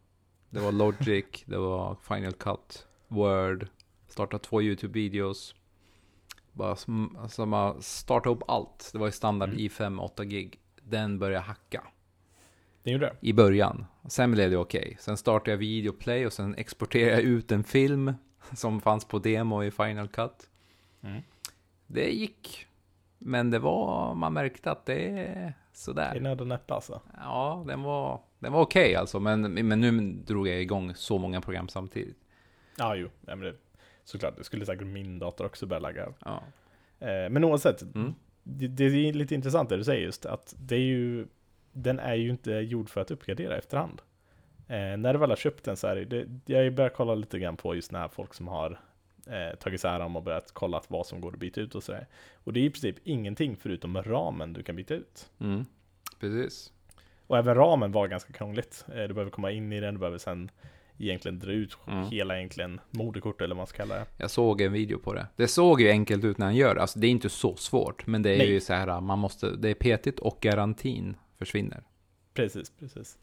Det 0.50 0.60
var 0.60 0.72
Logic, 0.72 1.26
det 1.46 1.58
var 1.58 1.96
Final 2.02 2.34
Cut, 2.34 2.88
Word, 3.08 3.68
starta 4.08 4.40
två 4.40 4.62
YouTube-videos. 4.62 5.56
Bara 6.54 6.76
som, 6.76 7.18
alltså 7.18 7.46
man 7.46 7.82
starta 7.82 8.30
upp 8.30 8.44
allt. 8.48 8.90
Det 8.94 8.98
var 9.00 9.06
ju 9.06 9.12
standard 9.12 9.50
Mm. 9.50 9.60
i5 9.62 10.00
8 10.02 10.24
gig. 10.26 10.60
Den 10.82 11.20
började 11.20 11.44
hacka 11.46 11.84
Det 12.84 12.92
gjorde 12.92 13.06
det. 13.06 13.28
i 13.28 13.34
början. 13.34 13.86
Sen 14.10 14.32
blev 14.32 14.52
det 14.52 14.58
okej. 14.58 14.98
Sen 15.00 15.18
startade 15.18 15.52
jag 15.52 15.58
videoplay 15.58 16.26
och 16.26 16.34
sen 16.34 16.56
exporterade 16.56 17.12
jag 17.12 17.22
ut 17.22 17.52
en 17.52 17.64
film 17.64 18.14
som 18.56 18.82
fanns 18.82 19.06
på 19.06 19.20
demo 19.20 19.64
i 19.64 19.72
Final 19.72 20.08
Cut. 20.08 20.50
Mm. 21.04 21.22
Det 21.88 22.10
gick. 22.12 22.66
Men 23.18 23.52
det 23.52 23.60
var, 23.60 24.16
man 24.16 24.34
märkte 24.34 24.72
att 24.72 24.86
det 24.86 24.94
är 25.10 25.14
Det 25.16 25.22
är 25.22 25.54
sådär. 25.74 26.20
nöd 26.20 26.42
och 26.42 26.48
näppe 26.48 26.74
alltså. 26.74 27.02
Ja, 27.18 27.64
den 27.68 27.82
var, 27.84 28.20
den 28.40 28.54
var 28.54 28.62
okej 28.62 28.96
alltså. 28.96 29.20
Men, 29.20 29.42
men 29.68 29.82
nu 29.82 30.12
drog 30.12 30.48
jag 30.48 30.62
igång 30.62 30.96
så 30.96 31.18
många 31.18 31.42
program 31.42 31.68
samtidigt. 31.68 32.18
Ja, 32.78 32.96
jo. 32.96 33.10
Ja, 33.26 33.36
men 33.36 33.40
det, 33.40 33.56
såklart, 34.04 34.38
det 34.38 34.44
skulle 34.44 34.66
säkert 34.66 34.88
min 34.88 35.20
dator 35.20 35.46
också 35.46 35.66
börja 35.66 35.80
lagga. 35.80 36.14
Ja. 36.26 36.44
Eh, 37.00 37.30
men 37.30 37.44
oavsett, 37.44 37.82
Mm. 37.82 38.14
det, 38.44 38.68
det 38.68 38.84
är 38.84 39.14
lite 39.14 39.36
intressant 39.36 39.70
det 39.70 39.78
du 39.78 39.84
säger 39.84 40.06
just 40.06 40.26
att 40.26 40.56
det 40.58 40.76
är 40.76 40.80
ju, 40.80 41.28
den 41.78 42.00
är 42.00 42.16
ju 42.16 42.30
inte 42.30 42.52
gjord 42.52 42.90
för 42.90 43.02
att 43.02 43.12
uppgradera 43.12 43.58
efterhand. 43.58 44.02
Eh, 44.68 44.98
när 44.98 45.14
du 45.14 45.20
väl 45.20 45.30
har 45.30 45.38
köpt 45.38 45.64
den 45.64 45.78
så 45.78 45.88
är 45.88 45.96
det, 45.96 46.26
jag 46.54 46.74
börjat 46.74 46.94
kolla 46.96 47.16
lite 47.16 47.40
grann 47.40 47.58
på 47.58 47.76
just 47.76 47.92
när 47.92 48.08
folk 48.08 48.34
som 48.34 48.48
har 48.48 48.80
eh, 49.28 49.58
tagit 49.60 49.80
isär 49.80 50.00
dem 50.00 50.16
och 50.16 50.24
börjat 50.24 50.52
kolla 50.54 50.82
vad 50.88 51.06
som 51.06 51.22
går 51.22 51.34
att 51.34 51.40
byta 51.40 51.62
ut 51.62 51.76
och 51.76 51.84
sådär. 51.84 52.08
Och 52.44 52.54
det 52.54 52.60
är 52.60 52.64
i 52.64 52.70
princip 52.70 52.96
ingenting 53.04 53.58
förutom 53.58 54.04
ramen 54.04 54.54
du 54.54 54.64
kan 54.64 54.76
byta 54.76 54.94
ut. 54.94 55.30
Mm. 55.40 55.66
Precis. 56.20 56.72
Och 57.28 57.38
även 57.38 57.56
ramen 57.56 57.92
var 57.92 58.08
ganska 58.08 58.34
krångligt. 58.34 58.86
Eh, 58.88 59.04
du 59.04 59.14
behöver 59.14 59.32
komma 59.32 59.52
in 59.52 59.74
i 59.74 59.80
den, 59.80 59.94
du 59.94 60.00
behöver 60.00 60.18
sen 60.18 60.52
egentligen 61.00 61.40
dra 61.40 61.52
ut 61.52 61.78
Mm. 61.88 62.04
hela 62.10 62.38
egentligen 62.38 62.82
moderkort 62.90 63.42
eller 63.42 63.56
vad 63.56 63.58
man 63.58 63.68
ska 63.68 63.78
kalla 63.78 63.96
det. 63.96 64.06
Jag 64.18 64.32
såg 64.32 64.62
en 64.62 64.72
video 64.74 65.00
på 65.00 65.14
det. 65.14 65.28
Det 65.36 65.48
såg 65.48 65.82
ju 65.82 65.90
enkelt 65.90 66.24
ut 66.24 66.38
när 66.38 66.46
han 66.46 66.56
gör 66.56 66.76
det. 66.76 66.82
Alltså 66.82 67.00
det 67.00 67.08
är 67.08 67.12
inte 67.12 67.30
så 67.30 67.56
svårt. 67.56 68.08
Men 68.08 68.22
det 68.22 68.30
är 68.30 68.38
Nej. 68.38 68.52
ju 68.52 68.60
så 68.60 68.74
här, 68.74 69.02
man 69.02 69.20
måste, 69.20 69.56
det 69.56 69.70
är 69.70 69.74
petigt 69.74 70.20
och 70.20 70.38
garantin 70.42 71.18
försvinner. 71.40 71.84
Precis, 72.34 72.70
precis. 72.70 73.18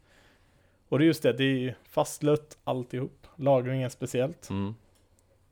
Och 0.89 0.99
det 0.99 1.05
är 1.05 1.07
just 1.07 1.23
det, 1.23 1.33
det 1.33 1.45
är 1.45 1.59
ju 1.59 1.75
fastlött 1.85 2.59
alltihop. 2.65 3.27
Lagringen 3.37 3.91
speciellt. 3.91 4.51
Mm. 4.51 4.75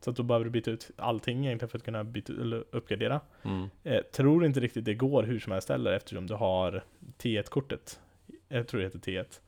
Så 0.01 0.09
att 0.09 0.15
då 0.15 0.23
behöver 0.23 0.43
du 0.45 0.49
byta 0.51 0.71
ut 0.71 0.91
allting 0.95 1.45
egentligen 1.45 1.69
för 1.69 1.77
att 1.77 1.83
kunna 1.85 2.03
byta, 2.03 2.33
eller 2.33 2.63
uppgradera. 2.71 3.21
Mm. 3.43 3.69
Eh, 3.83 4.01
tror 4.01 4.45
inte 4.45 4.59
riktigt 4.59 4.85
det 4.85 4.93
går 4.93 5.23
hur 5.23 5.39
som 5.39 5.51
helst 5.51 5.69
heller 5.69 5.91
eftersom 5.93 6.27
du 6.27 6.33
har 6.33 6.83
T1-kortet. 7.17 7.99
Jag 8.47 8.67
tror 8.67 8.79
det 8.81 8.85
heter 8.85 8.99
T1. 8.99 9.39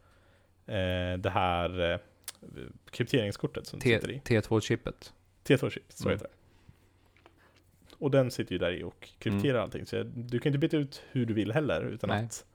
Eh, 0.67 1.17
det 1.19 1.29
här 1.29 1.91
eh, 1.91 1.99
krypteringskortet 2.91 3.67
som 3.67 3.79
T- 3.79 3.95
sitter 3.95 4.11
i. 4.11 4.19
T2-chippet. 4.19 5.13
T2-chip, 5.43 5.83
så 5.89 6.03
Mm. 6.07 6.13
heter 6.17 6.27
det. 6.27 6.33
Och 7.97 8.11
den 8.11 8.31
sitter 8.31 8.51
ju 8.51 8.57
där 8.59 8.71
i 8.71 8.83
och 8.83 9.09
krypterar 9.19 9.53
Mm. 9.53 9.63
allting. 9.63 9.85
Så 9.85 10.03
du 10.03 10.39
kan 10.39 10.49
inte 10.49 10.59
byta 10.59 10.77
ut 10.77 11.03
hur 11.11 11.25
du 11.25 11.33
vill 11.33 11.51
heller 11.51 11.81
utan 11.83 12.09
Nej. 12.09 12.25
att 12.25 12.45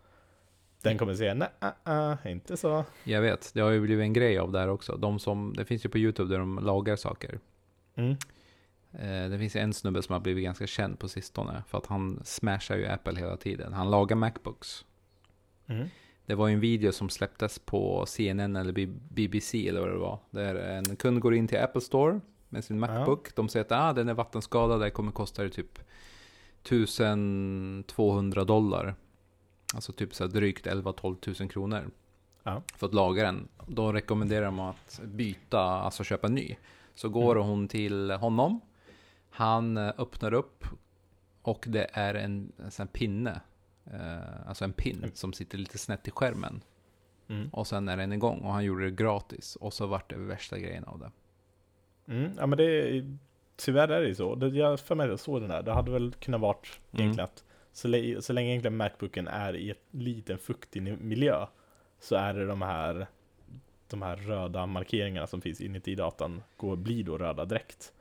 den 0.82 0.98
kommer 0.98 1.14
säga 1.14 1.34
nej, 1.34 1.48
uh, 1.88 1.92
uh, 1.92 2.32
inte 2.32 2.56
så. 2.56 2.84
Jag 3.04 3.22
vet, 3.22 3.50
det 3.54 3.60
har 3.60 3.70
ju 3.70 3.80
blivit 3.80 4.02
en 4.02 4.12
grej 4.12 4.38
av 4.38 4.52
det 4.52 4.58
här 4.58 4.68
också. 4.68 4.96
De 4.96 5.18
som, 5.18 5.54
det 5.56 5.64
finns 5.64 5.84
ju 5.84 5.88
på 5.88 5.98
YouTube 5.98 6.34
där 6.34 6.38
de 6.38 6.58
lagar 6.58 6.96
saker. 6.96 7.40
Mm. 7.94 8.16
Eh, 8.92 9.30
det 9.30 9.38
finns 9.38 9.56
en 9.56 9.72
snubbe 9.72 10.02
som 10.02 10.12
har 10.12 10.20
blivit 10.20 10.44
ganska 10.44 10.66
känd 10.66 10.98
på 10.98 11.08
sistone. 11.08 11.62
För 11.68 11.78
att 11.78 11.86
han 11.86 12.20
smashar 12.24 12.76
ju 12.76 12.86
Apple 12.86 13.18
hela 13.18 13.36
tiden. 13.36 13.72
Han 13.72 13.90
lagar 13.90 14.16
Macbooks. 14.16 14.84
Mm. 15.66 15.88
Det 16.26 16.34
var 16.34 16.48
ju 16.48 16.54
en 16.54 16.60
video 16.60 16.92
som 16.92 17.08
släpptes 17.08 17.58
på 17.58 18.06
CNN 18.06 18.56
eller 18.56 18.86
BBC 18.86 19.68
eller 19.68 19.80
vad 19.80 19.90
det 19.90 19.96
var. 19.96 20.18
Där 20.30 20.54
en 20.54 20.96
kund 20.96 21.20
går 21.20 21.34
in 21.34 21.48
till 21.48 21.58
Apple 21.58 21.80
Store 21.80 22.20
med 22.48 22.64
sin 22.64 22.78
Macbook. 22.78 23.34
De 23.34 23.48
säger 23.48 23.64
att 23.64 23.72
ah, 23.72 23.92
den 23.92 24.08
är 24.08 24.14
vattenskadad, 24.14 24.80
det 24.80 24.90
kommer 24.90 25.12
kosta 25.12 25.42
dig 25.42 25.50
typ 25.50 25.78
1200 26.62 28.44
dollar. 28.44 28.94
Alltså 29.74 29.92
typ 29.92 30.14
så 30.14 30.26
drygt 30.26 30.66
11-12 30.66 31.16
tusen 31.16 31.48
kronor. 31.48 31.90
Ja. 32.42 32.62
För 32.76 32.86
att 32.86 32.94
laga 32.94 33.22
den. 33.22 33.48
Då 33.66 33.92
rekommenderar 33.92 34.44
de 34.44 34.60
att 34.60 35.00
byta, 35.04 35.60
alltså 35.60 36.04
köpa 36.04 36.28
ny. 36.28 36.56
Så 36.94 37.08
går 37.08 37.36
Mm. 37.36 37.48
hon 37.48 37.68
till 37.68 38.10
honom. 38.10 38.60
Han 39.30 39.76
eh, 39.76 39.92
öppnar 39.98 40.34
upp 40.34 40.64
och 41.42 41.64
det 41.68 41.86
är 41.92 42.14
en, 42.14 42.52
en 42.78 42.86
pinne. 42.86 43.40
Eh, 43.92 44.48
alltså 44.48 44.64
en 44.64 44.72
pin 44.72 44.96
Mm. 44.98 45.10
som 45.14 45.32
sitter 45.32 45.58
lite 45.58 45.78
snett 45.78 46.08
i 46.08 46.10
skärmen. 46.10 46.60
Mm. 47.28 47.48
Och 47.48 47.66
sen 47.66 47.88
är 47.88 47.96
den 47.96 48.12
igång 48.12 48.38
och 48.40 48.52
han 48.52 48.64
gjorde 48.64 48.84
det 48.84 48.90
gratis. 48.90 49.56
Och 49.56 49.72
så 49.72 49.86
vart 49.86 50.10
det 50.10 50.16
värsta 50.16 50.58
grejen 50.58 50.84
av 50.84 50.98
det. 50.98 51.10
Mm. 52.12 52.30
Ja 52.38 52.46
men 52.46 52.56
det 52.58 52.64
är, 52.64 53.16
tyvärr 53.56 53.88
är 53.88 54.00
det 54.00 54.08
ju 54.08 54.14
så. 54.14 54.50
Jag 54.52 54.80
för 54.80 54.94
mig 54.94 55.08
jag 55.08 55.20
såg 55.20 55.40
den 55.40 55.50
där. 55.50 55.62
Det 55.62 55.72
hade 55.72 55.90
väl 55.90 56.12
kunnat 56.12 56.40
varit 56.40 56.80
Mm. 56.92 57.02
egentligen 57.02 57.24
att 57.24 57.44
så, 57.72 58.16
så 58.20 58.32
länge 58.32 58.50
egentligen 58.50 58.76
Macbooken 58.76 59.28
är 59.28 59.56
i 59.56 59.70
ett 59.70 59.84
liten 59.90 60.38
fuktig 60.38 60.82
miljö 60.82 61.46
så 62.00 62.16
är 62.16 62.34
det 62.34 62.46
de 62.46 62.62
här 62.62 63.06
de 63.90 64.02
här 64.02 64.16
röda 64.16 64.66
markeringarna 64.66 65.26
som 65.26 65.40
finns 65.40 65.60
inuti 65.60 65.94
datan 65.94 66.42
går, 66.56 66.76
blir 66.76 67.04
då 67.04 67.18
röda 67.18 67.44
direkt. 67.44 67.92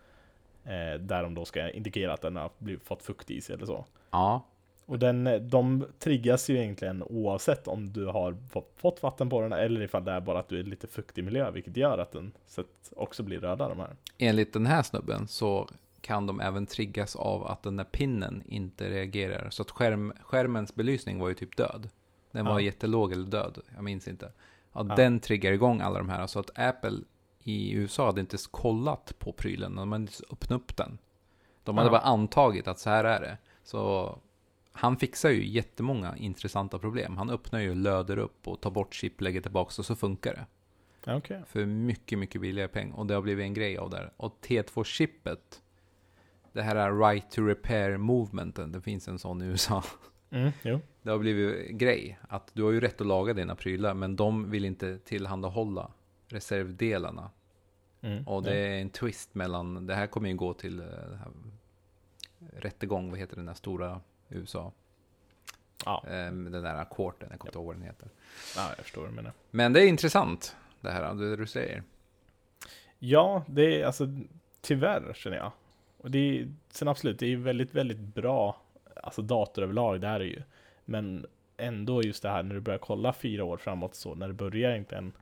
Eh, 0.64 1.00
där 1.00 1.24
de 1.24 1.34
då 1.36 1.46
ska 1.46 1.70
indikera 1.70 2.14
att 2.14 2.22
den 2.22 2.36
har 2.36 2.52
blivit, 2.58 2.84
fått 2.84 3.04
fukt 3.04 3.32
i 3.32 3.42
sig 3.42 3.56
eller 3.56 3.66
så. 3.66 3.86
Ja, 4.12 4.46
Och 4.86 5.00
den, 5.00 5.50
de 5.50 5.86
triggas 6.00 6.50
ju 6.50 6.58
egentligen 6.58 7.04
oavsett 7.04 7.68
om 7.68 7.94
du 7.94 8.06
har 8.06 8.38
fått, 8.76 9.04
vatten 9.04 9.30
på 9.30 9.42
den 9.42 9.54
eller 9.54 9.82
ifall 9.82 10.06
det 10.06 10.12
är 10.12 10.22
bara 10.22 10.40
att 10.40 10.50
du 10.50 10.60
är 10.60 10.64
lite 10.64 10.88
fuktig 10.88 11.24
miljö, 11.24 11.52
vilket 11.52 11.78
gör 11.78 11.98
att 11.98 12.12
den 12.12 12.32
också 12.96 13.24
blir 13.24 13.40
röda 13.40 13.70
de 13.70 13.80
här. 13.80 13.96
enligt 14.18 14.54
den 14.54 14.66
här 14.66 14.84
snubben 14.84 15.28
så 15.28 15.70
kan 16.02 16.28
de 16.28 16.40
även 16.40 16.66
triggas 16.66 17.16
av 17.16 17.48
att 17.48 17.64
den 17.64 17.76
där 17.78 17.84
pinnen 17.84 18.44
inte 18.46 18.90
reagerar. 18.90 19.50
Så 19.50 19.62
att 19.62 19.72
skärm, 19.72 20.14
skärmens 20.22 20.76
belysning 20.76 21.20
var 21.20 21.30
ju 21.30 21.36
typ 21.36 21.58
död. 21.58 21.90
Den 22.32 22.46
var 22.46 22.54
Ja. 22.54 22.62
jättelåg 22.62 23.12
eller 23.12 23.26
död, 23.28 23.58
jag 23.76 23.84
minns 23.84 24.08
inte. 24.08 24.32
Ja, 24.74 24.86
Ja. 24.90 24.96
Den 24.96 25.20
triggar 25.20 25.52
igång 25.52 25.82
alla 25.82 25.98
de 25.98 26.10
här. 26.10 26.28
Så 26.28 26.40
att 26.40 26.60
Apple 26.60 26.98
i 27.44 27.72
USA 27.74 28.06
hade 28.06 28.22
inte 28.22 28.34
ens 28.34 28.48
kollat 28.48 29.14
på 29.20 29.32
prylen, 29.32 29.76
de 29.76 29.92
hade 29.92 30.02
inte 30.02 30.14
öppnat 30.32 30.62
upp 30.62 30.76
den. 30.78 30.98
De 31.64 31.78
hade 31.78 31.88
Ja. 31.88 31.92
bara 31.92 32.02
antagit 32.02 32.68
att 32.68 32.80
så 32.80 32.90
här 32.90 33.04
är 33.04 33.20
det. 33.22 33.38
Så 33.64 34.16
han 34.72 34.98
fixar 34.98 35.30
ju 35.30 35.48
jättemånga 35.48 36.18
intressanta 36.18 36.80
problem. 36.80 37.18
Han 37.18 37.30
öppnar 37.30 37.60
ju, 37.60 37.76
löder 37.76 38.18
upp 38.18 38.48
och 38.48 38.62
tar 38.62 38.72
bort 38.72 38.94
chip, 38.94 39.22
lägger 39.22 39.42
tillbaka 39.42 39.74
och 39.78 39.86
så 39.86 39.96
funkar 39.96 40.34
det. 40.34 40.46
Okej. 41.16 41.44
För 41.48 41.66
mycket, 41.66 42.20
mycket 42.20 42.42
billigare 42.42 42.68
peng. 42.68 42.92
Och 42.92 43.06
det 43.06 43.14
har 43.14 43.22
blivit 43.22 43.44
en 43.44 43.54
grej 43.54 43.78
av 43.78 43.90
det 43.90 43.98
här. 43.98 44.12
Och 44.18 44.38
T2-chippet, 44.48 45.62
det 46.54 46.62
här 46.62 46.76
är 46.76 47.00
right 47.10 47.32
to 47.32 47.42
repair 47.42 47.98
movementen, 47.98 48.72
det 48.72 48.82
finns 48.82 49.08
en 49.08 49.20
sån 49.20 49.42
i 49.42 49.46
USA. 49.46 49.84
Mm. 50.32 50.52
Det 51.02 51.12
har 51.12 51.18
blivit 51.18 51.70
grej, 51.70 52.20
att 52.30 52.50
du 52.54 52.64
har 52.64 52.72
ju 52.72 52.80
rätt 52.80 53.02
att 53.02 53.08
laga 53.08 53.34
dina 53.34 53.56
prylar, 53.56 53.94
men 53.94 54.16
de 54.16 54.50
vill 54.52 54.66
inte 54.66 54.98
tillhandahålla 54.98 55.92
reservdelarna. 56.28 57.30
Mm, 58.02 58.28
Och 58.28 58.44
det 58.44 58.58
är 58.58 58.82
en 58.82 58.90
twist 58.90 59.36
mellan, 59.36 59.88
det 59.88 59.96
här 59.96 60.08
kommer 60.08 60.30
ju 60.30 60.36
gå 60.36 60.54
till 60.54 60.80
eh, 60.80 60.86
här, 61.20 61.32
rättegång, 62.58 63.10
vad 63.10 63.20
heter 63.20 63.36
den 63.36 63.46
där 63.46 63.54
stora 63.54 64.02
USA? 64.30 64.72
Ja, 65.86 66.04
Eh, 66.08 66.12
Den 66.32 66.52
där 66.52 66.76
ackorten, 66.76 67.28
jag 67.32 67.40
kommer 67.40 67.50
inte 67.50 67.58
ihåg 67.58 67.66
vad 67.68 67.76
den 67.76 67.84
heter. 67.84 68.08
ja, 68.56 68.68
jag 68.78 68.84
förstår 68.86 69.02
vad 69.02 69.10
du 69.12 69.16
menar. 69.16 69.32
Men 69.52 69.74
det 69.74 69.84
är 69.84 69.88
intressant, 69.88 70.56
det 70.82 70.92
här 70.92 71.14
det 71.14 71.36
du 71.36 71.48
säger. 71.48 71.84
Ja, 73.00 73.44
det 73.48 73.82
är 73.82 73.86
alltså 73.86 74.08
tyvärr 74.62 75.14
känner 75.16 75.38
jag. 75.38 75.52
Och 76.00 76.12
det 76.12 76.40
är, 76.40 76.48
sen 76.70 76.88
absolut, 76.88 77.20
det 77.20 77.26
är 77.26 77.30
ju 77.30 77.36
väldigt, 77.36 77.76
väldigt 77.76 78.00
bra 78.00 78.62
alltså 79.04 79.22
dator 79.22 79.64
överlag, 79.64 80.02
det 80.02 80.08
är 80.08 80.20
det 80.20 80.26
ju. 80.26 80.42
Men 80.86 81.26
ändå 81.58 82.04
just 82.04 82.24
det 82.24 82.30
här 82.30 82.44
när 82.44 82.56
du 82.56 82.62
börjar 82.62 82.80
kolla 82.80 83.14
fyra 83.14 83.44
år 83.44 83.58
framåt 83.58 83.96
så, 83.96 84.16
när 84.16 84.28
det 84.28 84.34
börjar 84.34 84.72
egentligen 84.72 85.14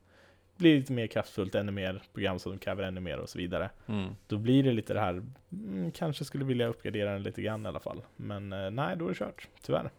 bli 0.55 0.75
lite 0.75 0.93
mer 0.93 1.07
kraftfullt, 1.07 1.55
ännu 1.55 1.71
mer 1.71 2.03
program 2.13 2.39
som 2.39 2.57
kräver 2.57 2.84
ännu 2.84 2.99
mer 2.99 3.17
och 3.17 3.30
så 3.30 3.38
vidare. 3.38 3.69
Mm. 3.88 4.15
Då 4.28 4.38
blir 4.38 4.63
det 4.63 4.71
lite 4.71 4.93
det 4.93 4.99
här, 4.99 5.23
mm, 5.51 5.91
kanske 5.91 6.25
skulle 6.25 6.45
vilja 6.45 6.67
uppgradera 6.67 7.13
den 7.13 7.23
lite 7.23 7.41
grann 7.41 7.65
i 7.65 7.67
alla 7.67 7.80
fall. 7.80 8.01
Men 8.15 8.53
eh, 8.53 8.71
nej, 8.71 8.97
då 8.97 9.05
är 9.05 9.09
det 9.09 9.15
kört, 9.15 9.47
tyvärr. 9.61 9.89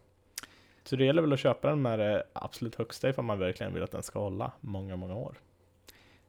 Så 0.84 0.96
det 0.96 1.04
gäller 1.04 1.22
väl 1.22 1.32
att 1.32 1.40
köpa 1.40 1.68
den 1.68 1.82
med 1.82 1.98
det 1.98 2.24
absolut 2.32 2.74
högsta 2.74 3.08
ifall 3.08 3.24
man 3.24 3.38
verkligen 3.38 3.74
vill 3.74 3.82
att 3.82 3.90
den 3.90 4.02
ska 4.02 4.18
hålla 4.18 4.52
många, 4.60 4.96
många 4.96 5.14
år. 5.14 5.34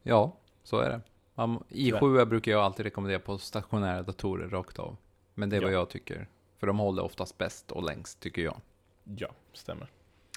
Ja, 0.03 0.31
så 0.63 0.79
är 0.79 0.89
det. 0.89 1.01
Um, 1.43 1.59
i7 1.69 2.25
brukar 2.25 2.51
jag 2.51 2.61
alltid 2.61 2.83
rekommendera 2.83 3.19
på 3.19 3.37
stationära 3.37 4.03
datorer 4.03 4.49
rakt 4.49 4.79
av. 4.79 4.97
Men 5.33 5.49
det 5.49 5.57
är 5.57 5.61
vad 5.61 5.69
Ja. 5.71 5.73
jag 5.77 5.89
tycker. 5.89 6.27
För 6.57 6.67
de 6.67 6.79
håller 6.79 7.03
oftast 7.03 7.37
bäst 7.37 7.71
och 7.71 7.83
längst, 7.83 8.19
tycker 8.19 8.41
jag. 8.41 8.61
Ja, 9.03 9.29
stämmer. 9.53 9.87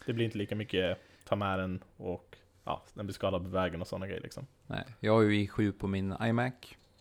Det 0.07 0.13
blir 0.13 0.25
inte 0.25 0.39
lika 0.39 0.57
mycket 0.57 0.99
ta 1.25 1.37
med 1.37 1.59
den 1.59 1.83
och 1.97 2.37
ja, 2.65 2.83
den 2.95 3.07
blir 3.07 3.15
skadad 3.15 3.43
på 3.43 3.49
vägen 3.49 3.81
och 3.81 3.87
sådana 3.89 4.07
grejer 4.07 4.21
liksom. 4.23 4.47
Nej, 4.67 4.85
jag 5.01 5.13
har 5.13 5.23
ju 5.23 5.47
i7 5.47 5.73
på 5.73 5.87
min 5.87 6.15
iMac. 6.23 6.53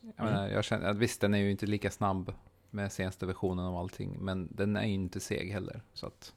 Jag 0.01 0.13
Mm. 0.27 0.33
menar, 0.33 0.49
jag 0.49 0.63
känner, 0.63 0.93
visst, 0.93 1.21
den 1.21 1.33
är 1.33 1.37
ju 1.37 1.51
inte 1.51 1.65
lika 1.65 1.91
snabb 1.91 2.33
med 2.69 2.91
senaste 2.91 3.25
versionen 3.25 3.65
av 3.65 3.75
allting, 3.77 4.17
men 4.19 4.47
den 4.51 4.75
är 4.75 4.85
ju 4.85 4.93
inte 4.93 5.19
seg 5.19 5.51
heller. 5.51 5.81
Så 5.93 6.07
att, 6.07 6.33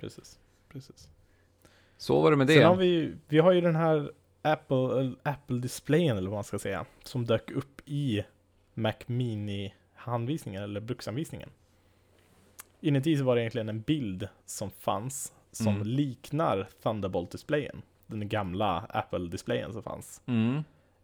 Precis. 0.00 0.38
Precis. 0.68 1.08
så 1.96 2.20
var 2.22 2.30
det 2.30 2.36
med 2.36 2.46
det. 2.46 2.54
Sen 2.54 2.64
har 2.68 2.76
vi, 2.76 3.14
vi 3.28 3.38
har 3.38 3.52
ju 3.52 3.60
den 3.60 3.76
här 3.76 4.12
Apple, 4.42 4.76
eller 5.00 5.14
Apple-displayen 5.22 6.16
eller 6.16 6.30
vad 6.30 6.36
man 6.36 6.44
ska 6.44 6.58
säga, 6.58 6.84
som 7.04 7.24
dök 7.24 7.50
upp 7.50 7.80
i 7.84 8.24
Mac 8.74 8.92
Mini-handvisningen 9.06 10.62
eller 10.62 10.80
bruksanvisningen. 10.80 11.50
Inuti 12.80 13.16
så 13.16 13.24
var 13.24 13.36
det 13.36 13.42
egentligen 13.42 13.68
en 13.68 13.80
bild 13.80 14.28
som 14.46 14.70
fanns 14.70 15.32
som 15.52 15.68
Mm. 15.74 15.86
liknar 15.86 16.68
Thunderbolt-displayen. 16.82 17.82
Den 18.06 18.28
gamla 18.28 18.86
Apple-displayen 18.88 19.72
som 19.72 19.82
fanns. 19.82 20.22
Mm. 20.26 20.56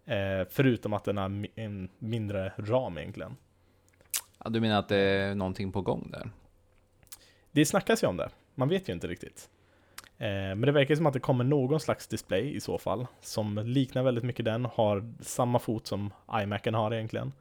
Eh, 0.05 0.47
förutom 0.51 0.93
att 0.93 1.05
den 1.05 1.17
har 1.17 1.47
en 1.55 1.89
mindre 1.99 2.53
ram 2.59 2.99
egentligen. 2.99 3.37
Ja, 4.45 4.51
du 4.51 4.61
menar 4.61 4.79
att 4.79 4.89
det 4.89 4.97
är 4.99 5.35
någonting 5.35 5.73
på 5.73 5.83
gång 5.83 6.09
där? 6.11 6.31
Det 7.51 7.67
snackas 7.67 8.03
ju 8.03 8.07
om 8.07 8.17
det. 8.17 8.31
Man 8.55 8.69
vet 8.69 8.89
ju 8.89 8.93
inte 8.93 9.07
riktigt. 9.07 9.51
Eh, 10.19 10.29
men 10.29 10.61
det 10.61 10.73
verkar 10.73 10.95
som 10.97 11.07
att 11.07 11.13
det 11.13 11.21
kommer 11.21 11.45
någon 11.45 11.81
slags 11.81 12.07
display 12.07 12.55
i 12.57 12.61
så 12.61 12.79
fall. 12.79 13.07
Som 13.21 13.59
liknar 13.65 14.03
väldigt 14.03 14.25
mycket 14.25 14.45
den. 14.45 14.65
Har 14.65 15.13
samma 15.21 15.59
fot 15.59 15.87
som 15.87 16.11
iMacen 16.43 16.75
har 16.75 16.95
egentligen. 16.95 17.33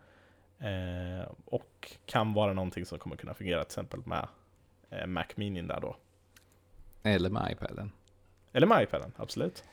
Eh, 0.59 1.28
och 1.45 1.91
kan 2.05 2.34
vara 2.34 2.53
någonting 2.53 2.86
som 2.86 2.99
kommer 2.99 3.15
kunna 3.15 3.34
fungera 3.34 3.63
till 3.63 3.67
exempel 3.69 3.99
med 4.05 4.28
eh, 4.89 5.05
Mac 5.07 5.25
Mini 5.36 5.61
där 5.61 5.80
då. 5.82 5.95
Eller 7.03 7.30
med 7.30 7.51
iPaden? 7.51 7.91
Eller 8.53 8.67
med 8.67 8.84
iPaden, 8.84 9.11
absolut. 9.17 9.63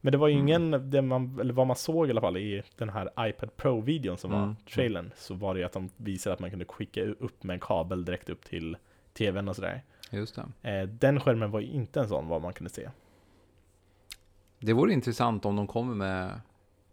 Men 0.00 0.12
det 0.12 0.18
var 0.18 0.28
ju 0.28 0.34
Mm. 0.34 0.48
ingen, 0.48 0.90
det 0.90 1.02
man, 1.02 1.38
eller 1.40 1.52
vad 1.54 1.66
man 1.66 1.76
såg 1.76 2.06
i 2.06 2.10
alla 2.10 2.20
fall 2.20 2.36
i 2.36 2.62
den 2.76 2.88
här 2.88 3.10
iPad 3.28 3.56
Pro-videon 3.56 4.16
som 4.18 4.32
Mm. 4.32 4.46
var 4.48 4.54
trailern, 4.74 5.10
så 5.16 5.34
var 5.34 5.54
det 5.54 5.60
ju 5.60 5.66
att 5.66 5.72
de 5.72 5.90
visade 5.96 6.34
att 6.34 6.40
man 6.40 6.50
kunde 6.50 6.64
skicka 6.64 7.02
upp 7.04 7.42
med 7.42 7.54
en 7.54 7.60
kabel 7.60 8.04
direkt 8.04 8.28
upp 8.28 8.44
till 8.44 8.76
tvn 9.12 9.48
och 9.48 9.56
sådär. 9.56 9.82
Just 10.10 10.38
det. 10.62 10.70
Eh, 10.70 10.88
den 10.88 11.20
skärmen 11.20 11.50
var 11.50 11.60
ju 11.60 11.66
inte 11.66 12.00
en 12.00 12.08
sån 12.08 12.28
vad 12.28 12.42
man 12.42 12.52
kunde 12.52 12.70
se. 12.70 12.90
Det 14.58 14.72
vore 14.72 14.92
intressant 14.92 15.44
om 15.44 15.56
de 15.56 15.66
kommer 15.66 15.94
med... 15.94 16.40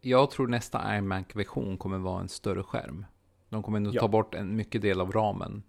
Jag 0.02 0.32
tror 0.32 0.48
nästa 0.48 0.98
iMac-version 0.98 1.78
kommer 1.78 1.98
vara 1.98 2.22
en 2.22 2.30
större 2.30 2.64
skärm. 2.64 3.06
De 3.50 3.64
kommer 3.64 3.80
nog 3.80 3.96
Ja. 3.96 4.02
ta 4.02 4.08
bort 4.08 4.36
en 4.36 4.56
mycket 4.56 4.82
del 4.82 5.02
av 5.02 5.12
ramen. 5.12 5.64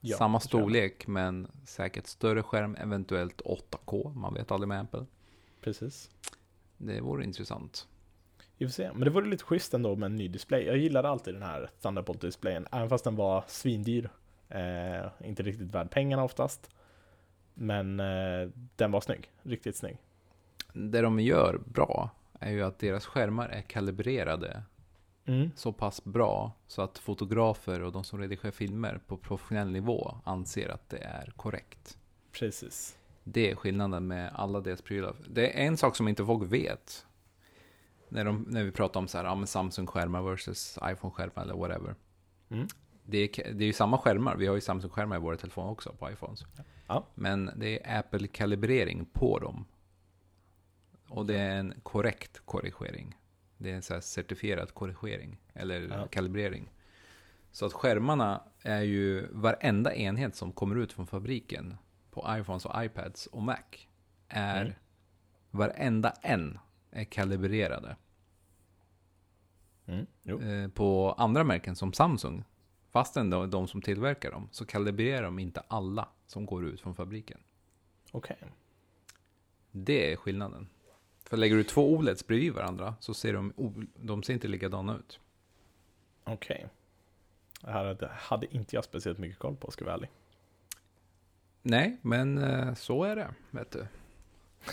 Ja, 0.00 0.16
Samma 0.16 0.40
storlek, 0.40 1.06
men 1.06 1.48
säkert 1.64 2.06
större 2.06 2.42
skärm, 2.42 2.74
eventuellt 2.80 3.40
8K. 3.44 4.14
Man 4.14 4.34
vet 4.34 4.50
aldrig 4.50 4.68
med 4.68 4.80
Apple. 4.80 5.06
Precis. 5.60 6.10
Det 6.76 7.00
vore 7.00 7.24
intressant. 7.24 7.88
Vi 8.56 8.66
får 8.66 8.72
se. 8.72 8.90
Men 8.92 9.00
det 9.00 9.10
vore 9.10 9.26
lite 9.28 9.44
schysst 9.44 9.74
ändå 9.74 9.96
med 9.96 10.06
en 10.06 10.16
ny 10.16 10.28
display. 10.28 10.64
Jag 10.66 10.76
gillade 10.76 11.08
alltid 11.08 11.34
den 11.34 11.42
här 11.42 11.70
Thunderbolt-displayen, 11.82 12.66
även 12.72 12.88
fast 12.88 13.04
den 13.04 13.16
var 13.16 13.44
svindyr. 13.48 14.10
Eh, 14.50 15.06
inte 15.24 15.42
riktigt 15.42 15.74
värd 15.74 15.90
pengarna 15.90 16.24
oftast. 16.24 16.70
Men 17.54 18.00
eh, 18.00 18.48
den 18.76 18.92
var 18.92 19.00
snygg. 19.00 19.30
Riktigt 19.42 19.76
snygg. 19.76 19.98
Det 20.72 21.00
de 21.00 21.20
gör 21.20 21.60
bra 21.64 22.10
är 22.40 22.50
ju 22.50 22.62
att 22.62 22.78
deras 22.78 23.06
skärmar 23.06 23.48
är 23.48 23.62
kalibrerade 23.62 24.62
Mm. 25.24 25.50
så 25.56 25.72
pass 25.72 26.04
bra 26.04 26.52
så 26.66 26.82
att 26.82 26.98
fotografer 26.98 27.82
och 27.82 27.92
de 27.92 28.04
som 28.04 28.18
redigerar 28.18 28.50
filmer 28.50 29.00
på 29.06 29.16
professionell 29.16 29.70
nivå 29.70 30.14
anser 30.24 30.68
att 30.68 30.88
det 30.88 30.98
är 30.98 31.32
korrekt. 31.36 31.98
Precis. 32.32 32.98
Det 33.24 33.50
är 33.50 33.54
skillnaden 33.54 34.06
med 34.06 34.30
alla 34.34 34.60
deras 34.60 34.82
prylar. 34.82 35.16
Det 35.28 35.60
är 35.62 35.66
en 35.66 35.76
sak 35.76 35.96
som 35.96 36.08
inte 36.08 36.24
folk 36.24 36.52
vet. 36.52 37.06
När, 38.08 38.24
de, 38.24 38.46
när 38.48 38.64
vi 38.64 38.72
pratar 38.72 39.00
om 39.00 39.08
så 39.08 39.18
här, 39.18 39.24
ja, 39.24 39.46
Samsung-skärmar 39.46 40.22
versus 40.22 40.78
iPhone-skärmar 40.84 41.42
eller 41.42 41.54
whatever. 41.54 41.94
Mm. 42.50 42.66
Det 43.10 43.18
är, 43.18 43.52
det 43.54 43.64
är 43.64 43.66
ju 43.66 43.72
samma 43.72 43.98
skärmar. 43.98 44.36
Vi 44.36 44.46
har 44.46 44.54
ju 44.54 44.60
Samsung-skärmar 44.60 45.16
i 45.16 45.20
våra 45.20 45.36
telefoner 45.36 45.70
också 45.70 45.92
på 45.92 46.10
iPhones. 46.10 46.44
Ja. 46.86 47.06
Men 47.14 47.50
det 47.56 47.86
är 47.86 47.98
Apple-kalibrering 47.98 49.04
på 49.12 49.38
dem. 49.38 49.64
Och 51.08 51.26
det 51.26 51.38
är 51.38 51.56
en 51.56 51.74
korrekt 51.82 52.40
korrigering. 52.44 53.16
Det 53.58 53.70
är 53.70 53.74
en 53.74 53.82
så 53.82 54.00
certifierad 54.00 54.74
korrigering. 54.74 55.36
Eller 55.54 55.80
Ja. 55.88 56.06
kalibrering. 56.06 56.72
Så 57.52 57.66
att 57.66 57.72
skärmarna 57.72 58.42
är 58.62 58.82
ju 58.82 59.26
varenda 59.32 59.94
enhet 59.94 60.36
som 60.36 60.52
kommer 60.52 60.76
ut 60.76 60.92
från 60.92 61.06
fabriken 61.06 61.76
på 62.10 62.26
iPhones 62.28 62.66
och 62.66 62.84
iPads 62.84 63.26
och 63.26 63.42
Mac 63.42 63.56
är 64.28 64.60
Mm. 64.62 64.72
varenda 65.50 66.10
en 66.22 66.58
är 66.90 67.04
kalibrerade. 67.04 67.96
Mm. 69.86 70.06
Eh, 70.64 70.70
på 70.70 71.12
andra 71.18 71.44
märken 71.44 71.76
som 71.76 71.92
Samsung, 71.92 72.44
fastän 72.90 73.30
de, 73.30 73.50
de 73.50 73.68
som 73.68 73.82
tillverkar 73.82 74.30
dem, 74.30 74.48
så 74.52 74.66
kalibrerar 74.66 75.22
de 75.22 75.38
inte 75.38 75.60
alla 75.68 76.08
som 76.26 76.46
går 76.46 76.64
ut 76.64 76.80
från 76.80 76.94
fabriken. 76.94 77.40
Okej. 78.12 78.36
Det 79.70 80.12
är 80.12 80.16
skillnaden. 80.16 80.68
För 81.24 81.36
lägger 81.36 81.56
du 81.56 81.64
två 81.64 81.92
OLEDs 81.94 82.26
bredvid 82.26 82.52
varandra 82.52 82.94
så 83.00 83.14
ser 83.14 83.32
de, 83.32 83.52
de 83.96 84.22
ser 84.22 84.32
inte 84.34 84.48
likadana 84.48 84.96
ut. 84.96 85.20
Okej. 86.24 86.66
Det 87.60 87.70
här 87.70 87.84
hade- 87.84 88.10
hade 88.14 88.54
inte 88.54 88.76
jag 88.76 88.84
speciellt 88.84 89.18
mycket 89.18 89.38
koll 89.38 89.56
på, 89.56 89.70
ska 89.70 89.82
jag 89.82 89.86
vara 89.86 89.96
ärlig. 89.96 90.10
Nej, 91.62 91.96
men 92.02 92.38
eh, 92.38 92.74
så 92.74 93.04
är 93.04 93.16
det, 93.16 93.34
vet 93.50 93.70
du. 93.70 93.86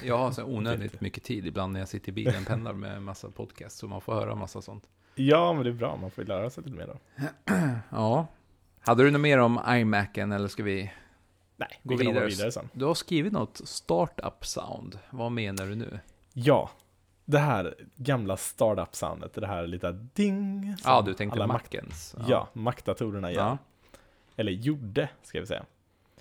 Jag 0.04 0.18
har 0.18 0.32
så 0.32 0.44
onödigt 0.44 1.02
mycket 1.02 1.24
tid 1.24 1.48
ibland 1.48 1.74
när 1.74 1.80
jag 1.80 1.90
sitter 1.90 2.10
i 2.10 2.12
bilen 2.12 2.42
och 2.42 2.48
pendlar 2.48 2.74
med 2.74 2.96
en 2.98 3.04
massa 3.04 3.30
podcast, 3.32 3.78
så 3.78 3.88
man 3.88 4.02
får 4.02 4.14
höra 4.14 4.32
en 4.32 4.38
massa 4.40 4.62
sånt. 4.62 4.90
Ja, 5.18 5.54
men 5.54 5.64
det 5.64 5.70
är 5.70 5.74
bra. 5.74 5.96
Man 5.98 6.12
får 6.12 6.24
ju 6.24 6.28
lära 6.28 6.50
sig 6.50 6.64
lite 6.64 6.76
mer 6.78 6.88
då. 6.88 6.98
Ja. 7.92 8.28
Hade 8.80 9.04
du 9.04 9.12
något 9.12 9.22
mer 9.22 9.38
om 9.40 9.60
iMacen 9.70 10.32
eller 10.32 10.48
ska 10.48 10.64
vi? 10.64 10.92
Nej, 11.58 11.80
Gå 11.84 11.96
vi 11.96 12.04
nog 12.06 12.14
gå 12.14 12.20
vidare. 12.20 12.30
vidare 12.30 12.52
sen. 12.52 12.70
Du 12.74 12.86
har 12.86 12.94
skrivit 12.94 13.34
något 13.34 13.62
startup 13.66 14.46
sound. 14.46 15.00
Vad 15.10 15.32
menar 15.32 15.66
du 15.66 15.76
nu? 15.76 16.00
Ja, 16.34 16.70
det 17.26 17.40
här 17.40 17.76
gamla 17.96 18.36
startup-soundet, 18.38 19.34
det 19.34 19.48
här 19.48 19.68
lite 19.68 19.92
ding. 19.92 20.76
Ja, 20.84 21.02
du 21.06 21.14
tänkte 21.14 21.44
alla 21.44 21.48
Macens. 21.54 22.16
Ja, 22.28 22.48
Mac-datorerna 22.54 23.32
gör. 23.32 23.42
Ja. 23.42 23.58
Eller 24.36 24.52
gjorde, 24.52 25.10
ska 25.24 25.40
vi 25.40 25.46
säga. 25.46 25.66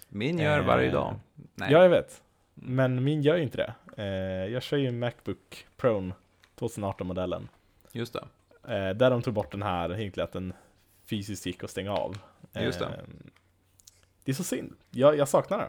Min 0.09 0.38
gör 0.38 0.61
varje 0.61 0.86
Eh, 0.86 0.92
dag. 0.92 1.14
Nej. 1.55 1.72
Ja, 1.72 1.82
jag 1.82 1.88
vet. 1.88 2.22
Men 2.55 3.05
min 3.05 3.22
gör 3.22 3.36
ju 3.36 3.42
inte 3.42 3.57
det. 3.57 3.74
Eh, 4.03 4.53
jag 4.53 4.62
kör 4.62 4.76
ju 4.76 4.92
Macbook 4.92 5.66
Pro 5.76 6.12
2018-modellen. 6.59 7.49
Just 7.92 8.12
det. 8.12 8.24
Eh, 8.68 8.90
där 8.90 9.10
de 9.10 9.22
tog 9.22 9.34
bort 9.34 9.52
den 9.52 9.62
här, 9.62 10.00
egentligen 10.00 10.24
att 10.24 10.32
den 10.32 10.52
fysiskt 11.04 11.46
gick 11.46 11.64
att 11.64 11.70
stänga 11.70 11.92
av. 11.92 12.18
Just 12.54 12.78
det. 12.78 12.84
Eh, 12.84 12.92
det 14.24 14.32
är 14.32 14.34
så 14.34 14.44
synd. 14.44 14.76
Jag, 14.90 15.16
jag 15.16 15.28
saknar 15.28 15.58
det. 15.58 15.68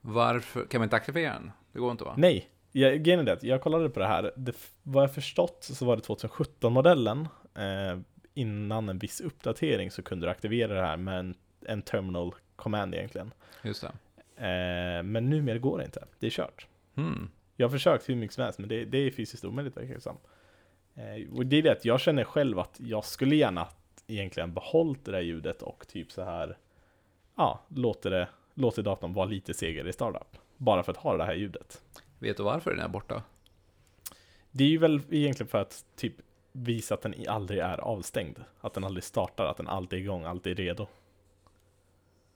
Varför? 0.00 0.66
Kan 0.66 0.78
man 0.80 0.86
inte 0.86 0.96
aktivera 0.96 1.32
den? 1.32 1.52
Det 1.72 1.78
går 1.78 1.90
inte 1.90 2.04
va? 2.04 2.14
Nej, 2.16 2.50
jag, 2.72 3.02
grejen 3.02 3.20
är 3.20 3.24
det, 3.24 3.42
jag 3.42 3.62
kollade 3.62 3.88
på 3.88 4.00
det 4.00 4.06
här. 4.06 4.32
Det, 4.36 4.56
vad 4.82 5.02
jag 5.02 5.14
förstått 5.14 5.58
så 5.72 5.84
var 5.84 5.96
det 5.96 6.02
2017-modellen. 6.02 7.28
Eh, 7.54 7.98
innan 8.34 8.88
en 8.88 8.98
viss 8.98 9.20
uppdatering 9.20 9.90
så 9.90 10.02
kunde 10.02 10.26
du 10.26 10.30
aktivera 10.30 10.74
det 10.74 10.86
här 10.86 10.96
med 10.96 11.18
en, 11.18 11.34
en 11.66 11.82
terminal 11.82 12.34
command 12.56 12.94
egentligen. 12.94 13.32
Just 13.62 13.82
det. 13.82 13.88
Eh, 14.36 15.02
men 15.02 15.30
numera 15.30 15.58
går 15.58 15.78
det 15.78 15.84
inte. 15.84 16.04
Det 16.18 16.26
är 16.26 16.30
kört. 16.30 16.66
Hmm. 16.94 17.30
Jag 17.56 17.66
har 17.66 17.72
försökt 17.72 18.08
hur 18.08 18.16
mycket 18.16 18.34
som 18.34 18.44
helst, 18.44 18.58
men 18.58 18.68
det, 18.68 18.84
det 18.84 18.98
är 18.98 19.10
fysiskt 19.10 19.44
omöjligt 19.44 19.76
verkar 19.76 19.94
det 19.94 20.00
som. 20.00 20.16
Eh, 20.96 21.36
och 21.36 21.46
det 21.46 21.56
är 21.56 21.62
det 21.62 21.72
att 21.72 21.84
jag 21.84 22.00
känner 22.00 22.24
själv 22.24 22.58
att 22.58 22.80
jag 22.80 23.04
skulle 23.04 23.36
gärna 23.36 23.68
egentligen 24.06 24.54
behållit 24.54 25.04
det 25.04 25.12
där 25.12 25.20
ljudet 25.20 25.62
och 25.62 25.88
typ 25.88 26.12
så 26.12 26.24
här, 26.24 26.58
ja, 27.34 27.60
låter 27.68 28.10
det, 28.10 28.28
låter 28.54 28.82
datorn 28.82 29.12
vara 29.12 29.26
lite 29.26 29.54
segare 29.54 29.88
i 29.88 29.92
startup. 29.92 30.38
Bara 30.56 30.82
för 30.82 30.92
att 30.92 30.98
ha 30.98 31.16
det 31.16 31.24
här 31.24 31.34
ljudet. 31.34 31.82
Vet 32.18 32.36
du 32.36 32.42
varför 32.42 32.70
den 32.70 32.80
är 32.80 32.88
borta? 32.88 33.22
Det 34.50 34.64
är 34.64 34.68
ju 34.68 34.78
väl 34.78 35.00
egentligen 35.10 35.48
för 35.48 35.58
att 35.58 35.84
typ 35.96 36.14
visa 36.52 36.94
att 36.94 37.02
den 37.02 37.14
aldrig 37.28 37.60
är 37.60 37.78
avstängd. 37.78 38.38
Att 38.60 38.74
den 38.74 38.84
aldrig 38.84 39.04
startar, 39.04 39.44
att 39.44 39.56
den 39.56 39.68
alltid 39.68 39.98
är 39.98 40.02
igång, 40.02 40.24
alltid 40.24 40.52
är 40.52 40.64
redo. 40.64 40.86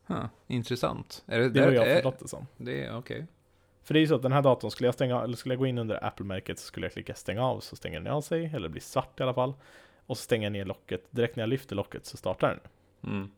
Huh. 0.06 0.26
Intressant. 0.46 1.24
Är 1.26 1.38
det, 1.38 1.48
Det 1.48 1.61
har 1.61 1.72
jag 1.72 1.86
förstått 1.86 2.18
det 2.18 2.28
som. 2.28 2.46
det 2.56 2.90
okej. 2.90 3.26
För 3.91 3.95
det 3.95 3.99
är 3.99 4.01
ju 4.01 4.07
så 4.07 4.14
att 4.14 4.22
den 4.22 4.32
här 4.32 4.43
datorn, 4.43 4.70
skulle 4.70 4.86
jag 4.86 4.95
stänga 4.95 5.22
eller 5.22 5.36
skulle 5.36 5.55
jag 5.55 5.59
gå 5.59 5.66
in 5.66 5.78
under 5.78 6.05
Apple-märket 6.05 6.59
så 6.59 6.66
skulle 6.66 6.86
jag 6.86 6.93
klicka 6.93 7.14
stänga 7.14 7.47
av 7.47 7.61
så 7.61 7.76
stänger 7.76 8.01
den 8.01 8.12
av 8.12 8.20
sig, 8.20 8.51
eller 8.55 8.68
blir 8.68 8.80
svart 8.80 9.20
i 9.20 9.22
alla 9.22 9.34
fall. 9.34 9.55
Och 10.07 10.16
så 10.16 10.22
stänger 10.22 10.47
jag 10.47 10.53
ner 10.53 10.64
locket, 10.64 11.05
direkt 11.11 11.36
när 11.36 11.43
jag 11.43 11.49
lyfter 11.49 11.76
locket 11.76 12.07
så 12.07 12.16
startar 12.16 12.49
den. 12.49 12.61
Mm. 13.12 13.30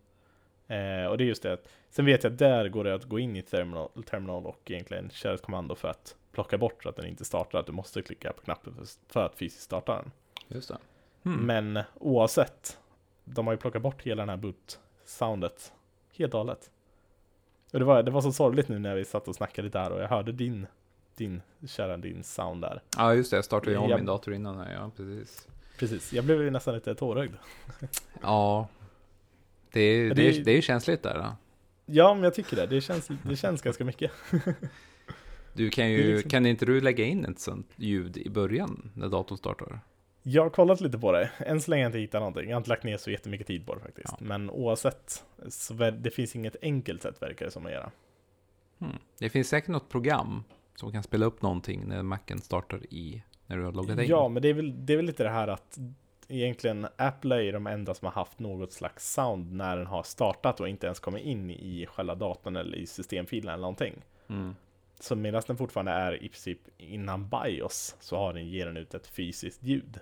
Eh, 0.67 1.11
och 1.11 1.19
det 1.19 1.25
är 1.25 1.27
just 1.27 1.43
det 1.43 1.53
att, 1.53 1.69
sen 1.91 2.05
vet 2.05 2.25
jag 2.25 2.33
att 2.33 2.39
där 2.39 2.69
går 2.69 2.85
det 2.85 2.95
att 2.95 3.05
gå 3.05 3.19
in 3.19 3.37
i 3.37 3.43
terminal, 3.43 3.89
terminal 4.07 4.47
och 4.47 4.71
egentligen 4.71 5.11
köra 5.11 5.35
ett 5.35 5.43
kommando 5.43 5.75
för 5.75 5.89
att 5.89 6.17
plocka 6.33 6.59
bort 6.59 6.83
så 6.83 6.89
att 6.89 6.97
den 6.97 7.07
inte 7.07 7.25
startar, 7.25 7.59
att 7.59 7.67
du 7.67 7.73
måste 7.73 8.03
klicka 8.03 8.33
på 8.33 8.43
knappen 8.43 8.75
för, 8.75 9.13
för 9.13 9.27
att 9.27 9.35
fysiskt 9.35 9.65
starta 9.65 9.95
den. 9.95 10.11
Just 10.49 10.69
det. 10.69 10.79
Hmm. 11.23 11.47
Men 11.47 11.83
oavsett, 11.95 12.79
de 13.25 13.47
har 13.47 13.55
ju 13.55 13.59
plockat 13.59 13.83
bort 13.83 14.03
hela 14.03 14.23
den 14.23 14.29
här 14.29 14.37
boot-soundet 14.37 15.73
helt 16.17 16.35
och 16.35 16.41
hållet. 16.41 16.71
Och 17.73 17.79
det 17.79 17.85
var, 17.85 18.03
det 18.03 18.11
var 18.11 18.21
så 18.21 18.33
sorgligt 18.33 18.69
nu 18.69 18.79
när 18.79 18.95
vi 18.95 19.05
satt 19.05 19.29
och 19.29 19.35
snackade 19.35 19.67
lite 19.67 19.79
här 19.79 19.91
och 19.93 20.01
jag 20.03 20.09
hörde 20.09 20.33
din, 20.33 20.67
din, 21.17 21.43
kära 21.67 21.97
din 21.97 22.23
sound 22.25 22.61
där. 22.63 22.83
Ja, 22.97 23.15
just 23.15 23.31
det. 23.31 23.37
Jag 23.37 23.45
startade 23.45 23.71
ju 23.73 23.77
om 23.79 23.91
Jag- 23.91 23.97
min 23.99 24.07
dator 24.07 24.35
innan 24.35 24.59
här. 24.59 24.73
Ja, 24.75 24.91
precis. 24.97 25.49
Precis, 25.79 26.13
jag 26.13 26.25
blev 26.25 26.43
ju 26.43 26.51
nästan 26.51 26.75
lite 26.75 26.95
tårögd. 26.95 27.33
Ja. 28.23 28.69
Det 29.73 29.81
är, 29.81 30.15
det, 30.15 30.29
är, 30.29 30.45
det 30.45 30.51
är 30.51 30.55
ju 30.57 30.63
känsligt 30.63 31.03
där. 31.03 31.15
Då. 31.15 31.37
Ja, 31.87 32.15
men 32.15 32.23
jag 32.25 32.35
tycker 32.35 32.57
det. 32.57 32.67
Det 32.67 32.81
känns, 32.81 33.09
det 33.23 33.37
känns 33.37 33.63
ganska 33.63 33.85
mycket. 33.85 34.11
Du 35.53 35.71
kan 35.71 35.91
ju, 35.91 36.13
liksom- 36.15 36.31
kan 36.31 36.47
inte 36.47 36.67
du 36.67 36.81
lägga 36.81 37.05
in 37.05 37.25
ett 37.25 37.39
sånt 37.41 37.67
ljud 37.77 38.17
i 38.17 38.31
början 38.31 38.91
när 38.95 39.09
datorn 39.09 39.39
startar? 39.39 39.81
Jag 40.23 40.43
har 40.43 40.51
kollat 40.51 40.81
lite 40.81 40.99
på 40.99 41.13
det. 41.13 41.31
Än 41.39 41.61
så 41.61 41.71
länge 41.71 41.83
har 41.83 41.85
jag 41.85 41.89
inte 41.89 41.99
hittat 41.99 42.21
någonting. 42.21 42.49
Jag 42.49 42.57
har 42.57 42.61
inte 42.61 42.71
lagt 42.71 42.85
ner 42.85 42.97
så 42.97 43.11
jättemycket 43.11 43.47
tid 43.47 43.67
på 43.67 43.75
det 43.75 43.81
faktiskt. 43.81 44.15
Ja. 44.19 44.27
Men 44.27 44.51
oavsett, 44.51 45.25
så 45.49 45.75
det 45.75 46.11
finns 46.11 46.37
inget 46.37 46.57
enkelt 46.63 47.03
sätt 47.03 47.23
verkar 47.23 47.45
det 47.45 47.51
som 47.51 47.67
att 47.67 47.73
göra. 47.73 47.91
Hmm. 48.79 48.99
Det 49.19 49.31
finns 49.31 49.49
säkert 49.49 49.69
något 49.69 49.89
program 49.89 50.45
som 50.75 50.93
kan 50.93 51.03
spela 51.03 51.27
upp 51.27 51.43
någonting 51.43 51.89
när 51.89 52.03
Macen 52.03 52.39
startar 52.41 52.95
i, 52.95 53.23
när 53.47 53.57
du 53.57 53.65
har 53.65 53.73
loggat 53.73 53.99
in. 53.99 54.07
Ja, 54.07 54.29
men 54.29 54.43
det 54.43 54.49
är, 54.49 54.55
väl, 54.55 54.87
det 54.87 54.93
är 54.93 54.97
väl 54.97 55.07
lite 55.07 55.23
det 55.23 55.31
här 55.31 55.49
att 55.49 55.79
egentligen 56.29 56.87
Apple 56.97 57.49
är 57.49 57.53
de 57.53 57.67
enda 57.67 57.95
som 57.95 58.07
har 58.07 58.13
haft 58.13 58.39
något 58.39 58.73
slags 58.73 59.13
sound 59.13 59.53
när 59.53 59.77
den 59.77 59.87
har 59.87 60.03
startat 60.03 60.61
och 60.61 60.69
inte 60.69 60.87
ens 60.87 61.01
kommit 61.01 61.25
in 61.25 61.51
i 61.51 61.87
själva 61.87 62.15
datorn 62.15 62.57
eller 62.57 62.77
i 62.77 62.87
systemfilen 62.87 63.53
eller 63.53 63.61
någonting. 63.61 63.95
Mm. 64.29 64.55
Så 65.01 65.17
medan 65.17 65.43
den 65.47 65.57
fortfarande 65.57 65.93
är 65.93 66.23
i 66.23 66.29
princip 66.29 66.61
innan 66.79 67.29
BIOS 67.29 67.97
så 68.01 68.17
har 68.17 68.33
den, 68.33 68.49
ger 68.49 68.67
den 68.67 68.77
ut 68.77 68.95
ett 68.95 69.07
fysiskt 69.07 69.63
ljud. 69.63 70.01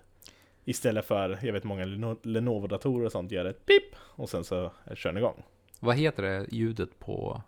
Istället 0.71 1.05
för, 1.07 1.39
jag 1.43 1.53
vet 1.53 1.65
många 1.65 1.85
Leno- 1.85 2.19
Lenovo-datorer 2.23 3.05
och 3.07 3.13
sånt 3.13 3.31
gör 3.33 3.45
ett 3.45 3.67
pip 3.67 3.95
och 3.99 4.29
sen 4.29 4.45
så 4.45 4.73
kör 4.95 5.11
den 5.11 5.17
igång. 5.17 5.43
Vad 5.81 5.97
heter 5.97 6.23
det 6.23 6.47
ljudet 6.51 6.99
på, 6.99 7.43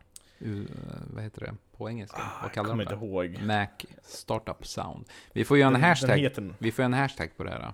vad 1.14 1.22
heter 1.24 1.40
det 1.40 1.54
på 1.76 1.88
engelska? 1.90 2.18
vad 2.18 2.26
Ah, 2.26 2.38
Jag 2.42 2.52
kallar 2.52 2.68
kommer 2.68 2.84
de 2.84 2.90
inte 2.94 3.04
det? 3.06 3.10
ihåg. 3.10 3.38
Mac 3.46 3.66
Startup 4.02 4.66
Sound. 4.66 5.04
Vi 5.32 5.44
får 5.44 5.58
göra 5.58 5.66
en 5.66 5.72
Den- 5.72 5.82
hashtag. 5.82 6.08
Den 6.10 6.18
heter, 6.18 6.54
Vi 6.58 6.72
får 6.72 6.82
göra 6.82 6.86
en 6.94 7.00
hashtag 7.00 7.30
på 7.36 7.44
det 7.44 7.50
här. 7.50 7.72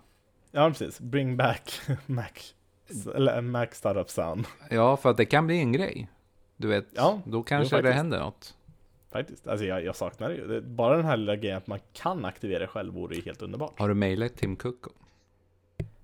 ja 0.50 0.68
precis, 0.70 1.00
bring 1.00 1.36
back 1.36 1.80
Mac, 2.06 2.24
eller 3.14 3.40
Mac 3.40 3.66
Startup 3.72 4.10
Sound. 4.10 4.46
Ja, 4.70 4.96
för 4.96 5.10
att 5.10 5.16
det 5.16 5.24
kan 5.24 5.46
bli 5.46 5.58
en 5.58 5.72
grej. 5.72 6.08
Du 6.56 6.68
vet, 6.68 6.86
Ja, 6.94 7.20
då 7.26 7.42
kanske 7.42 7.76
det 7.76 7.82
faktiskt. 7.82 7.94
händer 7.96 8.18
något. 8.18 8.54
Faktiskt, 9.12 9.46
alltså 9.48 9.66
jag, 9.66 9.84
jag 9.84 9.96
saknar 9.96 10.28
det 10.28 10.34
ju. 10.34 10.46
Det- 10.46 10.60
Bara 10.62 10.96
den 10.96 11.04
här 11.06 11.16
lilla 11.16 11.36
grejen 11.36 11.56
att 11.58 11.66
man 11.66 11.78
kan 11.92 12.24
aktivera 12.24 12.58
det 12.58 12.66
själv 12.66 12.94
vore 12.94 13.16
ju 13.16 13.22
helt 13.22 13.42
underbart. 13.42 13.78
Har 13.78 13.88
du 13.88 13.94
mejlat 13.94 14.36
Tim 14.36 14.56
Cook? 14.56 14.84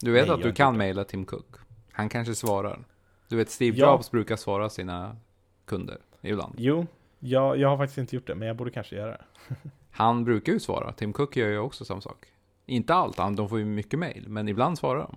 Du 0.00 0.12
vet 0.12 0.26
Nej, 0.26 0.34
att 0.34 0.42
du 0.42 0.52
kan 0.52 0.76
mejla 0.76 1.04
Tim 1.04 1.24
Cook. 1.24 1.56
Han 1.92 2.08
kanske 2.08 2.34
svarar. 2.34 2.84
Du 3.28 3.36
vet, 3.36 3.50
Steve 3.50 3.76
Ja. 3.76 3.92
Jobs 3.92 4.10
brukar 4.10 4.36
svara 4.36 4.70
sina 4.70 5.16
kunder 5.64 5.98
ibland. 6.20 6.54
Jo, 6.58 6.86
jag, 7.18 7.58
jag 7.58 7.68
har 7.68 7.76
faktiskt 7.76 7.98
inte 7.98 8.16
gjort 8.16 8.26
det, 8.26 8.34
men 8.34 8.48
jag 8.48 8.56
borde 8.56 8.70
kanske 8.70 8.96
göra 8.96 9.10
det. 9.10 9.24
Han 9.90 10.24
brukar 10.24 10.52
ju 10.52 10.60
svara. 10.60 10.92
Tim 10.92 11.12
Cook 11.12 11.36
gör 11.36 11.48
ju 11.48 11.58
också 11.58 11.84
samma 11.84 12.00
sak. 12.00 12.26
Inte 12.66 12.94
allt, 12.94 13.16
de 13.16 13.48
får 13.48 13.58
ju 13.58 13.64
mycket 13.64 13.98
mejl, 13.98 14.28
men 14.28 14.48
ibland 14.48 14.78
svarar 14.78 15.00
de. 15.00 15.16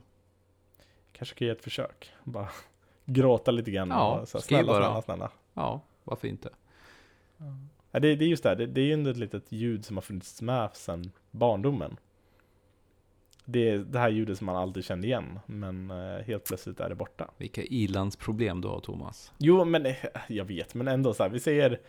Kanske 1.11 1.36
ska 1.36 1.45
ge 1.45 1.51
ett 1.51 1.63
försök. 1.63 2.11
Bara 2.23 2.49
gråta 3.05 3.51
lite 3.51 3.71
grann. 3.71 3.89
Ja, 3.89 4.19
och 4.19 4.28
så 4.28 4.41
skriv 4.41 4.57
snälla, 4.57 4.71
bara. 4.71 4.84
snälla, 4.84 5.01
snälla. 5.01 5.32
Ja, 5.53 5.82
varför 6.03 6.28
inte? 6.28 6.49
Ja, 7.91 7.99
det, 7.99 8.15
det 8.15 8.25
är 8.25 8.30
just 8.30 8.43
det, 8.43 8.49
här, 8.49 8.55
det, 8.55 8.65
det 8.65 8.82
är 8.82 8.86
ju 8.86 8.93
ändå 8.93 9.09
ett 9.09 9.17
litet 9.17 9.51
ljud 9.51 9.86
som 9.86 9.97
har 9.97 10.01
funnits 10.01 10.41
med 10.41 10.69
sedan 10.73 11.11
barndomen. 11.32 11.97
Det 13.50 13.70
är 13.70 13.78
det 13.78 14.00
här 14.00 14.10
ljudet 14.10 14.38
som 14.38 14.45
man 14.45 14.56
alltid 14.56 14.86
kände 14.86 15.08
igen, 15.08 15.39
men 15.45 15.91
eh, 15.91 16.26
helt 16.26 16.43
plötsligt 16.43 16.80
är 16.80 16.89
det 16.89 16.95
borta. 16.95 17.32
Vilka 17.38 17.64
ilandsproblem 17.64 18.62
du 18.62 18.68
har, 18.68 18.80
Thomas. 18.80 19.32
Jo, 19.38 19.66
men 19.66 19.86
eh, 19.86 19.95
jag 20.28 20.45
vet, 20.45 20.74
men 20.74 20.88
ändå 20.88 21.14
så 21.14 21.24
här, 21.24 21.30
vi 21.30 21.39
säger 21.39 21.80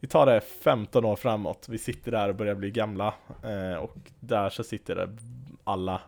vi 0.00 0.08
tar 0.08 0.26
det 0.26 0.40
15 0.40 1.04
år 1.04 1.16
framåt, 1.16 1.66
vi 1.68 1.78
sitter 1.78 2.12
där 2.12 2.28
och 2.28 2.34
börjar 2.34 2.54
bli 2.54 2.70
gamla 2.70 3.14
eh, 3.42 3.76
och 3.76 3.96
där 4.20 4.50
så 4.50 4.64
sitter 4.64 5.16
alla 5.64 6.00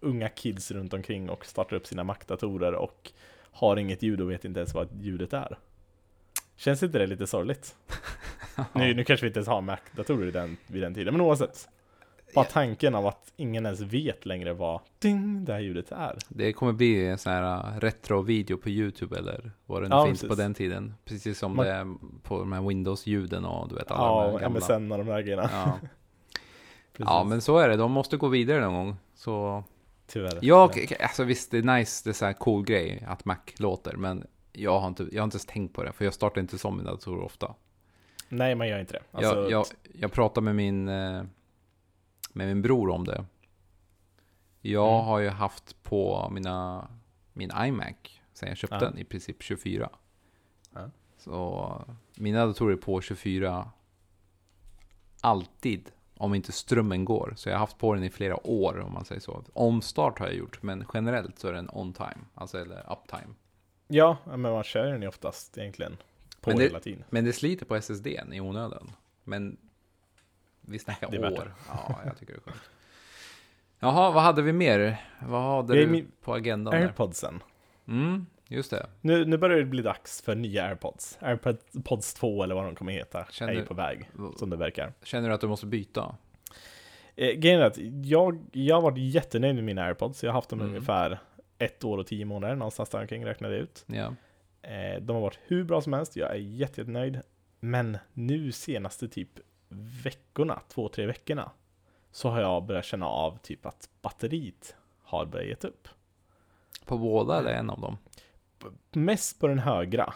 unga 0.00 0.28
kids 0.28 0.70
runt 0.70 0.94
omkring 0.94 1.30
och 1.30 1.46
startar 1.46 1.76
upp 1.76 1.86
sina 1.86 2.04
Mac-datorer 2.04 2.74
och 2.74 3.12
har 3.52 3.76
inget 3.76 4.02
ljud 4.02 4.20
och 4.20 4.30
vet 4.30 4.44
inte 4.44 4.60
ens 4.60 4.74
vad 4.74 4.88
ljudet 5.00 5.32
är. 5.32 5.58
Känns 6.56 6.82
inte 6.82 6.98
det 6.98 7.06
lite 7.06 7.26
sorgligt? 7.26 7.76
Nu, 8.72 8.94
nu 8.94 9.04
kanske 9.04 9.26
vi 9.26 9.28
inte 9.28 9.38
ens 9.38 9.48
har 9.48 9.60
Mac-datorer 9.60 10.26
i 10.26 10.30
den, 10.30 10.56
vid 10.66 10.82
den 10.82 10.94
tiden, 10.94 11.14
men 11.14 11.20
oavsett. 11.20 11.68
Bara 12.34 12.44
tanken 12.44 12.94
av 12.94 13.06
att 13.06 13.32
ingen 13.36 13.64
ens 13.66 13.80
vet 13.80 14.26
längre 14.26 14.52
vad 14.52 14.80
ding, 14.98 15.44
det 15.44 15.52
här 15.52 15.60
ljudet 15.60 15.92
är. 15.92 16.18
Det 16.28 16.52
kommer 16.52 16.72
bli 16.72 17.06
en 17.06 17.18
sån 17.18 17.32
här 17.32 17.74
uh, 17.74 17.80
retro-video 17.80 18.56
på 18.56 18.68
YouTube 18.70 19.18
eller 19.18 19.52
vad 19.66 19.82
det 19.82 19.88
nu 19.88 19.94
Ja, 19.94 20.06
finns 20.06 20.20
precis. 20.20 20.36
på 20.36 20.42
den 20.42 20.54
tiden. 20.54 20.94
Precis 21.04 21.38
som 21.38 21.56
Man- 21.56 21.66
det 21.66 21.72
är 21.72 21.86
på 22.22 22.38
de 22.38 22.52
här 22.52 22.62
Windows-ljuden 22.62 23.44
och 23.44 23.68
du 23.68 23.74
vet 23.74 23.90
alla 23.90 24.02
Ja, 24.02 24.24
de 24.26 24.32
här 24.32 24.38
gamla. 24.40 24.58
MSN 24.60 24.92
och 24.92 24.98
de 24.98 25.06
där 25.06 25.20
grejerna. 25.22 25.48
Ja. 25.52 25.78
Ja, 26.96 27.24
men 27.24 27.40
så 27.40 27.58
är 27.58 27.68
det. 27.68 27.76
De 27.76 27.92
måste 27.92 28.16
gå 28.16 28.28
vidare 28.28 28.60
någon 28.60 28.74
gång. 28.74 28.96
Så 29.14 29.64
Tyvärr. 30.06 30.38
jag, 30.42 30.94
alltså 31.00 31.24
visst, 31.24 31.50
det 31.50 31.58
är 31.58 31.62
nice, 31.78 32.00
det 32.04 32.10
är 32.10 32.14
så 32.14 32.24
här 32.24 32.32
cool 32.32 32.64
grej 32.64 33.04
att 33.08 33.24
Mac 33.24 33.36
låter, 33.58 33.96
men 33.96 34.26
jag 34.52 34.80
har 34.80 34.88
inte, 34.88 35.02
jag 35.12 35.22
har 35.22 35.24
inte 35.24 35.34
ens 35.34 35.46
tänkt 35.46 35.74
på 35.74 35.82
det, 35.84 35.92
för 35.92 36.04
jag 36.04 36.14
startar 36.14 36.40
inte 36.40 36.58
som 36.58 36.76
mina 36.76 36.90
datorer 36.90 37.22
ofta. 37.24 37.54
Nej, 38.28 38.54
man 38.54 38.68
gör 38.68 38.80
inte 38.80 38.92
det. 38.92 39.02
Alltså, 39.12 39.34
jag, 39.36 39.50
jag, 39.50 39.64
jag 40.00 40.12
pratar 40.12 40.42
med 40.42 40.56
min, 40.56 40.88
eh, 40.88 41.22
med 42.34 42.46
min 42.46 42.62
bror 42.62 42.90
om 42.90 43.04
det. 43.04 43.24
Jag 44.60 44.94
Mm. 44.94 45.04
har 45.06 45.18
ju 45.18 45.28
haft 45.28 45.82
på 45.82 46.28
mina, 46.32 46.88
min 47.32 47.50
iMac 47.66 47.94
sen 48.32 48.48
jag 48.48 48.58
köpte 48.58 48.76
Ja. 48.76 48.80
den 48.80 48.98
i 48.98 49.04
princip 49.04 49.42
24. 49.42 49.90
Ja. 50.74 50.90
Så 51.18 51.82
mina 52.16 52.46
datorer 52.46 52.72
är 52.72 52.76
på 52.76 53.00
24 53.00 53.70
alltid, 55.20 55.90
om 56.16 56.34
inte 56.34 56.52
strömmen 56.52 57.04
går. 57.04 57.34
Så 57.36 57.48
jag 57.48 57.54
har 57.54 57.60
haft 57.60 57.78
på 57.78 57.94
den 57.94 58.04
i 58.04 58.10
flera 58.10 58.46
år 58.46 58.80
om 58.80 58.92
man 58.92 59.04
säger 59.04 59.20
så. 59.20 59.44
Omstart 59.52 60.18
har 60.18 60.26
jag 60.26 60.36
gjort, 60.36 60.62
men 60.62 60.84
generellt 60.94 61.38
så 61.38 61.48
är 61.48 61.52
den 61.52 61.68
on 61.72 61.92
time, 61.92 62.24
alltså 62.34 62.58
eller 62.58 62.92
uptime. 62.92 63.34
Ja, 63.88 64.16
men 64.24 64.40
man 64.40 64.64
kör 64.64 64.86
den 64.92 65.02
ju 65.02 65.08
oftast 65.08 65.58
egentligen 65.58 65.96
på 66.40 66.50
Men 66.50 66.58
det- 66.58 66.64
hela 66.64 66.80
tiden. 66.80 67.04
Men 67.10 67.24
det 67.24 67.32
sliter 67.32 67.66
på 67.66 67.74
SSDn 67.76 68.32
i 68.32 68.40
onödan. 68.40 68.90
Men 69.24 69.56
vi 70.66 70.78
snackar 70.78 71.10
Det 71.10 71.16
är 71.16 71.32
år. 71.32 71.54
Ja, 71.68 72.00
jag 72.04 72.18
tycker 72.18 72.32
det 72.32 72.38
är 72.38 72.42
skönt. 72.42 72.62
Jaha, 73.78 74.10
vad 74.10 74.22
hade 74.22 74.42
vi 74.42 74.52
mer? 74.52 74.96
Vad 75.26 75.42
hade 75.42 75.74
du 75.86 76.06
på 76.22 76.34
agendan 76.34 76.74
där? 76.74 76.80
Airpodsen. 76.80 77.42
Mm, 77.88 78.26
just 78.48 78.70
det. 78.70 78.86
Nu, 79.00 79.24
nu 79.24 79.36
börjar 79.36 79.58
det 79.58 79.64
bli 79.64 79.82
dags 79.82 80.22
för 80.22 80.34
nya 80.34 80.64
Airpods. 80.64 81.18
Airpods 81.20 82.14
2 82.14 82.42
eller 82.42 82.54
vad 82.54 82.64
de 82.64 82.74
kommer 82.74 82.92
heta 82.92 83.26
Känner- 83.30 83.52
är 83.52 83.56
ju 83.56 83.64
på 83.64 83.74
väg, 83.74 84.10
som 84.36 84.50
det 84.50 84.56
verkar. 84.56 84.92
Känner 85.02 85.28
du 85.28 85.34
att 85.34 85.40
du 85.40 85.46
måste 85.48 85.66
byta? 85.66 86.16
Eh, 87.16 87.32
grejen 87.32 87.60
är 87.60 87.64
att 87.64 87.78
jag, 88.04 88.44
jag 88.52 88.74
har 88.74 88.82
varit 88.82 88.98
jättenöjd 88.98 89.54
med 89.54 89.64
mina 89.64 89.82
Airpods. 89.84 90.22
Jag 90.24 90.30
har 90.30 90.34
haft 90.34 90.48
dem 90.48 90.60
Mm. 90.60 90.70
ungefär 90.74 91.18
ett 91.58 91.84
år 91.84 91.98
och 91.98 92.06
tio 92.06 92.24
månader, 92.24 92.54
någonstans 92.54 92.88
där 92.88 93.00
omkring 93.00 93.26
räknade 93.26 93.56
ut. 93.56 93.84
Ja. 93.86 94.14
Eh, 94.62 95.00
de 95.00 95.14
har 95.14 95.20
varit 95.20 95.38
hur 95.46 95.64
bra 95.64 95.80
som 95.80 95.92
helst, 95.92 96.16
jag 96.16 96.30
är 96.30 96.34
jätte- 96.36 96.80
jättenöjd. 96.80 97.20
Men 97.60 97.98
nu 98.12 98.52
senaste 98.52 99.08
typ 99.08 99.28
veckorna, 100.04 100.60
två, 100.68 100.88
tre 100.88 101.06
veckorna, 101.06 101.50
så 102.10 102.28
har 102.28 102.40
jag 102.40 102.62
börjat 102.64 102.84
känna 102.84 103.06
av 103.06 103.38
typ 103.38 103.66
att 103.66 103.88
batteriet 104.02 104.76
har 105.02 105.26
börjat 105.26 105.48
gett 105.48 105.64
upp. 105.64 105.88
På 106.86 106.98
båda 106.98 107.38
eller 107.38 107.50
en 107.50 107.70
av 107.70 107.80
dem? 107.80 107.96
Mest 108.92 109.40
på 109.40 109.46
den 109.46 109.58
högra, 109.58 110.14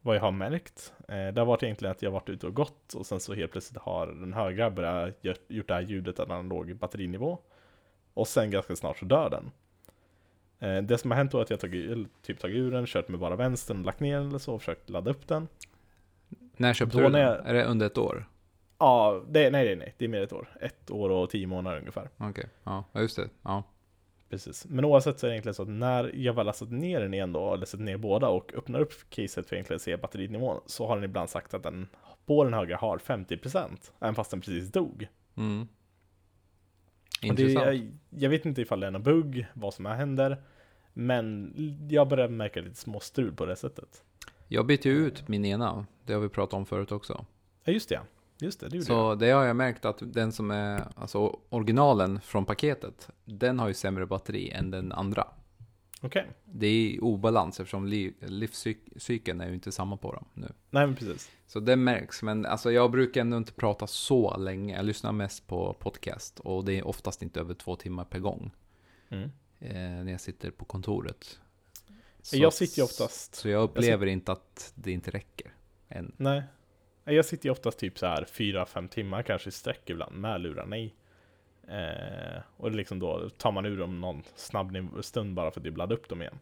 vad 0.00 0.16
jag 0.16 0.20
har 0.20 0.30
märkt. 0.30 0.92
Eh, 1.08 1.14
det 1.28 1.38
har 1.40 1.44
varit 1.44 1.62
egentligen 1.62 1.92
att 1.92 2.02
jag 2.02 2.10
varit 2.10 2.28
ute 2.28 2.46
och 2.46 2.54
gått 2.54 2.94
och 2.94 3.06
sen 3.06 3.20
så 3.20 3.34
helt 3.34 3.52
plötsligt 3.52 3.82
har 3.82 4.06
den 4.06 4.32
högra 4.32 4.70
börjat 4.70 5.16
gjort 5.48 5.68
det 5.68 5.74
här 5.74 5.80
ljudet 5.82 6.20
att 6.20 6.28
den 6.28 6.48
låg 6.48 6.76
batterinivå. 6.76 7.38
Och 8.14 8.28
sen 8.28 8.50
ganska 8.50 8.76
snart 8.76 8.98
så 8.98 9.04
dör 9.04 9.30
den. 9.30 9.50
Eh, 10.58 10.82
det 10.82 10.98
som 10.98 11.10
har 11.10 11.18
hänt 11.18 11.32
då 11.32 11.38
är 11.38 11.42
att 11.42 11.50
jag 11.50 11.60
tagit, 11.60 12.08
typ 12.22 12.38
tagit 12.40 12.56
ur 12.56 12.70
den, 12.70 12.86
kört 12.86 13.08
med 13.08 13.20
bara 13.20 13.36
vänstern 13.36 13.82
lagt 13.82 14.00
ner 14.00 14.18
den 14.18 14.28
eller 14.28 14.38
så 14.38 14.54
och 14.54 14.60
försökt 14.60 14.90
ladda 14.90 15.10
upp 15.10 15.28
den. 15.28 15.48
När 16.56 16.74
köpte 16.74 16.96
Då 16.98 17.02
du 17.02 17.10
den? 17.10 17.20
jag- 17.20 17.46
Är 17.46 17.54
det 17.54 17.64
under 17.64 17.86
ett 17.86 17.98
år? 17.98 18.28
Ja, 18.82 19.22
det, 19.28 19.50
nej, 19.50 19.64
nej, 19.64 19.76
nej, 19.76 19.94
det 19.98 20.04
är 20.04 20.08
mer 20.08 20.22
ett 20.22 20.32
år. 20.32 20.48
Ett 20.60 20.90
år 20.90 21.10
och 21.10 21.30
tio 21.30 21.46
månader 21.46 21.78
ungefär. 21.78 22.10
Okej, 22.16 22.48
ja, 22.64 22.84
ja, 22.92 23.00
just 23.00 23.16
det. 23.16 23.28
Ja. 23.42 23.62
Precis. 24.28 24.66
Men 24.68 24.84
oavsett 24.84 25.18
så 25.18 25.26
är 25.26 25.30
det 25.30 25.34
egentligen 25.34 25.54
så 25.54 25.62
att 25.62 25.68
när 25.68 26.10
jag 26.14 26.34
väl 26.34 26.46
har 26.46 26.52
satt 26.52 26.70
ner 26.70 27.00
den 27.00 27.14
igen 27.14 27.32
då, 27.32 27.54
eller 27.54 27.66
satt 27.66 27.80
ner 27.80 27.96
båda 27.96 28.28
och 28.28 28.54
öppnar 28.54 28.80
upp 28.80 28.92
caset 29.10 29.48
för 29.48 29.56
egentligen 29.56 29.76
att 29.76 29.82
se 29.82 29.96
batterinivån, 29.96 30.60
så 30.66 30.86
har 30.86 30.96
den 30.96 31.04
ibland 31.04 31.30
sagt 31.30 31.54
att 31.54 31.62
den 31.62 31.88
på 32.26 32.44
den 32.44 32.54
högra 32.54 32.76
har 32.76 32.98
50%, 32.98 33.68
även 34.00 34.14
fast 34.14 34.30
den 34.30 34.40
precis 34.40 34.72
dog. 34.72 35.08
Mm. 35.36 35.60
Och 35.60 35.68
det, 37.20 37.28
Intressant. 37.28 37.66
jag, 37.66 37.90
jag 38.10 38.30
vet 38.30 38.46
inte 38.46 38.62
ifall 38.62 38.80
det 38.80 38.86
är 38.86 38.90
någon 38.90 39.02
bugg, 39.02 39.46
vad 39.54 39.74
som 39.74 39.86
händer, 39.86 40.42
men 40.92 41.54
jag 41.90 42.08
börjar 42.08 42.28
märka 42.28 42.60
lite 42.60 42.76
små 42.76 43.00
strul 43.00 43.34
på 43.34 43.46
det 43.46 43.56
sättet. 43.56 44.02
Jag 44.48 44.66
bytte 44.66 44.88
ut 44.88 45.28
min 45.28 45.44
ena. 45.44 45.86
Det 46.06 46.12
har 46.12 46.20
vi 46.20 46.28
pratat 46.28 46.54
om 46.54 46.66
förut 46.66 46.92
också. 46.92 47.24
Ja, 47.64 47.72
just 47.72 47.88
det. 47.88 48.00
Just 48.42 48.60
det, 48.60 48.68
det 48.68 48.76
jag. 48.76 48.86
Så 48.86 49.14
det 49.14 49.30
har 49.30 49.44
jag 49.44 49.56
märkt 49.56 49.84
att 49.84 49.98
den 50.00 50.32
som 50.32 50.50
är, 50.50 50.84
alltså 50.96 51.40
originalen 51.48 52.20
från 52.20 52.44
paketet, 52.44 53.08
den 53.24 53.58
har 53.58 53.68
ju 53.68 53.74
sämre 53.74 54.06
batteri 54.06 54.50
än 54.50 54.70
den 54.70 54.92
andra. 54.92 55.28
Okej. 56.00 56.26
Det 56.44 56.66
är 56.66 57.04
obalans 57.04 57.60
eftersom 57.60 57.86
liv, 57.86 58.14
livscykeln 58.20 59.40
är 59.40 59.48
ju 59.48 59.54
inte 59.54 59.72
samma 59.72 59.96
på 59.96 60.12
dem 60.12 60.24
nu. 60.34 60.52
Nej, 60.70 60.86
men 60.86 60.96
precis. 60.96 61.30
Så 61.46 61.60
det 61.60 61.76
märks, 61.76 62.22
men 62.22 62.46
alltså 62.46 62.72
jag 62.72 62.90
brukar 62.90 63.20
ändå 63.20 63.36
inte 63.36 63.52
prata 63.52 63.86
så 63.86 64.36
länge. 64.36 64.76
Jag 64.76 64.84
lyssnar 64.84 65.12
mest 65.12 65.46
på 65.46 65.76
podcast 65.78 66.40
och 66.40 66.64
det 66.64 66.78
är 66.78 66.86
oftast 66.86 67.22
inte 67.22 67.40
över 67.40 67.54
två 67.54 67.76
timmar 67.76 68.04
per 68.04 68.18
gång. 68.18 68.50
Mm. 69.08 69.30
Eh, 69.60 70.04
när 70.04 70.12
jag 70.12 70.20
sitter 70.20 70.50
på 70.50 70.64
kontoret. 70.64 71.38
Så, 72.22 72.36
Jag 72.36 72.52
sitter 72.52 72.78
ju 72.78 72.84
oftast... 72.84 73.34
Så 73.34 73.48
jag 73.48 73.62
upplever 73.62 74.06
inte 74.06 74.32
att 74.32 74.72
det 74.74 74.92
inte 74.92 75.10
räcker. 75.10 75.54
Än. 75.88 76.12
Nej. 76.16 76.42
Jag 77.04 77.24
sitter 77.24 77.46
ju 77.46 77.50
oftast 77.52 77.78
typ 77.78 77.98
så 77.98 78.06
här 78.06 78.24
4-5 78.24 78.88
timmar 78.88 79.22
kanske 79.22 79.48
i 79.48 79.52
sträck 79.52 79.90
ibland 79.90 80.16
med 80.16 80.40
lurarna 80.40 80.76
i. 80.78 80.92
Eh, 81.68 82.42
och 82.56 82.70
liksom 82.70 82.98
då 82.98 83.28
tar 83.28 83.52
man 83.52 83.66
ur 83.66 83.78
dem 83.78 84.00
någon 84.00 84.22
snabb 84.34 84.76
stund 85.00 85.34
bara 85.34 85.50
för 85.50 85.68
att 85.68 85.78
ladda 85.78 85.94
upp 85.94 86.08
dem 86.08 86.22
igen. 86.22 86.38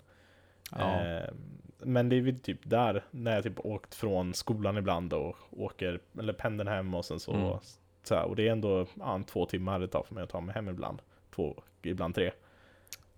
Ja. 0.71 1.01
Eh, 1.01 1.31
men 1.79 2.09
det 2.09 2.17
är 2.17 2.21
väl 2.21 2.39
typ 2.39 2.59
där, 2.63 3.05
när 3.11 3.35
jag 3.35 3.43
typ 3.45 3.67
åkt 3.67 3.95
från 3.95 4.35
skolan 4.35 4.77
ibland 4.77 5.13
och 5.13 5.37
åker, 5.51 6.01
eller 6.19 6.33
pendeln 6.33 6.69
hem 6.69 6.95
och 6.95 7.05
sen 7.05 7.21
så, 7.21 7.33
Mm. 7.33 7.59
så 8.03 8.15
här, 8.15 8.25
och 8.25 8.37
det 8.37 8.49
är 8.49 8.53
ändå 8.53 8.87
ja, 8.95 9.23
två 9.27 9.47
timmar 9.47 9.81
det 9.81 9.89
tar 9.89 10.03
för 10.03 10.15
mig 10.15 10.25
att 10.25 10.31
ta 10.31 10.41
mig 10.41 10.55
hem 10.55 10.69
ibland. 10.69 11.03
Två, 11.35 11.63
ibland 11.83 12.15
tre. 12.15 12.31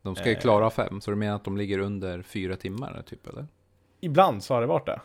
De 0.03 0.17
ska 0.17 0.29
ju 0.29 0.35
eh. 0.35 0.41
klara 0.41 0.71
fem, 0.71 1.01
så 1.01 1.11
du 1.11 1.17
menar 1.17 1.37
att 1.37 1.45
de 1.45 1.57
ligger 1.57 1.79
under 1.79 2.23
fyra 2.23 2.57
timmar 2.57 3.03
typ 3.07 3.27
eller? 3.27 3.47
Ibland 4.01 4.45
så 4.45 4.55
har 4.55 4.61
det 4.61 4.67
varit 4.67 4.87
det. 4.87 5.01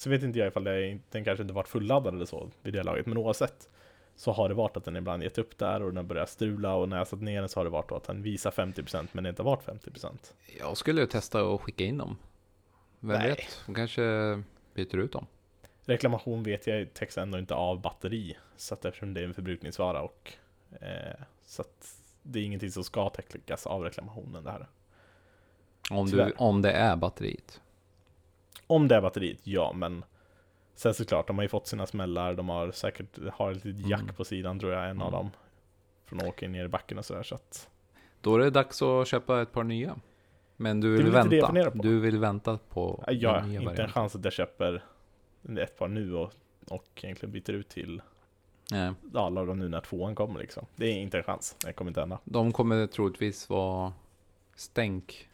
Så 0.00 0.10
vet 0.10 0.22
inte 0.22 0.38
jag 0.38 0.48
ifall 0.48 0.64
det, 0.64 0.98
den 1.10 1.24
kanske 1.24 1.42
inte 1.42 1.54
varit 1.54 1.68
fulladdad 1.68 2.14
eller 2.14 2.24
så 2.24 2.50
vid 2.62 2.74
det 2.74 2.82
laget, 2.82 3.06
men 3.06 3.18
oavsett 3.18 3.68
så 4.16 4.32
har 4.32 4.48
det 4.48 4.54
varit 4.54 4.76
att 4.76 4.84
den 4.84 4.96
ibland 4.96 5.22
gett 5.22 5.38
upp 5.38 5.58
där 5.58 5.82
och 5.82 5.94
den 5.94 6.06
börjar 6.06 6.26
strula 6.26 6.74
och 6.74 6.88
när 6.88 6.96
jag 6.98 7.08
satt 7.08 7.20
ner 7.20 7.40
den 7.40 7.48
så 7.48 7.60
har 7.60 7.64
det 7.64 7.70
varit 7.70 7.92
att 7.92 8.04
den 8.04 8.22
visar 8.22 8.50
50% 8.50 9.08
men 9.12 9.24
det 9.24 9.30
inte 9.30 9.42
varit 9.42 9.64
50%. 9.64 10.32
Jag 10.58 10.76
skulle 10.76 11.06
testa 11.06 11.40
att 11.40 11.60
skicka 11.60 11.84
in 11.84 11.98
dem. 11.98 12.16
Vem 13.00 13.18
Nej. 13.18 13.28
vet? 13.28 13.62
De 13.66 13.74
kanske 13.74 14.02
byter 14.74 14.96
ut 14.96 15.12
dem. 15.12 15.26
Reklamation 15.84 16.42
vet 16.42 16.66
jag 16.66 16.94
täcks 16.94 17.18
ändå 17.18 17.38
inte 17.38 17.54
av 17.54 17.80
batteri, 17.80 18.36
så 18.56 18.74
att 18.74 18.84
eftersom 18.84 19.14
det 19.14 19.20
är 19.20 19.24
en 19.24 19.34
förbrukningsvara 19.34 20.02
och 20.02 20.32
eh, 20.80 21.24
så 21.46 21.62
att 21.62 21.94
det 22.22 22.38
är 22.38 22.44
ingenting 22.44 22.70
som 22.70 22.84
ska 22.84 23.10
täckas 23.10 23.66
av 23.66 23.82
reklamationen 23.82 24.44
det 24.44 24.50
här. 24.50 24.66
Om, 25.90 26.06
du, 26.06 26.32
om 26.36 26.62
det 26.62 26.72
är 26.72 26.96
batteriet. 26.96 27.60
Om 28.70 28.88
det 28.88 28.94
är 28.96 29.00
batteriet, 29.00 29.46
ja, 29.46 29.72
men 29.72 30.04
sen 30.74 30.94
såklart, 30.94 31.26
de 31.26 31.36
har 31.38 31.42
ju 31.42 31.48
fått 31.48 31.66
sina 31.66 31.86
smällar, 31.86 32.34
de 32.34 32.48
har 32.48 32.70
säkert 32.70 33.18
har 33.32 33.52
ett 33.52 33.64
litet 33.64 33.86
jack 33.90 34.02
Mm. 34.02 34.14
på 34.14 34.24
sidan 34.24 34.58
tror 34.58 34.72
jag, 34.72 34.90
en 34.90 35.02
av 35.02 35.08
Mm. 35.08 35.12
dem. 35.18 35.30
Från 36.04 36.20
att 36.20 36.26
åka 36.26 36.48
ner 36.48 36.64
i 36.64 36.68
backen 36.68 36.98
och 36.98 37.04
sådär, 37.04 37.22
så 37.22 37.34
att 37.34 37.68
Då 38.20 38.34
är 38.34 38.38
det 38.38 38.50
dags 38.50 38.82
att 38.82 39.08
köpa 39.08 39.42
ett 39.42 39.52
par 39.52 39.64
nya. 39.64 39.96
Men 40.56 40.80
du 40.80 40.96
vill 40.96 41.10
vänta. 41.10 41.70
Du 41.74 42.00
vill 42.00 42.18
vänta 42.18 42.58
på 42.68 43.04
Ja, 43.06 43.12
nya 43.12 43.38
inte 43.38 43.56
en 43.56 43.64
varianten. 43.64 43.88
chans 43.88 44.16
att 44.16 44.24
jag 44.24 44.32
köper 44.32 44.82
ett 45.58 45.78
par 45.78 45.88
nu 45.88 46.14
och, 46.14 46.32
och 46.70 46.84
egentligen 47.02 47.32
byter 47.32 47.50
ut 47.50 47.68
till 47.68 48.02
Nej. 48.70 48.92
ja, 49.14 49.28
lagom 49.28 49.58
nu 49.58 49.68
när 49.68 49.80
tvåan 49.80 50.14
kommer 50.14 50.40
liksom. 50.40 50.66
Det 50.76 50.86
är 50.86 50.94
inte 50.94 51.18
en 51.18 51.24
chans, 51.24 51.56
det 51.64 51.72
kommer 51.72 51.90
inte 51.90 52.00
hända. 52.00 52.18
De 52.24 52.52
kommer 52.52 52.86
troligtvis 52.86 53.48
vara 53.48 53.92
stänk... 54.56 55.29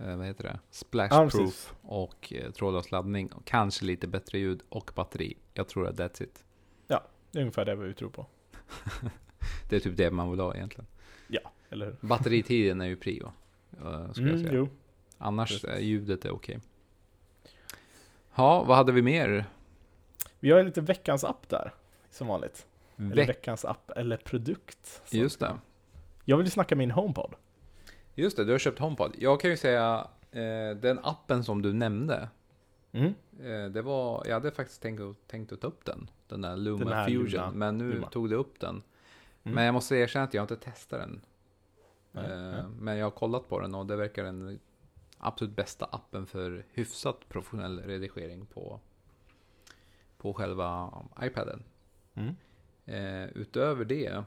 Eh, 0.00 0.16
vad 0.16 0.26
heter 0.26 0.44
det? 0.44 0.50
Ja, 0.52 0.58
Splashproof 0.70 1.32
precis. 1.32 1.72
och 1.82 2.32
eh, 2.32 2.50
trådlös 2.50 2.90
laddning. 2.90 3.32
Och 3.32 3.44
kanske 3.44 3.84
lite 3.84 4.06
bättre 4.06 4.38
ljud 4.38 4.62
och 4.68 4.90
batteri. 4.94 5.36
Jag 5.54 5.68
tror 5.68 5.86
att 5.86 5.96
that's 5.96 6.22
it. 6.22 6.44
Det 7.32 7.38
är 7.38 7.42
ungefär 7.42 7.64
det 7.64 7.74
vi 7.76 7.94
tror 7.94 8.10
på. 8.10 8.26
Det 9.68 9.76
är 9.76 9.80
typ 9.80 9.96
det 9.96 10.10
man 10.10 10.30
vill 10.30 10.40
ha 10.40 10.54
egentligen. 10.54 10.86
Eller 11.72 11.86
hur? 11.86 11.96
Batteritiden 12.00 12.80
är 12.80 12.86
ju 12.86 12.96
prio. 12.96 13.32
Skulle 13.70 13.88
jag 13.90 14.18
Mm, 14.18 14.38
säga. 14.42 14.52
jo. 14.54 14.68
Annars 15.18 15.64
är 15.64 15.78
ljudet 15.78 16.24
är 16.24 16.30
okej. 16.30 16.60
Ja, 18.34 18.64
vad 18.64 18.76
hade 18.76 18.92
vi 18.92 19.02
mer? 19.02 19.44
Vi 20.40 20.50
har 20.50 20.62
lite 20.62 20.80
veckans 20.80 21.24
app 21.24 21.48
där, 21.48 21.74
som 22.10 22.26
vanligt. 22.26 22.66
Eller 22.96 23.14
Veck- 23.16 23.28
veckans 23.28 23.64
app 23.64 23.90
eller 23.90 24.16
produkt. 24.16 25.02
Så. 25.04 25.16
Just 25.16 25.40
det. 25.40 25.58
Jag 26.24 26.36
vill 26.36 26.50
snacka 26.50 26.76
min 26.76 26.90
HomePod. 26.90 27.34
Just 28.20 28.36
det, 28.36 28.44
du 28.44 28.52
har 28.52 28.58
köpt 28.58 28.78
HomePod. 28.78 29.14
Jag 29.18 29.40
kan 29.40 29.50
ju 29.50 29.56
säga, 29.56 30.06
eh, 30.30 30.76
den 30.76 30.98
appen 31.02 31.44
som 31.44 31.62
du 31.62 31.72
nämnde, 31.72 32.28
Mm. 32.92 33.14
eh, 33.42 33.64
det 33.72 33.82
var, 33.82 34.22
jag 34.26 34.34
hade 34.34 34.50
faktiskt 34.50 34.82
tänkt, 34.82 35.02
tänkt 35.26 35.52
att 35.52 35.60
ta 35.60 35.66
upp 35.66 35.84
den. 35.84 36.10
Den 36.28 36.40
där 36.40 36.56
Luma 36.56 36.90
Den 36.90 37.06
Fusion, 37.06 37.26
Luma- 37.40 37.52
men 37.52 37.78
nu 37.78 37.92
Luma. 37.92 38.06
tog 38.10 38.30
du 38.30 38.36
upp 38.36 38.60
den. 38.60 38.82
Mm. 39.42 39.54
Men 39.54 39.64
jag 39.64 39.72
måste 39.74 39.96
erkänna 39.96 40.24
att 40.24 40.34
jag 40.34 40.44
inte 40.44 40.56
testat 40.56 41.00
den. 41.00 41.20
Nej, 42.12 42.24
Eh, 42.24 42.30
nej. 42.52 42.62
Men 42.80 42.96
jag 42.96 43.06
har 43.06 43.10
kollat 43.10 43.48
på 43.48 43.60
den 43.60 43.74
och 43.74 43.86
det 43.86 43.96
verkar 43.96 44.24
den 44.24 44.58
absolut 45.18 45.56
bästa 45.56 45.84
appen 45.84 46.26
för 46.26 46.64
hyfsat 46.72 47.28
professionell 47.28 47.80
redigering 47.80 48.46
på, 48.46 48.80
på 50.18 50.34
själva 50.34 50.92
iPaden. 51.22 51.62
Mm. 52.14 52.34
Eh, 52.86 53.30
utöver 53.34 53.84
det 53.84 54.24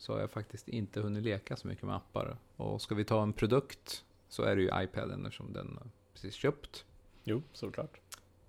så 0.00 0.12
har 0.12 0.20
jag 0.20 0.30
faktiskt 0.30 0.68
inte 0.68 1.00
hunnit 1.00 1.22
leka 1.24 1.56
så 1.56 1.68
mycket 1.68 1.84
med 1.84 1.96
appar. 1.96 2.36
Och 2.56 2.82
ska 2.82 2.94
vi 2.94 3.04
ta 3.04 3.22
en 3.22 3.32
produkt 3.32 4.04
så 4.28 4.42
är 4.42 4.56
det 4.56 4.62
ju 4.62 4.70
iPaden 4.82 5.26
eftersom 5.26 5.52
den 5.52 5.78
precis 6.12 6.34
köpt. 6.34 6.84
Jo, 7.24 7.42
såklart. 7.52 8.00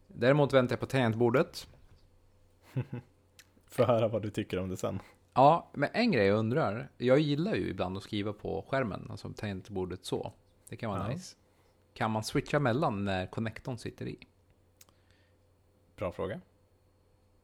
Däremot 0.08 0.54
väntar 0.54 0.74
jag 0.74 0.80
på 0.80 0.86
tangentbordet. 0.86 1.68
Får 3.66 3.84
höra 3.84 4.08
vad 4.08 4.22
du 4.22 4.30
tycker 4.30 4.60
om 4.60 4.70
det 4.70 4.78
sen. 4.78 5.00
Ja, 5.34 5.70
men 5.74 5.90
en 5.94 6.12
grej 6.12 6.26
jag 6.28 6.38
undrar. 6.40 6.90
Jag 6.98 7.20
gillar 7.20 7.56
ju 7.56 7.70
ibland 7.70 7.98
att 7.98 8.04
skriva 8.04 8.34
på 8.34 8.66
skärmen, 8.70 9.08
alltså 9.10 9.34
tangentbordet 9.34 10.06
så. 10.06 10.34
Det 10.70 10.76
kan 10.76 10.90
vara 10.90 11.08
Ja. 11.08 11.14
nice. 11.14 11.36
Kan 11.94 12.12
man 12.12 12.24
switcha 12.24 12.60
mellan 12.60 13.06
när 13.06 13.28
connectorn 13.28 13.78
sitter 13.78 14.08
i? 14.08 14.18
Bra 15.96 16.12
fråga. 16.12 16.42